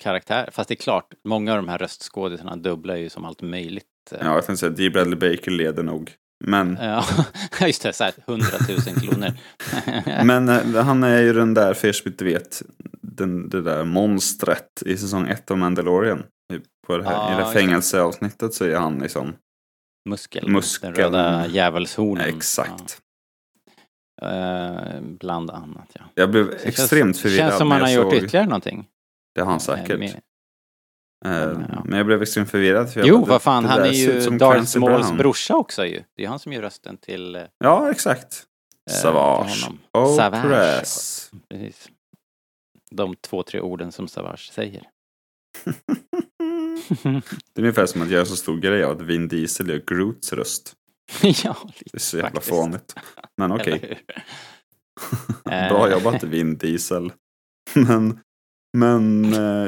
karaktärer. 0.03 0.51
Fast 0.51 0.67
det 0.67 0.73
är 0.73 0.75
klart, 0.75 1.13
många 1.23 1.51
av 1.51 1.57
de 1.57 1.69
här 1.69 1.77
röstskådisarna 1.77 2.55
dubblar 2.55 2.95
ju 2.95 3.09
som 3.09 3.25
allt 3.25 3.41
möjligt. 3.41 3.85
Ja, 4.11 4.17
jag 4.35 4.45
tänkte 4.45 4.57
säga 4.57 4.69
Dee 4.69 4.89
Bradley 4.89 5.15
Baker 5.35 5.51
leder 5.51 5.83
nog. 5.83 6.11
Men, 6.45 6.77
Ja, 6.81 7.05
just 7.67 7.81
det, 7.81 7.93
så 7.93 8.03
här, 8.03 8.13
100 8.27 8.45
000 8.69 8.79
kronor. 8.99 9.31
men 10.25 10.49
eh, 10.49 10.83
han 10.83 11.03
är 11.03 11.21
ju 11.21 11.33
den 11.33 11.53
där, 11.53 11.73
för 11.73 11.87
er 11.87 11.91
som 11.93 12.11
inte 12.11 12.25
vet, 12.25 12.61
den, 13.01 13.49
det 13.49 13.61
där 13.61 13.83
monstret 13.85 14.83
i 14.85 14.97
säsong 14.97 15.27
ett 15.27 15.51
av 15.51 15.57
Mandalorian. 15.57 16.23
På 16.87 16.97
det 16.97 17.03
här, 17.03 17.11
Ja, 17.13 17.33
I 17.33 17.37
det 17.37 17.43
det. 17.47 17.53
fängelseavsnittet 17.53 18.53
så 18.53 18.65
är 18.65 18.75
han 18.75 18.99
liksom, 18.99 19.33
Muskel, 20.09 20.49
Muskeln. 20.49 20.93
den 20.93 21.03
röda 21.03 21.47
djävulshornen. 21.47 22.29
exakt. 22.35 23.01
Ja. 24.21 24.27
Eh, 24.27 25.01
bland 25.01 25.51
annat, 25.51 25.89
ja. 25.93 26.01
Jag 26.15 26.31
blev 26.31 26.47
Det 26.49 26.55
extremt 26.65 26.89
känns, 27.15 27.21
förvirrad 27.21 27.47
känns 27.49 27.57
som 27.57 27.71
han 27.71 27.81
har 27.81 27.89
gjort 27.89 28.13
ytterligare 28.13 28.45
någonting. 28.45 28.87
Det 29.35 29.41
har 29.41 29.45
han 29.47 29.55
Eh, 29.55 29.59
säkert. 29.59 29.99
med- 29.99 30.21
Eh, 31.25 31.31
ja. 31.31 31.81
Men 31.85 31.97
jag 31.97 32.05
blev 32.05 32.21
extremt 32.21 32.49
förvirrad. 32.51 32.93
För 32.93 32.99
jag 32.99 33.07
Jo, 33.09 33.25
vad 33.25 33.41
fan, 33.41 33.63
det 33.63 33.69
han 33.69 33.81
är 33.81 33.91
ju 33.91 34.29
Darth 34.37 34.77
Mauls 34.79 35.11
brorsa 35.11 35.55
också 35.55 35.85
ju. 35.85 36.03
Det 36.15 36.23
är 36.23 36.27
han 36.27 36.39
som 36.39 36.53
gör 36.53 36.61
rösten 36.61 36.97
till... 36.97 37.35
eh, 37.35 37.41
Ja, 37.59 37.91
exakt. 37.91 38.43
Eh, 38.89 38.95
Savage. 38.95 39.69
Oh, 39.93 40.15
Savage. 40.15 40.41
press. 40.43 41.31
Precis. 41.49 41.89
De 42.91 43.15
två, 43.15 43.43
tre 43.43 43.59
orden 43.59 43.91
som 43.91 44.07
Savage 44.07 44.51
säger. 44.53 44.83
Det 47.53 47.61
är 47.61 47.63
ungefär 47.63 47.85
som 47.85 48.01
att 48.01 48.09
göra 48.09 48.25
så 48.25 48.35
stor 48.35 48.57
grej 48.57 48.83
av 48.83 48.91
att 48.91 49.01
Vin 49.01 49.27
Diesel 49.27 49.69
gör 49.69 49.83
Groots 49.87 50.33
röst. 50.33 50.73
ja, 51.21 51.55
Det 51.63 51.79
lite 51.79 51.97
är 51.97 51.99
så 51.99 52.17
jävla 52.17 52.29
faktiskt. 52.29 52.49
fånigt. 52.49 52.95
Men 53.37 53.51
okej. 53.51 53.73
Eller 53.73 53.87
hur? 53.87 53.97
Eh, 55.51 55.69
Bra 55.69 55.91
jobbat 55.91 56.23
Vin 56.23 56.57
Diesel. 56.57 57.11
Men, 57.73 58.19
Men 58.79 59.25
eh, 59.33 59.67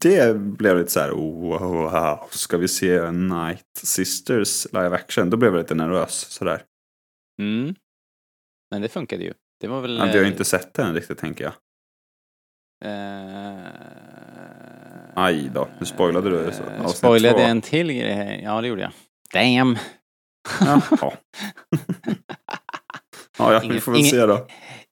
det 0.00 0.38
blev 0.38 0.78
lite 0.78 0.90
så 0.90 1.00
här, 1.00 1.10
oh, 1.12 1.58
wow, 1.92 2.18
ska 2.30 2.56
vi 2.56 2.68
se 2.68 3.10
Night 3.10 3.64
Sisters 3.82 4.66
live 4.72 4.94
action? 4.96 5.30
Då 5.30 5.36
blev 5.36 5.52
jag 5.54 5.58
lite 5.62 5.74
nervös 5.74 6.12
sådär. 6.30 6.62
Mm. 7.42 7.74
Men 8.70 8.82
det 8.82 8.88
funkade 8.88 9.24
ju. 9.24 9.32
Det 9.60 9.66
var 9.68 9.80
väl... 9.80 9.98
Men 9.98 10.06
vi 10.06 10.12
har 10.12 10.18
ju 10.18 10.24
eh, 10.24 10.28
inte 10.32 10.44
sett 10.44 10.74
den 10.74 10.94
riktigt 10.94 11.18
tänker 11.18 11.44
jag. 11.44 11.52
eh, 12.84 13.60
Aj 15.14 15.50
då, 15.54 15.68
nu 15.80 15.86
spoilade 15.86 16.30
du 16.30 16.52
så 16.52 16.62
avsnitt 16.62 16.96
Spoilade 16.96 17.34
två. 17.34 17.40
en 17.40 17.60
till 17.62 17.92
grej. 17.92 18.40
Ja, 18.44 18.60
det 18.60 18.68
gjorde 18.68 18.82
jag. 18.82 18.92
Damn! 19.32 19.78
Jaha. 20.60 20.82
ja, 23.38 23.52
ja, 23.52 23.62
vi 23.70 23.80
får 23.80 23.92
väl 23.92 24.00
ingen- 24.00 24.10
se 24.10 24.26
då. 24.26 24.46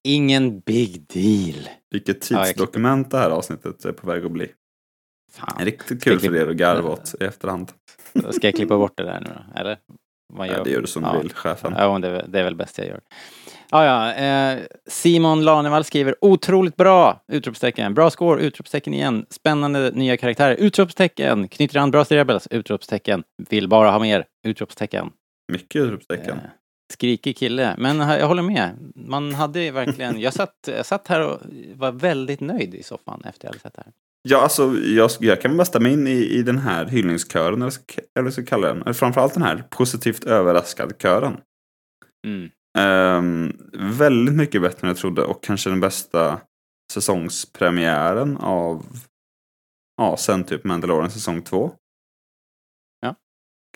Ingen 0.06 0.60
big 0.60 1.06
deal. 1.08 1.68
Vilket 1.94 2.20
tidsdokument 2.20 3.10
det 3.10 3.18
här 3.18 3.30
avsnittet 3.30 3.84
är 3.84 3.92
på 3.92 4.06
väg 4.06 4.24
att 4.24 4.32
bli. 4.32 4.48
Fan. 5.32 5.64
Riktigt 5.64 6.04
kul 6.04 6.20
för 6.20 6.36
er 6.36 6.46
att 6.48 6.56
garva 6.56 6.88
åt 6.90 7.14
i 7.20 7.24
efterhand. 7.24 7.72
Ska 8.30 8.46
jag 8.46 8.54
klippa 8.54 8.76
bort 8.78 8.92
det 8.96 9.04
där 9.04 9.20
nu 9.20 9.26
då? 9.54 9.60
Eller? 9.60 9.78
Vad 10.32 10.48
Ja, 10.48 10.62
det 10.64 10.70
gör 10.70 10.80
du 10.80 10.86
som 10.86 11.02
Ja. 11.02 11.12
du 11.12 11.18
vill, 11.18 11.32
chefen. 11.32 11.74
Ja, 11.78 11.98
det, 11.98 12.08
är 12.08 12.12
väl- 12.12 12.30
det 12.32 12.40
är 12.40 12.44
väl 12.44 12.56
bäst 12.56 12.78
jag 12.78 12.86
gör. 12.86 13.00
Ja, 13.70 13.84
ja. 13.84 14.14
Eh, 14.14 14.58
Simon 14.86 15.44
Lanevall 15.44 15.84
skriver 15.84 16.14
otroligt 16.20 16.76
bra! 16.76 17.24
Utropstecken. 17.28 17.94
Bra 17.94 18.10
score! 18.10 18.40
Utropstecken 18.42 18.94
igen. 18.94 19.26
Spännande 19.30 19.90
nya 19.90 20.16
karaktärer. 20.16 20.54
Utropstecken. 20.54 21.48
Knyter 21.48 21.78
an 21.78 21.90
bra 21.90 22.04
till 22.04 22.16
Rebels. 22.16 22.46
Utropstecken. 22.50 23.24
Vill 23.50 23.68
bara 23.68 23.90
ha 23.90 23.98
mer. 23.98 24.24
Utropstecken. 24.46 25.10
Mycket 25.52 25.82
utropstecken. 25.82 26.36
Eh, 26.36 26.50
skrikig 26.94 27.36
kille. 27.36 27.74
Men 27.78 27.98
jag 27.98 28.28
håller 28.28 28.42
med. 28.42 28.92
Man 28.94 29.34
hade 29.34 29.70
verkligen... 29.70 30.20
Jag 30.20 30.34
satt, 30.34 30.54
jag 30.66 30.86
satt 30.86 31.08
här 31.08 31.26
och 31.28 31.40
var 31.74 31.92
väldigt 31.92 32.40
nöjd 32.40 32.74
i 32.74 32.82
soffan 32.82 33.22
efter 33.24 33.46
jag 33.46 33.50
hade 33.50 33.60
sett 33.60 33.74
det 33.74 33.82
här. 33.86 33.92
Ja, 34.28 34.42
alltså 34.42 34.74
jag, 34.76 35.10
jag 35.20 35.40
kan 35.40 35.56
bara 35.56 35.64
stämma 35.64 35.88
in 35.88 36.06
i, 36.06 36.10
i 36.10 36.42
den 36.42 36.58
här 36.58 36.86
hyllningskören, 36.86 37.62
eller 37.62 37.72
eller 38.18 38.30
ska 38.30 38.40
jag 38.40 38.48
kalla 38.48 38.68
den. 38.68 38.82
Eller 38.82 38.92
framförallt 38.92 39.34
den 39.34 39.42
här 39.42 39.64
positivt 39.70 40.24
överraskad-kören. 40.24 41.40
Mm. 42.26 42.50
Ehm, 42.78 43.52
väldigt 43.98 44.34
mycket 44.34 44.62
bättre 44.62 44.80
än 44.80 44.88
jag 44.88 44.96
trodde 44.96 45.22
och 45.22 45.42
kanske 45.42 45.70
den 45.70 45.80
bästa 45.80 46.40
säsongspremiären 46.92 48.36
av, 48.36 48.86
ja, 49.96 50.16
sen 50.16 50.44
typ 50.44 50.64
Mandalorian 50.64 51.10
säsong 51.10 51.42
två. 51.42 51.72
Ja. 53.00 53.14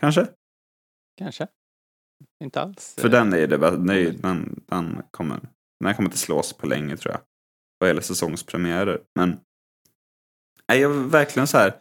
Kanske? 0.01 0.27
Kanske. 1.19 1.47
Inte 2.45 2.61
alls. 2.61 2.95
För 2.99 3.09
den 3.09 3.33
är 3.33 3.47
det 3.47 3.59
bästa, 3.59 3.77
den, 3.77 4.65
den 4.67 5.03
kommer, 5.11 5.41
den 5.85 5.95
kommer 5.95 6.09
inte 6.09 6.19
slås 6.19 6.53
på 6.53 6.67
länge 6.67 6.97
tror 6.97 7.15
jag. 7.15 7.21
Vad 7.79 7.91
gäller 7.91 8.03
säsongspremiärer. 8.03 9.01
Men, 9.15 9.41
nej, 10.69 10.81
jag 10.81 10.91
verkligen 10.91 11.47
så 11.47 11.59
här. 11.59 11.81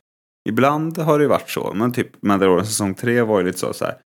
Ibland 0.49 0.97
har 0.97 1.19
det 1.19 1.23
ju 1.23 1.29
varit 1.29 1.49
så, 1.49 1.73
men 1.73 1.93
typ 1.93 2.21
Mandalorian 2.21 2.65
säsong 2.65 2.95
tre 2.95 3.21
var 3.21 3.39
ju 3.39 3.45
lite 3.45 3.59
så, 3.59 3.73
så 3.73 3.85
här. 3.85 4.01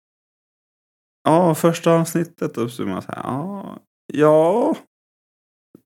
Ja, 1.24 1.55
första 1.55 1.93
avsnittet 1.93 2.57
och 2.57 2.70
så 2.70 2.87
man 2.87 3.03
så 3.03 3.12
här, 3.12 3.22
ja, 3.22 3.79
ja, 4.12 4.77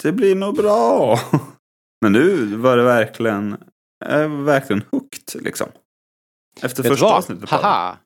det 0.03 0.12
blir 0.12 0.34
nog 0.34 0.57
bra. 0.57 1.18
Men 2.01 2.12
nu 2.12 2.57
var 2.57 2.76
det 2.76 2.82
verkligen, 2.82 3.53
äh, 4.05 4.28
verkligen 4.28 4.82
hooked 4.91 5.43
liksom. 5.43 5.68
Efter 6.62 6.82
Vet 6.82 6.93
första 6.93 7.07
vad? 7.07 7.14
avsnittet. 7.14 7.51
Haha! 7.51 7.99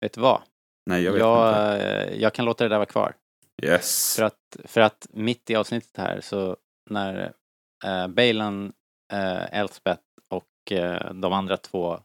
Vet 0.00 0.12
du 0.12 0.20
vad? 0.20 0.42
Nej, 0.90 1.02
jag 1.02 1.12
vet 1.12 1.20
jag, 1.20 1.48
inte. 1.74 1.86
eh, 1.86 2.20
jag 2.20 2.34
kan 2.34 2.44
låta 2.44 2.64
det 2.64 2.68
där 2.68 2.76
vara 2.78 2.86
kvar. 2.86 3.14
Yes. 3.62 4.16
För 4.16 4.22
att, 4.24 4.56
för 4.64 4.80
att 4.80 5.06
mitt 5.10 5.50
i 5.50 5.54
avsnittet 5.56 5.96
här 5.96 6.20
så 6.20 6.56
när 6.90 7.32
eh, 7.84 8.08
Baylan, 8.08 8.72
eh, 9.12 9.58
Elspeth 9.58 10.02
och 10.30 10.72
eh, 10.72 11.12
de 11.14 11.32
andra 11.32 11.56
två 11.56 12.00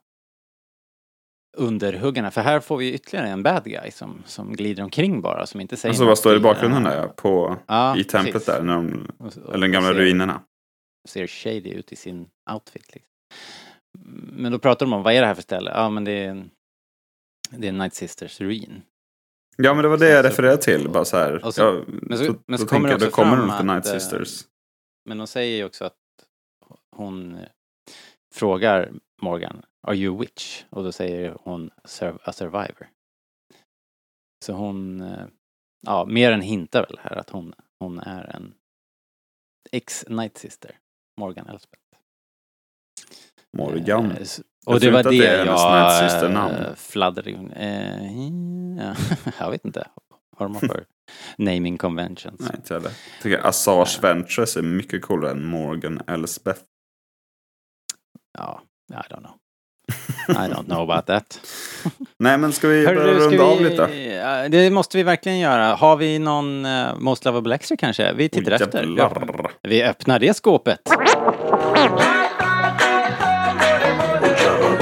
underhuggarna, 1.57 2.31
för 2.31 2.41
här 2.41 2.59
får 2.59 2.77
vi 2.77 2.93
ytterligare 2.93 3.27
en 3.29 3.43
bad 3.43 3.63
guy 3.63 3.91
som, 3.91 4.23
som 4.25 4.53
glider 4.55 4.83
omkring 4.83 5.21
bara, 5.21 5.45
som 5.45 5.61
inte 5.61 5.77
säger 5.77 5.91
Alltså 5.91 6.05
vad 6.05 6.17
står 6.17 6.35
i 6.35 6.39
bakgrunden 6.39 6.83
där 6.83 6.97
ja, 6.97 7.07
på, 7.07 7.57
Ja, 7.67 7.97
i 7.97 8.03
templet 8.03 8.33
precis. 8.33 8.47
där, 8.47 8.63
när 8.63 8.75
de, 8.75 9.11
eller 9.53 9.67
de 9.67 9.71
gamla 9.73 9.89
ser, 9.89 9.95
ruinerna. 9.95 10.41
ser 11.09 11.27
shady 11.27 11.69
ut 11.69 11.91
i 11.91 11.95
sin 11.95 12.27
outfit. 12.51 12.95
Liksom. 12.95 13.11
Men 14.33 14.51
då 14.51 14.59
pratar 14.59 14.85
de 14.85 14.93
om, 14.93 15.03
vad 15.03 15.13
är 15.13 15.21
det 15.21 15.27
här 15.27 15.35
för 15.35 15.41
ställe? 15.41 15.71
Ja, 15.75 15.89
men 15.89 16.03
det 16.03 16.11
är 16.11 16.29
en, 16.29 16.49
det 17.49 17.67
är 17.67 17.71
Night 17.71 17.93
Sisters 17.93 18.41
ruin. 18.41 18.81
Ja 19.57 19.73
men 19.73 19.83
det 19.83 19.89
var 19.89 19.97
det 19.97 20.09
jag 20.09 20.25
refererade 20.25 20.61
till, 20.61 20.89
bara 20.89 21.05
så 21.05 21.17
här. 21.17 21.51
så- 21.51 21.61
ja, 21.61 21.83
men 21.87 22.17
så- 22.17 22.25
så, 22.25 22.35
men 22.47 22.59
så 22.59 22.65
då 22.65 22.69
kommer 22.69 22.89
det 22.89 22.97
då 22.97 23.05
också 23.07 23.15
kommer 23.21 23.37
fram 23.37 23.57
till 23.57 23.65
Night 23.65 23.79
att, 23.79 23.87
eh, 23.87 23.99
Sisters. 23.99 24.47
Men 25.05 25.17
de 25.17 25.27
säger 25.27 25.57
ju 25.57 25.63
också 25.63 25.85
att 25.85 25.95
hon 26.95 27.35
eh, 27.35 27.47
frågar 28.35 28.91
Morgan, 29.21 29.61
Are 29.87 29.95
you 29.95 30.15
a 30.15 30.19
witch? 30.19 30.63
Och 30.69 30.83
då 30.83 30.91
säger 30.91 31.37
hon 31.41 31.69
"Sur- 31.83 32.19
a 32.23 32.33
survivor. 32.33 32.89
Så 34.45 34.53
hon, 34.53 35.01
eh, 35.01 35.25
ja, 35.81 36.05
mer 36.05 36.31
än 36.31 36.41
hintar 36.41 36.85
väl 36.85 36.99
här 37.01 37.15
att 37.15 37.29
hon, 37.29 37.53
hon 37.79 37.99
är 37.99 38.35
en 38.35 38.53
ex-night 39.71 40.37
sister, 40.37 40.77
Morgan 41.19 41.47
Elspeth. 41.47 41.83
Morgan. 43.57 44.11
Eh, 44.67 44.73
Jag 44.73 44.75
Och 44.75 44.79
det 44.79 44.91
var 44.91 45.03
det 45.03 45.09
det 45.09 45.27
är 45.27 45.45
jag 45.45 46.51
eh, 46.51 46.75
fladdrade 46.75 47.31
in. 47.31 47.51
Eh, 47.51 48.85
ja, 48.85 48.95
jag 49.39 49.51
vet 49.51 49.65
inte. 49.65 49.87
Vad 50.37 50.49
de 50.49 50.53
har 50.53 50.61
för 50.61 50.83
naming 51.37 51.77
conventions. 51.77 52.39
Nej, 52.39 52.51
inte 52.55 52.73
heller. 52.73 52.89
Jag 52.89 53.23
tycker 53.23 53.47
Assange 53.47 53.97
Ventures 54.01 54.57
är 54.57 54.61
mycket 54.61 55.01
coolare 55.01 55.31
än 55.31 55.45
Morgan 55.45 56.01
Elspeth. 56.07 56.61
Ja, 58.37 58.61
I 58.91 59.13
don't 59.13 59.19
know. 59.19 59.31
I 60.29 60.33
don't 60.53 60.65
know 60.65 60.91
about 60.91 61.05
that. 61.05 61.39
Nej 62.19 62.37
men 62.37 62.53
ska 62.53 62.67
vi 62.67 62.85
börja 62.85 63.13
runda 63.13 63.43
av 63.43 63.57
vi, 63.57 63.63
lite? 63.63 63.97
Ja, 63.99 64.49
det 64.49 64.69
måste 64.69 64.97
vi 64.97 65.03
verkligen 65.03 65.39
göra. 65.39 65.75
Har 65.75 65.95
vi 65.95 66.19
någon 66.19 66.65
uh, 66.65 66.95
Most 66.99 67.25
Lovable 67.25 67.55
Extra 67.55 67.77
kanske? 67.77 68.13
Vi 68.13 68.29
tittar 68.29 68.51
Oj, 68.51 68.55
efter. 68.55 68.83
Vi 68.83 68.89
jävlar. 68.89 69.05
öppnar, 69.05 69.51
vi 69.61 69.83
öppnar 69.83 70.19
det 70.19 70.33
skåpet. 70.33 70.79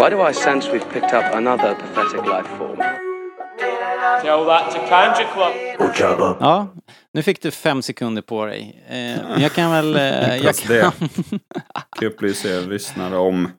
Why 0.06 0.12
do 0.12 0.22
I 0.30 0.34
sense 0.34 0.72
we've 0.72 0.89
picked 0.93 1.14
up 1.14 1.36
another 1.36 1.76
pathetic 1.76 2.26
life 2.26 2.47
form? 2.58 2.78
Tell 4.22 4.45
that 4.45 4.72
to 4.72 4.80
Kanja 4.89 5.26
Club. 5.34 6.38
Ja, 6.39 6.68
nu 7.14 7.24
fick 7.24 7.41
du 7.41 7.51
fem 7.51 7.82
sekunder 7.82 8.22
på 8.22 8.45
dig. 8.45 8.84
Eh, 8.88 9.41
jag 9.41 9.51
kan 9.51 9.72
väl... 9.72 9.95
Eh, 9.95 10.01
jag, 10.36 10.41
Plus 10.41 10.62
det. 10.64 10.82
kan, 10.82 11.10
Kan 11.99 12.08
upplysa 12.08 12.47
er 12.49 12.62
lyssnare 12.62 13.18
om. 13.18 13.51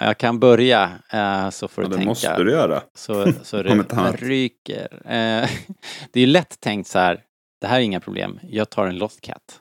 jag 0.00 0.18
kan 0.18 0.40
börja, 0.40 0.90
eh, 1.12 1.50
så 1.50 1.68
får 1.68 1.84
Ja, 1.84 1.88
du 1.88 1.90
det 1.90 1.96
tänka. 1.96 2.08
måste 2.08 2.44
du 2.44 2.50
göra. 2.50 2.82
Så, 2.94 3.32
så 3.42 3.62
det 3.62 3.84
ryker. 4.12 4.88
Eh, 5.04 5.50
det 6.12 6.20
är 6.20 6.26
lätt 6.26 6.60
tänkt 6.60 6.86
så 6.88 6.98
här, 6.98 7.22
det 7.60 7.66
här 7.66 7.76
är 7.76 7.84
inga 7.84 8.00
problem, 8.00 8.40
jag 8.42 8.70
tar 8.70 8.86
en 8.86 8.98
Lost 8.98 9.20
Cat. 9.20 9.60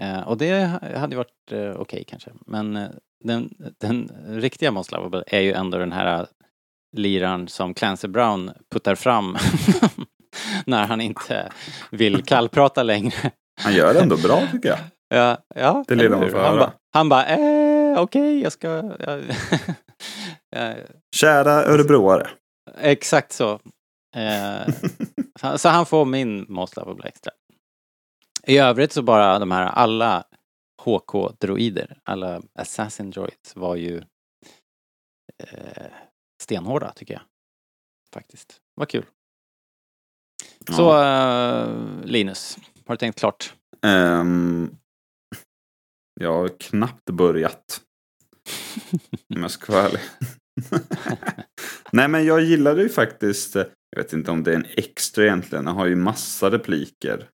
Eh, 0.00 0.20
och 0.28 0.36
det 0.38 0.80
hade 0.96 1.16
varit 1.16 1.52
eh, 1.52 1.70
okej 1.80 2.04
kanske. 2.08 2.30
Men 2.46 2.76
eh, 2.76 2.88
den, 3.24 3.54
den 3.80 4.10
riktiga 4.28 4.70
Most 4.70 4.92
Lovable 4.92 5.24
är 5.26 5.40
ju 5.40 5.52
ändå 5.52 5.78
den 5.78 5.92
här 5.92 6.26
liraren 6.96 7.48
som 7.48 7.74
Clancy 7.74 8.08
Brown 8.08 8.50
puttar 8.72 8.94
fram 8.94 9.36
när 10.66 10.86
han 10.86 11.00
inte 11.00 11.52
vill 11.90 12.24
kallprata 12.24 12.82
längre. 12.82 13.30
Han 13.62 13.72
gör 13.74 13.94
det 13.94 14.00
ändå 14.00 14.16
bra 14.16 14.42
tycker 14.52 14.68
jag. 14.68 14.78
Ja, 15.14 15.38
ja, 15.54 15.84
Det 15.88 15.94
lilla 15.94 16.18
man 16.18 16.30
får 16.30 16.38
Han 16.38 16.46
höra. 16.46 16.58
bara, 16.60 16.72
han 16.92 17.08
bara 17.08 17.26
eh, 17.26 17.98
okej, 18.00 18.42
jag 18.42 18.52
ska... 18.52 18.68
Ja, 18.98 19.18
Kära 21.16 21.52
örebroare. 21.52 22.28
Exakt 22.80 23.32
så. 23.32 23.52
Eh, 24.16 24.74
så- 25.40 25.58
så 25.58 25.68
han 25.68 25.86
får 25.86 26.04
min 26.04 26.46
Most 26.48 26.76
Lovable 26.76 27.08
Extra. 27.08 27.32
I 28.46 28.58
övrigt 28.58 28.92
så 28.92 29.02
bara 29.02 29.38
de 29.38 29.50
här 29.50 29.66
alla 29.66 30.24
HK-droider, 30.84 31.98
alla 32.04 32.42
Assassin 32.54 33.10
Droids 33.10 33.56
var 33.56 33.76
ju 33.76 34.02
eh, 35.38 35.86
stenhårda 36.42 36.92
tycker 36.92 37.14
jag. 37.14 37.22
Faktiskt. 38.12 38.60
Vad 38.74 38.88
kul. 38.88 39.04
Så 40.70 41.02
eh, 41.02 42.04
Linus, 42.04 42.58
har 42.86 42.94
du 42.94 42.98
tänkt 42.98 43.18
klart? 43.18 43.54
Ehm, 43.82 44.76
jag 46.20 46.32
har 46.32 46.48
knappt 46.60 47.10
börjat. 47.10 47.80
Om 49.34 49.42
jag 49.42 49.50
ska 49.50 49.72
vara 49.72 49.86
ärlig. 49.86 50.00
Nej 51.92 52.08
men 52.08 52.24
jag 52.24 52.40
gillade 52.40 52.82
ju 52.82 52.88
faktiskt, 52.88 53.54
jag 53.54 53.96
vet 53.96 54.12
inte 54.12 54.30
om 54.30 54.42
det 54.42 54.52
är 54.52 54.56
en 54.56 54.66
extra 54.76 55.24
egentligen, 55.24 55.66
han 55.66 55.76
har 55.76 55.86
ju 55.86 55.96
massa 55.96 56.50
repliker 56.50 57.28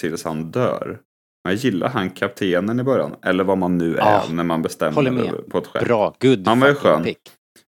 tills 0.00 0.24
han 0.24 0.50
dör. 0.50 1.00
Jag 1.42 1.54
gillar 1.54 1.88
han 1.88 2.10
kaptenen 2.10 2.80
i 2.80 2.82
början, 2.82 3.14
eller 3.24 3.44
vad 3.44 3.58
man 3.58 3.78
nu 3.78 3.96
är 3.96 3.98
Ja, 4.12 4.22
när 4.30 4.44
man 4.44 4.62
bestämmer 4.62 5.50
på 5.50 5.58
ett 5.58 5.66
skepp. 5.66 5.84
Bra, 5.84 6.14
good 6.20 6.46
Han 6.48 6.60
var 6.60 6.68
ju 6.68 6.74
skön. 6.74 7.02
pick. 7.04 7.18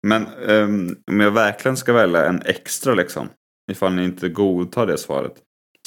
Men 0.06 0.26
ehm, 0.48 0.96
om 1.10 1.20
jag 1.20 1.30
verkligen 1.30 1.76
ska 1.76 1.92
välja 1.92 2.24
en 2.26 2.42
extra 2.44 2.94
liksom, 2.94 3.28
ifall 3.72 3.92
ni 3.92 4.04
inte 4.04 4.28
godtar 4.28 4.86
det 4.86 4.98
svaret, 4.98 5.32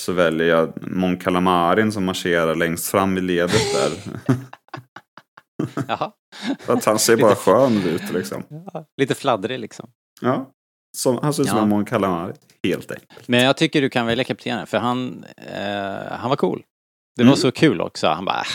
så 0.02 0.12
väljer 0.14 0.48
jag 0.48 0.74
Mon 0.82 1.18
Calamarin 1.18 1.92
som 1.92 2.06
marscherar 2.06 2.56
längst 2.56 2.88
fram 2.88 3.18
i 3.18 3.22
ledet 3.22 3.62
där. 3.74 3.92
Jaha. 5.88 6.12
Att 6.68 6.86
han 6.86 7.00
ser 7.00 7.18
bara 7.18 7.36
skön 7.36 7.84
ut 7.86 8.14
liksom. 8.14 8.44
Ja, 8.74 8.86
lite 8.98 9.16
fladdrig 9.16 9.60
liksom. 9.60 9.90
Ja. 10.22 10.50
Som, 10.98 11.20
han 11.22 11.34
ser 11.34 11.44
ut 11.44 11.50
som 11.50 11.58
Ja. 11.58 11.64
en 11.64 11.70
Mon 11.70 11.86
Calamari. 11.86 12.34
Helt 12.64 12.92
enkelt. 12.92 13.28
Men 13.28 13.44
jag 13.44 13.58
tycker 13.58 13.82
du 13.82 13.90
kan 13.90 14.06
välja 14.06 14.24
kaptenen 14.24 14.68
för 14.68 14.78
han, 14.78 15.26
eh, 15.38 16.12
han 16.12 16.30
var 16.30 16.36
cool. 16.36 16.64
Det 17.16 17.22
Mm. 17.22 17.30
var 17.30 17.36
så 17.38 17.52
kul 17.52 17.82
också. 17.82 18.08
Han 18.08 18.26
bara, 18.26 18.40
äh, 18.40 18.46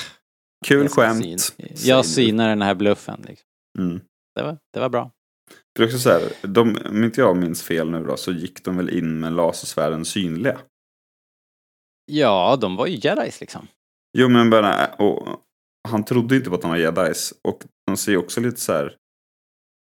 Kul 0.67 0.83
jag 0.83 0.91
skämt. 0.91 1.41
syn- 1.41 1.77
Jag 1.85 2.05
synar 2.07 2.49
den 2.49 2.63
här 2.63 2.75
bluffen. 2.75 3.25
Liksom. 3.29 3.47
Mm. 3.79 4.01
Det, 4.35 4.43
var, 4.43 4.59
det 4.73 4.81
var 4.81 4.89
bra. 4.89 5.11
Det 5.75 5.83
är 5.83 5.87
också 5.87 5.99
så 5.99 6.11
här, 6.11 6.33
de, 6.43 6.79
om 6.91 7.05
inte 7.05 7.21
jag 7.21 7.37
minns 7.37 7.63
fel 7.63 7.91
nu 7.91 8.05
då, 8.05 8.17
så 8.17 8.33
gick 8.33 8.65
de 8.65 8.77
väl 8.77 8.91
in 8.91 9.21
med 9.21 9.33
lasersvärden 9.33 10.05
synliga. 10.05 10.61
Ja, 12.07 12.57
de 12.61 12.77
var 12.77 12.87
ju 12.87 12.95
jedis 13.03 13.41
liksom. 13.41 13.67
Jo 14.19 14.29
men 14.29 14.51
bara, 14.51 14.87
och 14.95 15.45
han 15.89 16.05
trodde 16.05 16.37
inte 16.37 16.49
på 16.51 16.55
att 16.57 16.63
de 16.63 16.71
var 16.71 16.77
jedis. 16.77 17.35
Och 17.43 17.65
de 17.87 17.97
ser 17.97 18.13
ju 18.13 18.19
också 18.19 18.41
lite 18.41 18.61
så 18.61 18.73
här 18.73 18.97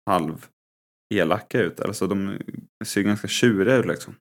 halv 0.09 0.45
elaka 1.13 1.59
ut. 1.59 1.79
Alltså 1.79 2.07
de 2.07 2.39
ser 2.85 3.01
ganska 3.01 3.27
tjuriga 3.27 3.75
ut 3.75 3.85
liksom. 3.85 4.15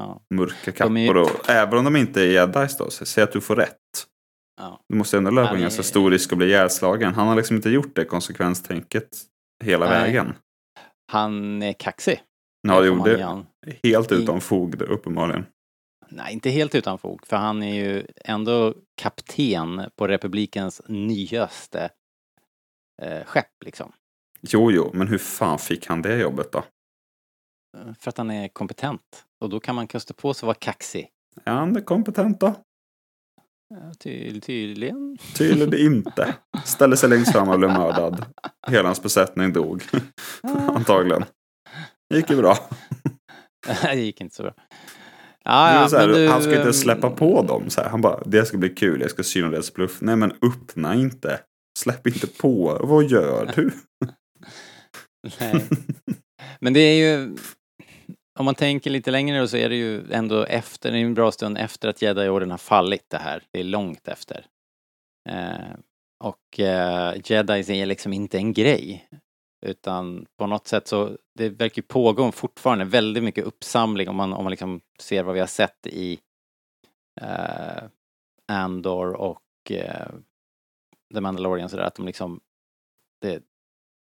Ja. 0.00 0.20
Mörka 0.34 0.54
är 0.84 0.90
ju- 0.96 1.06
kappor 1.06 1.16
och 1.16 1.50
även 1.50 1.78
om 1.78 1.84
de 1.84 1.96
inte 1.96 2.20
är 2.22 2.26
jedis 2.26 2.76
då, 2.76 2.90
säg 2.90 3.24
att 3.24 3.32
du 3.32 3.40
får 3.40 3.56
rätt. 3.56 3.76
Ja. 4.60 4.80
Du 4.88 4.94
måste 4.96 5.16
ändå 5.16 5.30
löpa 5.30 5.50
en 5.50 5.56
är- 5.56 5.60
ganska 5.60 5.82
stor 5.82 6.10
risk 6.10 6.32
att 6.32 6.38
bli 6.38 6.46
ihjälslagen. 6.46 7.14
Han 7.14 7.28
har 7.28 7.36
liksom 7.36 7.56
inte 7.56 7.70
gjort 7.70 7.96
det 7.96 8.04
konsekvenstänket 8.04 9.08
hela 9.64 9.88
Nej. 9.90 10.00
vägen. 10.02 10.34
Han 11.12 11.62
är 11.62 11.72
kaxig. 11.72 12.22
Ja, 12.68 12.80
det 12.80 12.86
gjorde 12.86 13.22
han. 13.24 13.46
Helt 13.82 14.12
utan 14.12 14.40
fog 14.40 14.82
uppenbarligen. 14.82 15.46
Nej, 16.08 16.32
inte 16.32 16.50
helt 16.50 16.74
utan 16.74 16.98
fog, 16.98 17.26
för 17.26 17.36
han 17.36 17.62
är 17.62 17.74
ju 17.74 18.06
ändå 18.24 18.74
kapten 19.02 19.82
på 19.96 20.08
republikens 20.08 20.82
nyaste 20.88 21.90
eh, 23.02 23.24
skepp 23.26 23.64
liksom. 23.64 23.92
Jo, 24.40 24.70
jo, 24.72 24.90
men 24.94 25.08
hur 25.08 25.18
fan 25.18 25.58
fick 25.58 25.86
han 25.86 26.02
det 26.02 26.16
jobbet 26.20 26.52
då? 26.52 26.64
För 27.98 28.08
att 28.08 28.18
han 28.18 28.30
är 28.30 28.48
kompetent. 28.48 29.24
Och 29.40 29.50
då 29.50 29.60
kan 29.60 29.74
man 29.74 29.86
kosta 29.86 30.14
på 30.14 30.34
sig 30.34 30.46
att 30.46 30.46
vara 30.46 30.54
kaxig. 30.54 31.08
Är 31.44 31.52
han 31.52 31.82
kompetent 31.82 32.40
då? 32.40 32.54
Ja, 33.74 33.92
Ty 33.98 34.40
tydligen. 34.40 35.18
Tydligen 35.34 35.94
inte. 35.94 36.34
Ställde 36.64 36.96
sig 36.96 37.08
längst 37.08 37.32
fram 37.32 37.48
och 37.48 37.58
blev 37.58 37.70
mördad. 37.70 38.24
Hela 38.66 38.88
hans 38.88 39.02
besättning 39.02 39.52
dog. 39.52 39.82
Antagligen. 40.42 41.24
Det 42.10 42.16
gick 42.16 42.30
ju 42.30 42.36
bra. 42.36 42.56
det 43.82 43.94
gick 43.94 44.20
inte 44.20 44.36
så 44.36 44.42
bra. 44.42 44.52
Det 44.52 44.64
Ja, 45.44 45.88
här, 45.92 46.08
du, 46.08 46.28
han 46.28 46.42
ska 46.42 46.58
inte 46.58 46.72
släppa 46.72 47.10
på 47.10 47.42
dem. 47.42 47.70
Så 47.70 47.80
här. 47.80 47.88
Han 47.88 48.00
bara, 48.00 48.22
det 48.26 48.46
ska 48.46 48.58
bli 48.58 48.68
kul, 48.68 49.00
jag 49.00 49.10
ska 49.10 49.22
syna 49.22 49.48
deras 49.48 49.74
bluff. 49.74 50.00
Nej 50.00 50.16
men 50.16 50.32
öppna 50.42 50.94
inte. 50.94 51.40
Släpp 51.78 52.06
inte 52.06 52.26
på. 52.26 52.80
Vad 52.82 53.04
gör 53.04 53.52
du? 53.56 53.70
Nej. 55.40 55.64
Men 56.60 56.72
det 56.72 56.80
är 56.80 56.94
ju, 56.94 57.36
om 58.40 58.44
man 58.44 58.54
tänker 58.54 58.90
lite 58.90 59.10
längre 59.10 59.38
då 59.40 59.48
så 59.48 59.56
är 59.56 59.68
det 59.68 59.76
ju 59.76 60.12
ändå 60.12 60.44
efter, 60.44 60.92
en 60.92 61.14
bra 61.14 61.32
stund 61.32 61.58
efter 61.58 61.88
att 61.88 62.02
Jedi-orden 62.02 62.50
har 62.50 62.58
fallit 62.58 63.10
det 63.10 63.18
här. 63.18 63.42
Det 63.50 63.60
är 63.60 63.64
långt 63.64 64.08
efter. 64.08 64.46
Eh, 65.28 65.74
och 66.24 66.60
eh, 66.60 67.14
Jedis 67.24 67.70
är 67.70 67.86
liksom 67.86 68.12
inte 68.12 68.38
en 68.38 68.52
grej. 68.52 69.08
Utan 69.66 70.26
på 70.38 70.46
något 70.46 70.66
sätt 70.66 70.88
så, 70.88 71.16
det 71.34 71.48
verkar 71.48 71.82
pågå 71.82 72.32
fortfarande 72.32 72.84
väldigt 72.84 73.22
mycket 73.22 73.44
uppsamling 73.44 74.08
om 74.08 74.16
man, 74.16 74.32
om 74.32 74.44
man 74.44 74.50
liksom 74.50 74.80
ser 75.00 75.22
vad 75.22 75.34
vi 75.34 75.40
har 75.40 75.46
sett 75.46 75.86
i 75.86 76.20
eh, 77.20 77.82
Andor 78.52 79.12
och 79.12 79.70
eh, 79.70 80.08
The 81.14 81.20
Mandalorian 81.20 81.68
sådär, 81.68 81.84
att 81.84 81.94
de 81.94 82.06
liksom 82.06 82.40
det, 83.20 83.42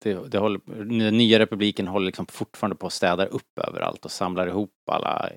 det, 0.04 0.28
det 0.28 0.38
håller, 0.38 0.60
den 1.00 1.18
nya 1.18 1.40
republiken 1.40 1.88
håller 1.88 2.06
liksom 2.06 2.26
fortfarande 2.26 2.76
på 2.76 2.88
att 2.88 2.94
städa 2.94 3.26
upp 3.26 3.60
överallt 3.68 4.06
och 4.06 4.12
samlar 4.12 4.48
ihop 4.48 4.72
alla 4.92 5.30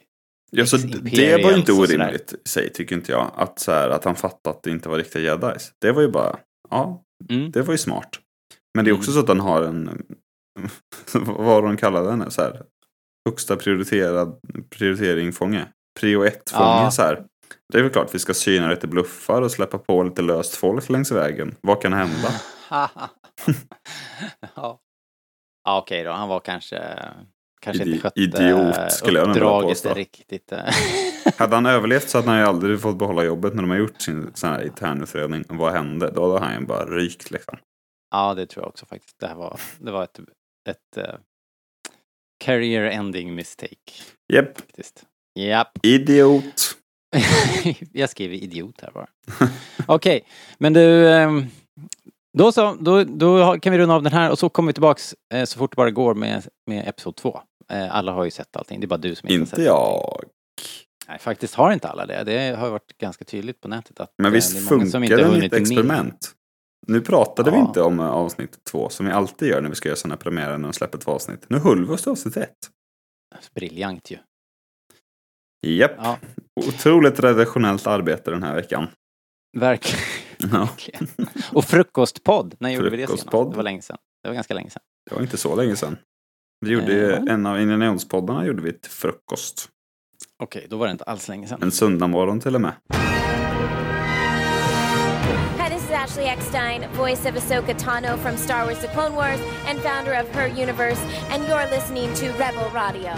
Ja, 0.51 0.67
så 0.67 0.77
det 0.77 1.43
var 1.43 1.51
ju 1.51 1.57
inte 1.57 1.73
orimligt 1.73 2.33
i 2.45 2.49
sig, 2.49 2.73
tycker 2.73 2.97
inte 2.97 3.12
jag. 3.12 3.31
Att, 3.37 3.59
så 3.59 3.73
här, 3.73 3.91
att 3.91 4.05
han 4.05 4.14
fattade 4.17 4.57
att 4.57 4.62
det 4.62 4.71
inte 4.71 4.89
var 4.89 4.99
riktiga 4.99 5.23
jedis. 5.23 5.73
Det 5.81 5.93
var 5.93 6.03
ju 6.03 6.09
bara, 6.09 6.37
ja, 6.71 7.03
Mm. 7.31 7.51
det 7.51 7.62
var 7.62 7.75
ju 7.75 7.79
smart. 7.79 8.19
Men 8.75 8.85
det 8.85 8.91
är 8.91 8.93
också 8.93 9.11
Mm. 9.11 9.14
så 9.14 9.21
att 9.21 9.29
han 9.39 9.41
har 9.47 9.62
en, 9.62 10.03
vad 11.37 11.64
de 11.64 11.77
kallar 11.77 12.05
den, 12.05 12.31
så 12.31 12.43
här, 12.43 12.62
högsta 13.29 13.57
prioriterad 13.57 14.41
prioritering 14.71 15.33
fånge. 15.33 15.69
Prio 16.01 16.25
1 16.25 16.51
fånge 16.51 16.64
Ja. 16.64 16.91
så 16.91 17.03
här. 17.03 17.25
Det 17.73 17.79
är 17.79 17.83
väl 17.83 17.93
klart 17.93 18.14
vi 18.14 18.19
ska 18.19 18.35
syna 18.35 18.71
lite 18.71 18.87
bluffar 18.87 19.43
och 19.43 19.51
släppa 19.53 19.79
på 19.79 20.03
lite 20.03 20.23
löst 20.23 20.55
folk 20.55 20.89
längs 20.89 21.12
vägen. 21.12 21.55
Vad 21.61 21.83
kan 21.83 21.93
hända? 21.93 22.29
ja. 24.57 24.80
Ja, 25.64 25.78
okej 25.78 26.05
då, 26.05 26.11
han 26.11 26.28
var 26.28 26.41
kanske 26.41 26.99
kanske 27.61 27.84
Idi- 27.84 27.87
inte 27.89 28.03
skötte 28.03 28.20
idiot, 28.20 28.93
skulle 28.93 29.18
jag 29.18 29.28
uppdraget 29.30 29.68
påstå. 29.68 29.95
riktigt. 29.95 30.53
eh. 30.53 30.64
Hade 31.39 31.55
han 31.55 31.66
överlevt 31.66 32.09
så 32.11 32.18
hade 32.18 32.30
han 32.30 32.39
ju 32.39 32.45
aldrig 32.47 32.80
fått 32.80 32.99
behålla 32.99 33.24
jobbet 33.24 33.55
när 33.55 33.62
de 33.62 33.70
har 33.70 33.76
gjort 33.78 34.01
sin 34.03 34.30
sån 34.34 34.51
här 34.51 34.62
internutredning. 34.66 35.45
Vad 35.49 35.72
hände? 35.72 36.11
Då 36.11 36.22
hade 36.39 36.45
han 36.47 36.61
ju 36.61 36.66
bara 36.66 36.84
rykt 36.87 37.30
liksom. 37.30 37.59
ja, 38.11 38.34
det 38.34 38.47
tror 38.47 38.62
jag 38.64 38.68
också 38.68 38.87
faktiskt. 38.87 39.18
Det 39.20 39.26
här 39.26 39.34
var, 39.34 39.61
det 39.78 39.91
var 39.91 40.05
ett, 40.05 40.18
ett 40.68 40.97
eh, 40.97 41.14
career 42.45 42.82
ending 42.82 43.34
mistake. 43.34 43.93
Japp. 44.32 44.59
Japp. 45.34 45.78
idiot. 45.82 46.76
jag 47.93 48.11
skriver 48.11 48.34
idiot 48.34 48.80
här 48.80 48.91
bara. 48.91 49.09
Okej, 49.87 50.24
men 50.59 50.72
du, 50.72 51.09
ehm, 51.14 51.47
då 52.39 52.53
så, 52.53 52.74
då, 52.80 53.05
då 53.05 53.39
har- 53.43 53.59
kan 53.59 53.72
vi 53.72 53.78
runda 53.78 53.95
av 53.95 54.03
den 54.03 54.12
här 54.12 54.30
och 54.30 54.39
så 54.39 54.49
kommer 54.49 54.66
vi 54.66 54.72
tillbaks 54.72 55.14
eh, 55.34 55.45
så 55.45 55.59
fort 55.59 55.70
det 55.72 55.76
bara 55.76 55.91
går 55.91 56.14
med, 56.14 56.47
med 56.66 56.89
Episod 56.89 57.16
2. 57.16 57.41
Eh, 57.72 57.95
Alla 57.97 58.12
har 58.12 58.24
ju 58.24 58.30
sett 58.30 58.57
allting, 58.57 58.80
det 58.80 58.84
är 58.84 58.89
bara 58.89 58.97
du 58.97 59.14
som 59.14 59.28
inte, 59.28 59.34
har 59.34 59.41
Inte 59.41 59.51
sett 59.51 59.59
allting. 59.59 59.66
jag. 59.66 60.24
Nej, 61.09 61.18
faktiskt 61.18 61.55
har 61.55 61.72
inte 61.72 61.89
alla 61.89 62.07
det. 62.07 62.24
Det 62.24 62.57
har 62.57 62.70
varit 62.70 62.99
ganska 62.99 63.24
tydligt 63.24 63.61
på 63.61 63.68
nätet 63.68 64.01
att 64.01 64.11
Men 64.18 64.26
eh, 64.26 64.32
visst 64.32 64.53
det 64.53 64.59
är 64.59 64.76
många 64.76 64.91
som 64.91 65.01
funkar 65.01 65.03
inte 65.03 65.14
har 65.14 65.18
det 65.22 65.24
hunnit 65.28 65.43
lite 65.43 65.57
med. 65.57 65.62
experiment? 65.62 66.32
Nu 66.87 67.01
pratade 67.01 67.51
vi 67.51 67.57
Ja. 67.57 67.62
inte 67.66 67.82
om 67.82 68.01
eh, 68.01 68.07
avsnitt 68.07 68.64
två 68.70 68.89
som 68.89 69.07
vi 69.07 69.12
alltid 69.12 69.49
gör 69.49 69.61
när 69.61 69.68
vi 69.68 69.74
ska 69.74 69.89
göra 69.89 69.97
sådana 69.97 70.16
premiärer 70.16 70.59
när 70.59 70.68
de 70.68 70.72
släpper 70.72 70.99
två 70.99 71.11
avsnitt. 71.12 71.45
Nu 71.49 71.59
höll 71.59 71.87
vi 71.87 71.93
oss 71.93 72.03
till 72.03 72.11
avsnitt 72.12 72.37
ett. 72.37 72.57
Briljant 73.55 74.11
ju. 74.11 74.18
Japp, 75.66 75.91
Ja, 75.99 76.18
otroligt 76.68 77.20
redaktionellt 77.20 77.87
arbete 77.87 78.30
den 78.30 78.43
här 78.43 78.55
veckan. 78.55 78.87
verkligen. 79.59 80.01
Ja. 80.53 80.68
Och 81.53 81.64
frukostpodd, 81.64 82.55
när 82.59 82.70
gjorde 82.70 82.91
vi 82.91 82.97
det 82.97 83.07
senast? 83.07 83.30
Det 83.30 83.37
var 83.37 83.62
länge 83.62 83.82
sedan. 83.82 83.97
Det 84.22 84.28
var 84.28 84.34
ganska 84.34 84.55
länge 84.55 84.70
sedan. 84.70 84.82
det 85.11 85.14
var 85.14 85.22
inte 85.22 85.37
så 85.37 85.57
länge 85.57 85.76
sedan. 85.76 85.97
Vi 86.61 86.70
gjorde 86.72 86.93
ju, 86.93 87.11
Ja. 87.26 87.32
en 87.32 87.47
av 87.47 87.61
Indianionspoddarna 87.61 88.47
gjorde 88.47 88.62
vi 88.62 88.72
till 88.72 88.91
frukost. 88.91 89.68
Okej, 90.43 90.66
då 90.70 90.76
var 90.76 90.87
det 90.87 90.93
inte 90.93 91.05
alls 91.05 91.28
länge 91.28 91.49
sedan. 91.49 91.62
En 91.62 91.72
söndagmorgon 91.72 92.41
till 92.41 92.55
och 92.55 92.61
med. 92.61 92.72
Hi, 95.59 95.70
this 95.70 95.84
is 95.84 95.91
Ashley 95.91 96.24
Eckstein, 96.26 96.84
voice 96.97 97.26
of 97.26 97.37
Ahsoka 97.37 97.74
Tano 97.74 98.16
from 98.16 98.37
Star 98.37 98.64
Wars 98.66 98.80
The 98.80 98.89
Clone 98.89 99.14
Wars 99.16 99.41
and 99.68 99.78
founder 99.80 100.20
of 100.20 100.28
Her 100.34 100.49
Universe, 100.62 101.01
and 101.30 101.43
you're 101.49 101.70
listening 101.70 102.14
to 102.14 102.26
Rebel 102.39 102.70
Radio. 102.74 103.12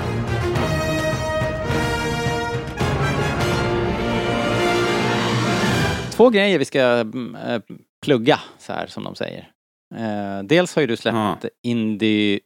Två 6.19 6.31
grejer 6.31 6.59
vi 6.59 6.65
ska 6.65 6.81
eh, 6.81 7.63
plugga, 8.07 8.41
så 8.59 8.73
här 8.73 8.87
som 8.87 9.05
de 9.05 9.15
säger. 9.15 9.53
Eh, 9.97 10.43
dels 10.43 10.75
har 10.75 10.81
ju 10.81 10.87
du 10.87 10.97
släppt 10.97 11.15
Ja. 11.17 11.39
Indie 11.63 12.41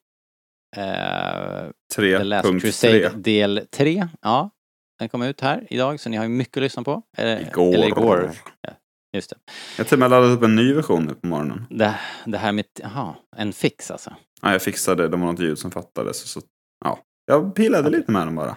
eh, 0.77 1.71
The 1.97 2.25
Last 2.25 2.49
3.3. 2.49 2.61
Crusade 2.61 3.09
del 3.17 3.67
3. 3.71 4.09
Ja, 4.23 4.51
den 4.99 5.09
kom 5.09 5.23
ut 5.23 5.41
här 5.41 5.67
idag 5.71 6.01
så 6.01 6.09
ni 6.09 6.17
har 6.17 6.25
ju 6.25 6.31
mycket 6.31 6.57
att 6.57 6.63
lyssna 6.63 6.83
på. 6.83 7.03
Eh, 7.19 7.49
Igår. 7.49 7.75
Eller 7.75 7.87
igår. 7.87 8.31
Ja, 8.61 8.71
just 9.13 9.31
det. 9.31 9.37
Jag 9.79 9.87
till 9.87 9.95
och 9.95 9.99
med 10.01 10.11
laddat 10.11 10.37
upp 10.37 10.43
en 10.43 10.57
ny 10.57 10.75
version 10.75 11.05
nu 11.05 11.15
på 11.15 11.27
morgonen. 11.27 11.67
det. 11.71 12.01
Det 12.27 12.39
här 12.39 12.53
med, 12.53 12.65
jaha, 12.75 13.15
en 13.37 13.53
fix 13.53 13.91
alltså. 13.91 14.17
Ja, 14.43 14.53
jag 14.53 14.63
fixade, 14.63 15.09
det 15.09 15.17
var 15.17 15.27
något 15.33 15.41
ljud 15.41 15.59
som 15.59 15.71
fattades. 15.71 16.31
Så, 16.31 16.41
ja. 16.85 16.99
Jag 17.27 17.55
pillade 17.55 17.89
Okej. 17.89 17.99
lite 18.01 18.13
med 18.13 18.27
den 18.27 18.35
bara. 18.37 18.57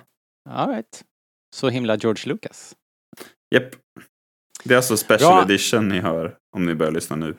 All 0.49 0.69
right. 0.69 1.03
Så 1.55 1.69
himla 1.69 1.95
George 1.95 2.23
Lucas. 2.33 2.75
Japp. 3.55 3.75
Det 4.65 4.73
är 4.73 4.77
alltså 4.77 4.97
special 4.97 5.33
Bra. 5.33 5.43
edition 5.43 5.89
ni 5.89 5.99
hör 5.99 6.35
om 6.55 6.65
ni 6.65 6.75
börjar 6.75 6.91
lyssna 6.91 7.15
nu. 7.15 7.35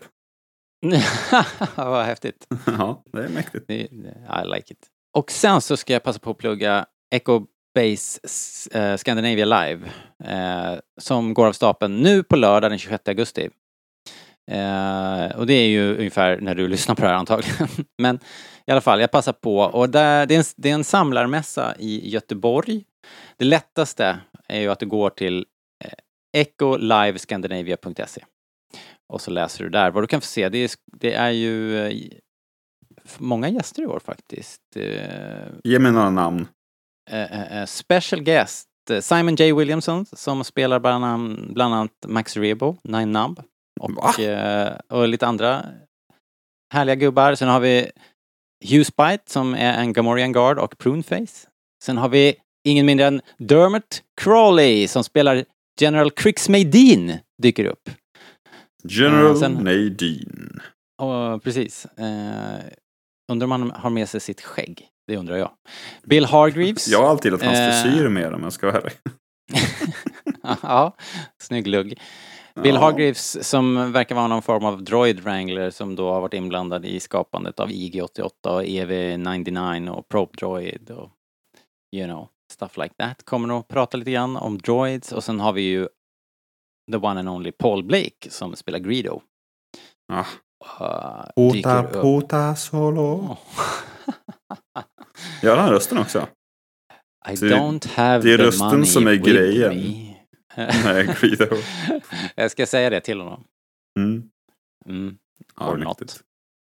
Vad 1.74 2.04
häftigt. 2.04 2.46
ja, 2.66 3.04
det 3.12 3.24
är 3.24 3.28
mäktigt. 3.28 3.70
I 3.70 3.88
like 4.54 4.72
it. 4.72 4.86
Och 5.16 5.30
sen 5.30 5.60
så 5.60 5.76
ska 5.76 5.92
jag 5.92 6.02
passa 6.02 6.18
på 6.18 6.30
att 6.30 6.38
plugga 6.38 6.86
Echo 7.14 7.46
Base 7.74 8.20
eh, 8.72 8.96
Scandinavia 8.96 9.44
Live. 9.44 9.90
Eh, 10.24 10.78
som 11.00 11.34
går 11.34 11.46
av 11.46 11.52
stapeln 11.52 11.96
nu 11.96 12.22
på 12.22 12.36
lördag 12.36 12.70
den 12.70 12.78
26 12.78 13.08
augusti. 13.08 13.50
Eh, 14.50 15.36
och 15.36 15.46
det 15.46 15.54
är 15.54 15.68
ju 15.68 15.96
ungefär 15.98 16.40
när 16.40 16.54
du 16.54 16.68
lyssnar 16.74 16.94
på 16.94 17.02
det 17.02 17.08
här 17.08 17.14
antagligen. 17.14 17.68
Men 17.98 18.18
i 18.66 18.72
alla 18.72 18.80
fall, 18.80 19.00
jag 19.00 19.10
passar 19.10 19.32
på. 19.32 19.58
Och 19.58 19.90
där, 19.90 20.26
det, 20.26 20.34
är 20.34 20.38
en, 20.38 20.44
det 20.56 20.70
är 20.70 20.74
en 20.74 20.84
samlarmässa 20.84 21.74
i 21.78 22.08
Göteborg. 22.10 22.84
Det 23.36 23.44
lättaste 23.44 24.18
är 24.48 24.60
ju 24.60 24.68
att 24.68 24.78
du 24.78 24.86
går 24.86 25.10
till 25.10 25.46
ecolivescandinavia.se 26.40 28.24
Och 29.12 29.20
så 29.20 29.30
läser 29.30 29.64
du 29.64 29.70
där 29.70 29.90
vad 29.90 30.02
du 30.02 30.06
kan 30.06 30.20
få 30.20 30.26
se. 30.26 30.48
Det 30.48 30.58
är, 30.58 30.70
det 31.00 31.12
är 31.14 31.30
ju 31.30 31.78
eh, 31.86 31.92
många 33.18 33.48
gäster 33.48 33.82
i 33.82 33.86
år 33.86 34.00
faktiskt. 34.04 34.60
Eh, 34.76 35.46
Ge 35.64 35.78
mig 35.78 35.92
några 35.92 36.10
namn. 36.10 36.48
eh, 37.10 37.64
special 37.66 38.22
guest 38.22 38.68
Simon 39.00 39.34
J. 39.34 39.52
Williamson 39.52 40.06
som 40.06 40.44
spelar 40.44 40.80
bland, 40.80 41.04
annat- 41.74 41.90
Max 42.06 42.36
Rebo, 42.36 42.76
Nine 42.84 43.12
Nub. 43.12 43.42
Va? 43.80 44.14
Och, 44.90 44.98
och 44.98 45.08
lite 45.08 45.26
andra 45.26 45.66
härliga 46.74 46.94
gubbar. 46.94 47.34
Sen 47.34 47.48
har 47.48 47.60
vi 47.60 47.90
Hugh 48.70 48.84
Spite 48.84 49.22
som 49.26 49.54
är 49.54 49.78
en 49.80 49.92
Gamorrean 49.92 50.32
Guard 50.32 50.58
och 50.58 50.78
Pruneface. 50.78 51.48
Sen 51.84 51.96
har 51.98 52.08
vi 52.08 52.34
ingen 52.68 52.86
mindre 52.86 53.06
än 53.06 53.20
Dermot 53.38 54.02
Crawley 54.20 54.88
som 54.88 55.04
spelar 55.04 55.44
General 55.80 56.10
Crix 56.10 56.48
Maydeen 56.48 57.12
dyker 57.42 57.64
upp. 57.64 57.90
General 58.88 59.26
Eh, 59.30 59.34
sen- 59.36 59.52
Nadine. 59.64 60.60
Precis. 61.44 61.86
Eh, 61.86 62.64
undrar 63.32 63.44
om 63.44 63.50
han 63.50 63.70
har 63.70 63.90
med 63.90 64.08
sig 64.08 64.20
sitt 64.20 64.40
skägg. 64.40 64.88
Det 65.06 65.16
undrar 65.16 65.36
jag. 65.36 65.50
Bill 66.02 66.24
Hargreaves. 66.24 66.88
Jag 66.92 67.02
har 67.02 67.08
alltid 67.10 67.32
gillat 67.32 67.42
hans 67.46 67.58
Eh. 67.58 67.82
frisyr 67.82 68.08
mer 68.08 68.32
om 68.32 68.42
jag 68.42 68.52
ska 68.52 68.66
vara 68.66 68.76
ärlig. 68.78 68.92
ja, 70.62 70.96
snygg 71.42 71.66
lugg. 71.66 72.00
Bill 72.62 72.74
Ja. 72.74 72.80
Hargreaves 72.80 73.48
som 73.48 73.92
verkar 73.92 74.14
vara 74.14 74.26
någon 74.26 74.42
form 74.42 74.64
av 74.64 74.84
droid 74.84 75.20
wrangler 75.20 75.70
som 75.70 75.96
då 75.96 76.12
har 76.12 76.20
varit 76.20 76.34
inblandad 76.34 76.84
i 76.84 77.00
skapandet 77.00 77.60
av 77.60 77.70
IG-88 77.70 78.28
och 78.46 78.62
EV-99 78.64 79.88
och 79.88 80.08
Probe 80.08 80.32
Droid 80.38 80.90
och 80.90 81.10
you 81.96 82.06
know, 82.06 82.28
stuff 82.52 82.76
like 82.76 82.94
that. 82.98 83.24
Kommer 83.24 83.48
nog 83.48 83.68
prata 83.68 83.96
lite 83.96 84.10
grann 84.10 84.36
om 84.36 84.58
droids 84.58 85.12
och 85.12 85.24
sen 85.24 85.40
har 85.40 85.52
vi 85.52 85.62
ju 85.62 85.88
the 86.92 86.96
one 86.98 87.20
and 87.20 87.28
only 87.28 87.52
Paul 87.52 87.84
Blake 87.84 88.30
som 88.30 88.56
spelar 88.56 88.78
Greedo. 88.78 89.22
Ah. 90.12 90.24
Uh, 90.80 91.52
Puta 91.52 91.82
puta 91.92 92.56
solo. 92.56 93.36
Gör 95.42 95.56
han 95.56 95.70
rösten 95.70 95.98
också? 95.98 96.28
I 97.28 97.34
Det- 97.36 97.56
don't 97.56 97.88
have 97.88 98.22
det 98.24 98.32
är 98.32 98.36
the 98.38 98.44
rösten 98.44 98.66
money 98.68 98.86
som 98.86 99.06
är 99.06 99.14
grejen. 99.14 99.74
Nej, 100.56 101.16
Greedo. 101.20 101.56
Jag 102.34 102.50
ska 102.50 102.66
säga 102.66 102.90
det 102.90 103.00
till 103.00 103.20
honom. 103.20 103.44
Mm. 103.98 104.30
Mm. 104.88 105.18
Ja, 105.56 105.70
Or 105.72 105.76
not. 105.76 106.00
riktigt. 106.00 106.20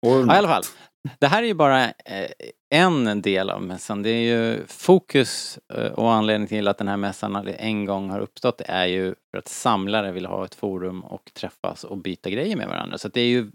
Or 0.06 0.20
Ja, 0.26 0.34
i 0.34 0.38
alla 0.38 0.56
not. 0.56 0.66
fall. 0.66 0.74
Det 1.18 1.26
här 1.26 1.42
är 1.42 1.46
ju 1.46 1.54
bara 1.54 1.84
eh, 1.84 2.30
en 2.70 3.22
del 3.22 3.50
av 3.50 3.62
mässan. 3.62 4.02
Det 4.02 4.10
är 4.10 4.20
ju 4.20 4.66
fokus 4.66 5.58
eh, 5.74 5.92
och 5.92 6.12
anledningen 6.12 6.48
till 6.48 6.68
att 6.68 6.78
den 6.78 6.88
här 6.88 6.96
mässan 6.96 7.48
en 7.48 7.84
gång 7.84 8.10
har 8.10 8.20
uppstått 8.20 8.60
är 8.60 8.86
ju 8.86 9.14
för 9.30 9.38
att 9.38 9.48
samlare 9.48 10.12
vill 10.12 10.26
ha 10.26 10.44
ett 10.44 10.54
forum 10.54 11.04
och 11.04 11.30
träffas 11.34 11.84
och 11.84 11.98
byta 11.98 12.30
grejer 12.30 12.56
med 12.56 12.68
varandra. 12.68 12.98
Så 12.98 13.08
det 13.08 13.20
är 13.20 13.26
ju 13.26 13.50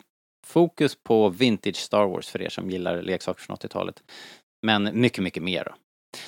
fokus 0.46 1.04
på 1.04 1.30
vintage 1.30 1.76
Star 1.76 2.06
Wars 2.06 2.30
för 2.30 2.42
er 2.42 2.50
som 2.50 2.70
gillar 2.70 3.02
leksaker 3.02 3.42
från 3.42 3.58
80-talet. 3.58 4.04
Men 4.62 5.02
mycket, 5.02 5.24
mycket 5.24 5.44
mer. 5.44 5.64
då. 5.64 5.72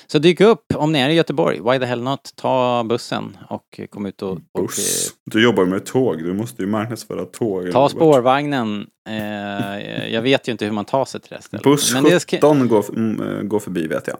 Så 0.06 0.18
dyk 0.18 0.40
upp 0.40 0.74
om 0.74 0.92
ni 0.92 0.98
är 0.98 1.08
i 1.08 1.14
Göteborg. 1.14 1.60
Why 1.60 1.78
the 1.78 1.84
hell 1.84 2.02
not? 2.02 2.32
Ta 2.36 2.84
bussen 2.84 3.38
och 3.48 3.80
kom 3.90 4.06
ut 4.06 4.22
och, 4.22 4.30
och 4.30 4.38
eh, 4.38 4.62
Buss. 4.62 5.14
Du 5.30 5.42
jobbar 5.42 5.64
med 5.64 5.86
tåg. 5.86 6.18
Du 6.18 6.32
måste 6.32 6.62
ju 6.62 6.68
marknadsföra 6.68 7.24
tåg. 7.24 7.72
Ta 7.72 7.88
spårvagnen. 7.88 8.86
Eh, 9.08 10.12
jag 10.12 10.22
vet 10.22 10.48
ju 10.48 10.52
inte 10.52 10.64
hur 10.64 10.72
man 10.72 10.84
tar 10.84 11.04
sig 11.04 11.20
till 11.20 11.36
det 11.36 11.42
stället. 11.42 11.64
Buss 11.64 11.94
Men 11.94 12.04
det 12.04 12.20
ska... 12.20 12.36
17 12.36 12.68
går, 12.68 12.84
mm, 12.96 13.28
eh, 13.28 13.42
går 13.42 13.60
förbi 13.60 13.86
vet 13.86 14.06
jag. 14.06 14.16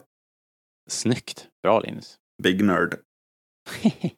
Snyggt. 0.89 1.45
Bra 1.63 1.79
Linus. 1.79 2.15
Big 2.43 2.63
nerd. 2.63 2.95
ja, 3.81 4.09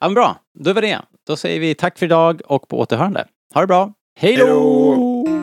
men 0.00 0.14
bra. 0.14 0.40
Då 0.58 0.72
var 0.72 0.82
det. 0.82 1.00
Då 1.26 1.36
säger 1.36 1.60
vi 1.60 1.74
tack 1.74 1.98
för 1.98 2.06
idag 2.06 2.42
och 2.44 2.68
på 2.68 2.78
återhörande. 2.78 3.26
Ha 3.54 3.60
det 3.60 3.66
bra. 3.66 3.92
Hej 4.20 4.36
då! 4.36 5.39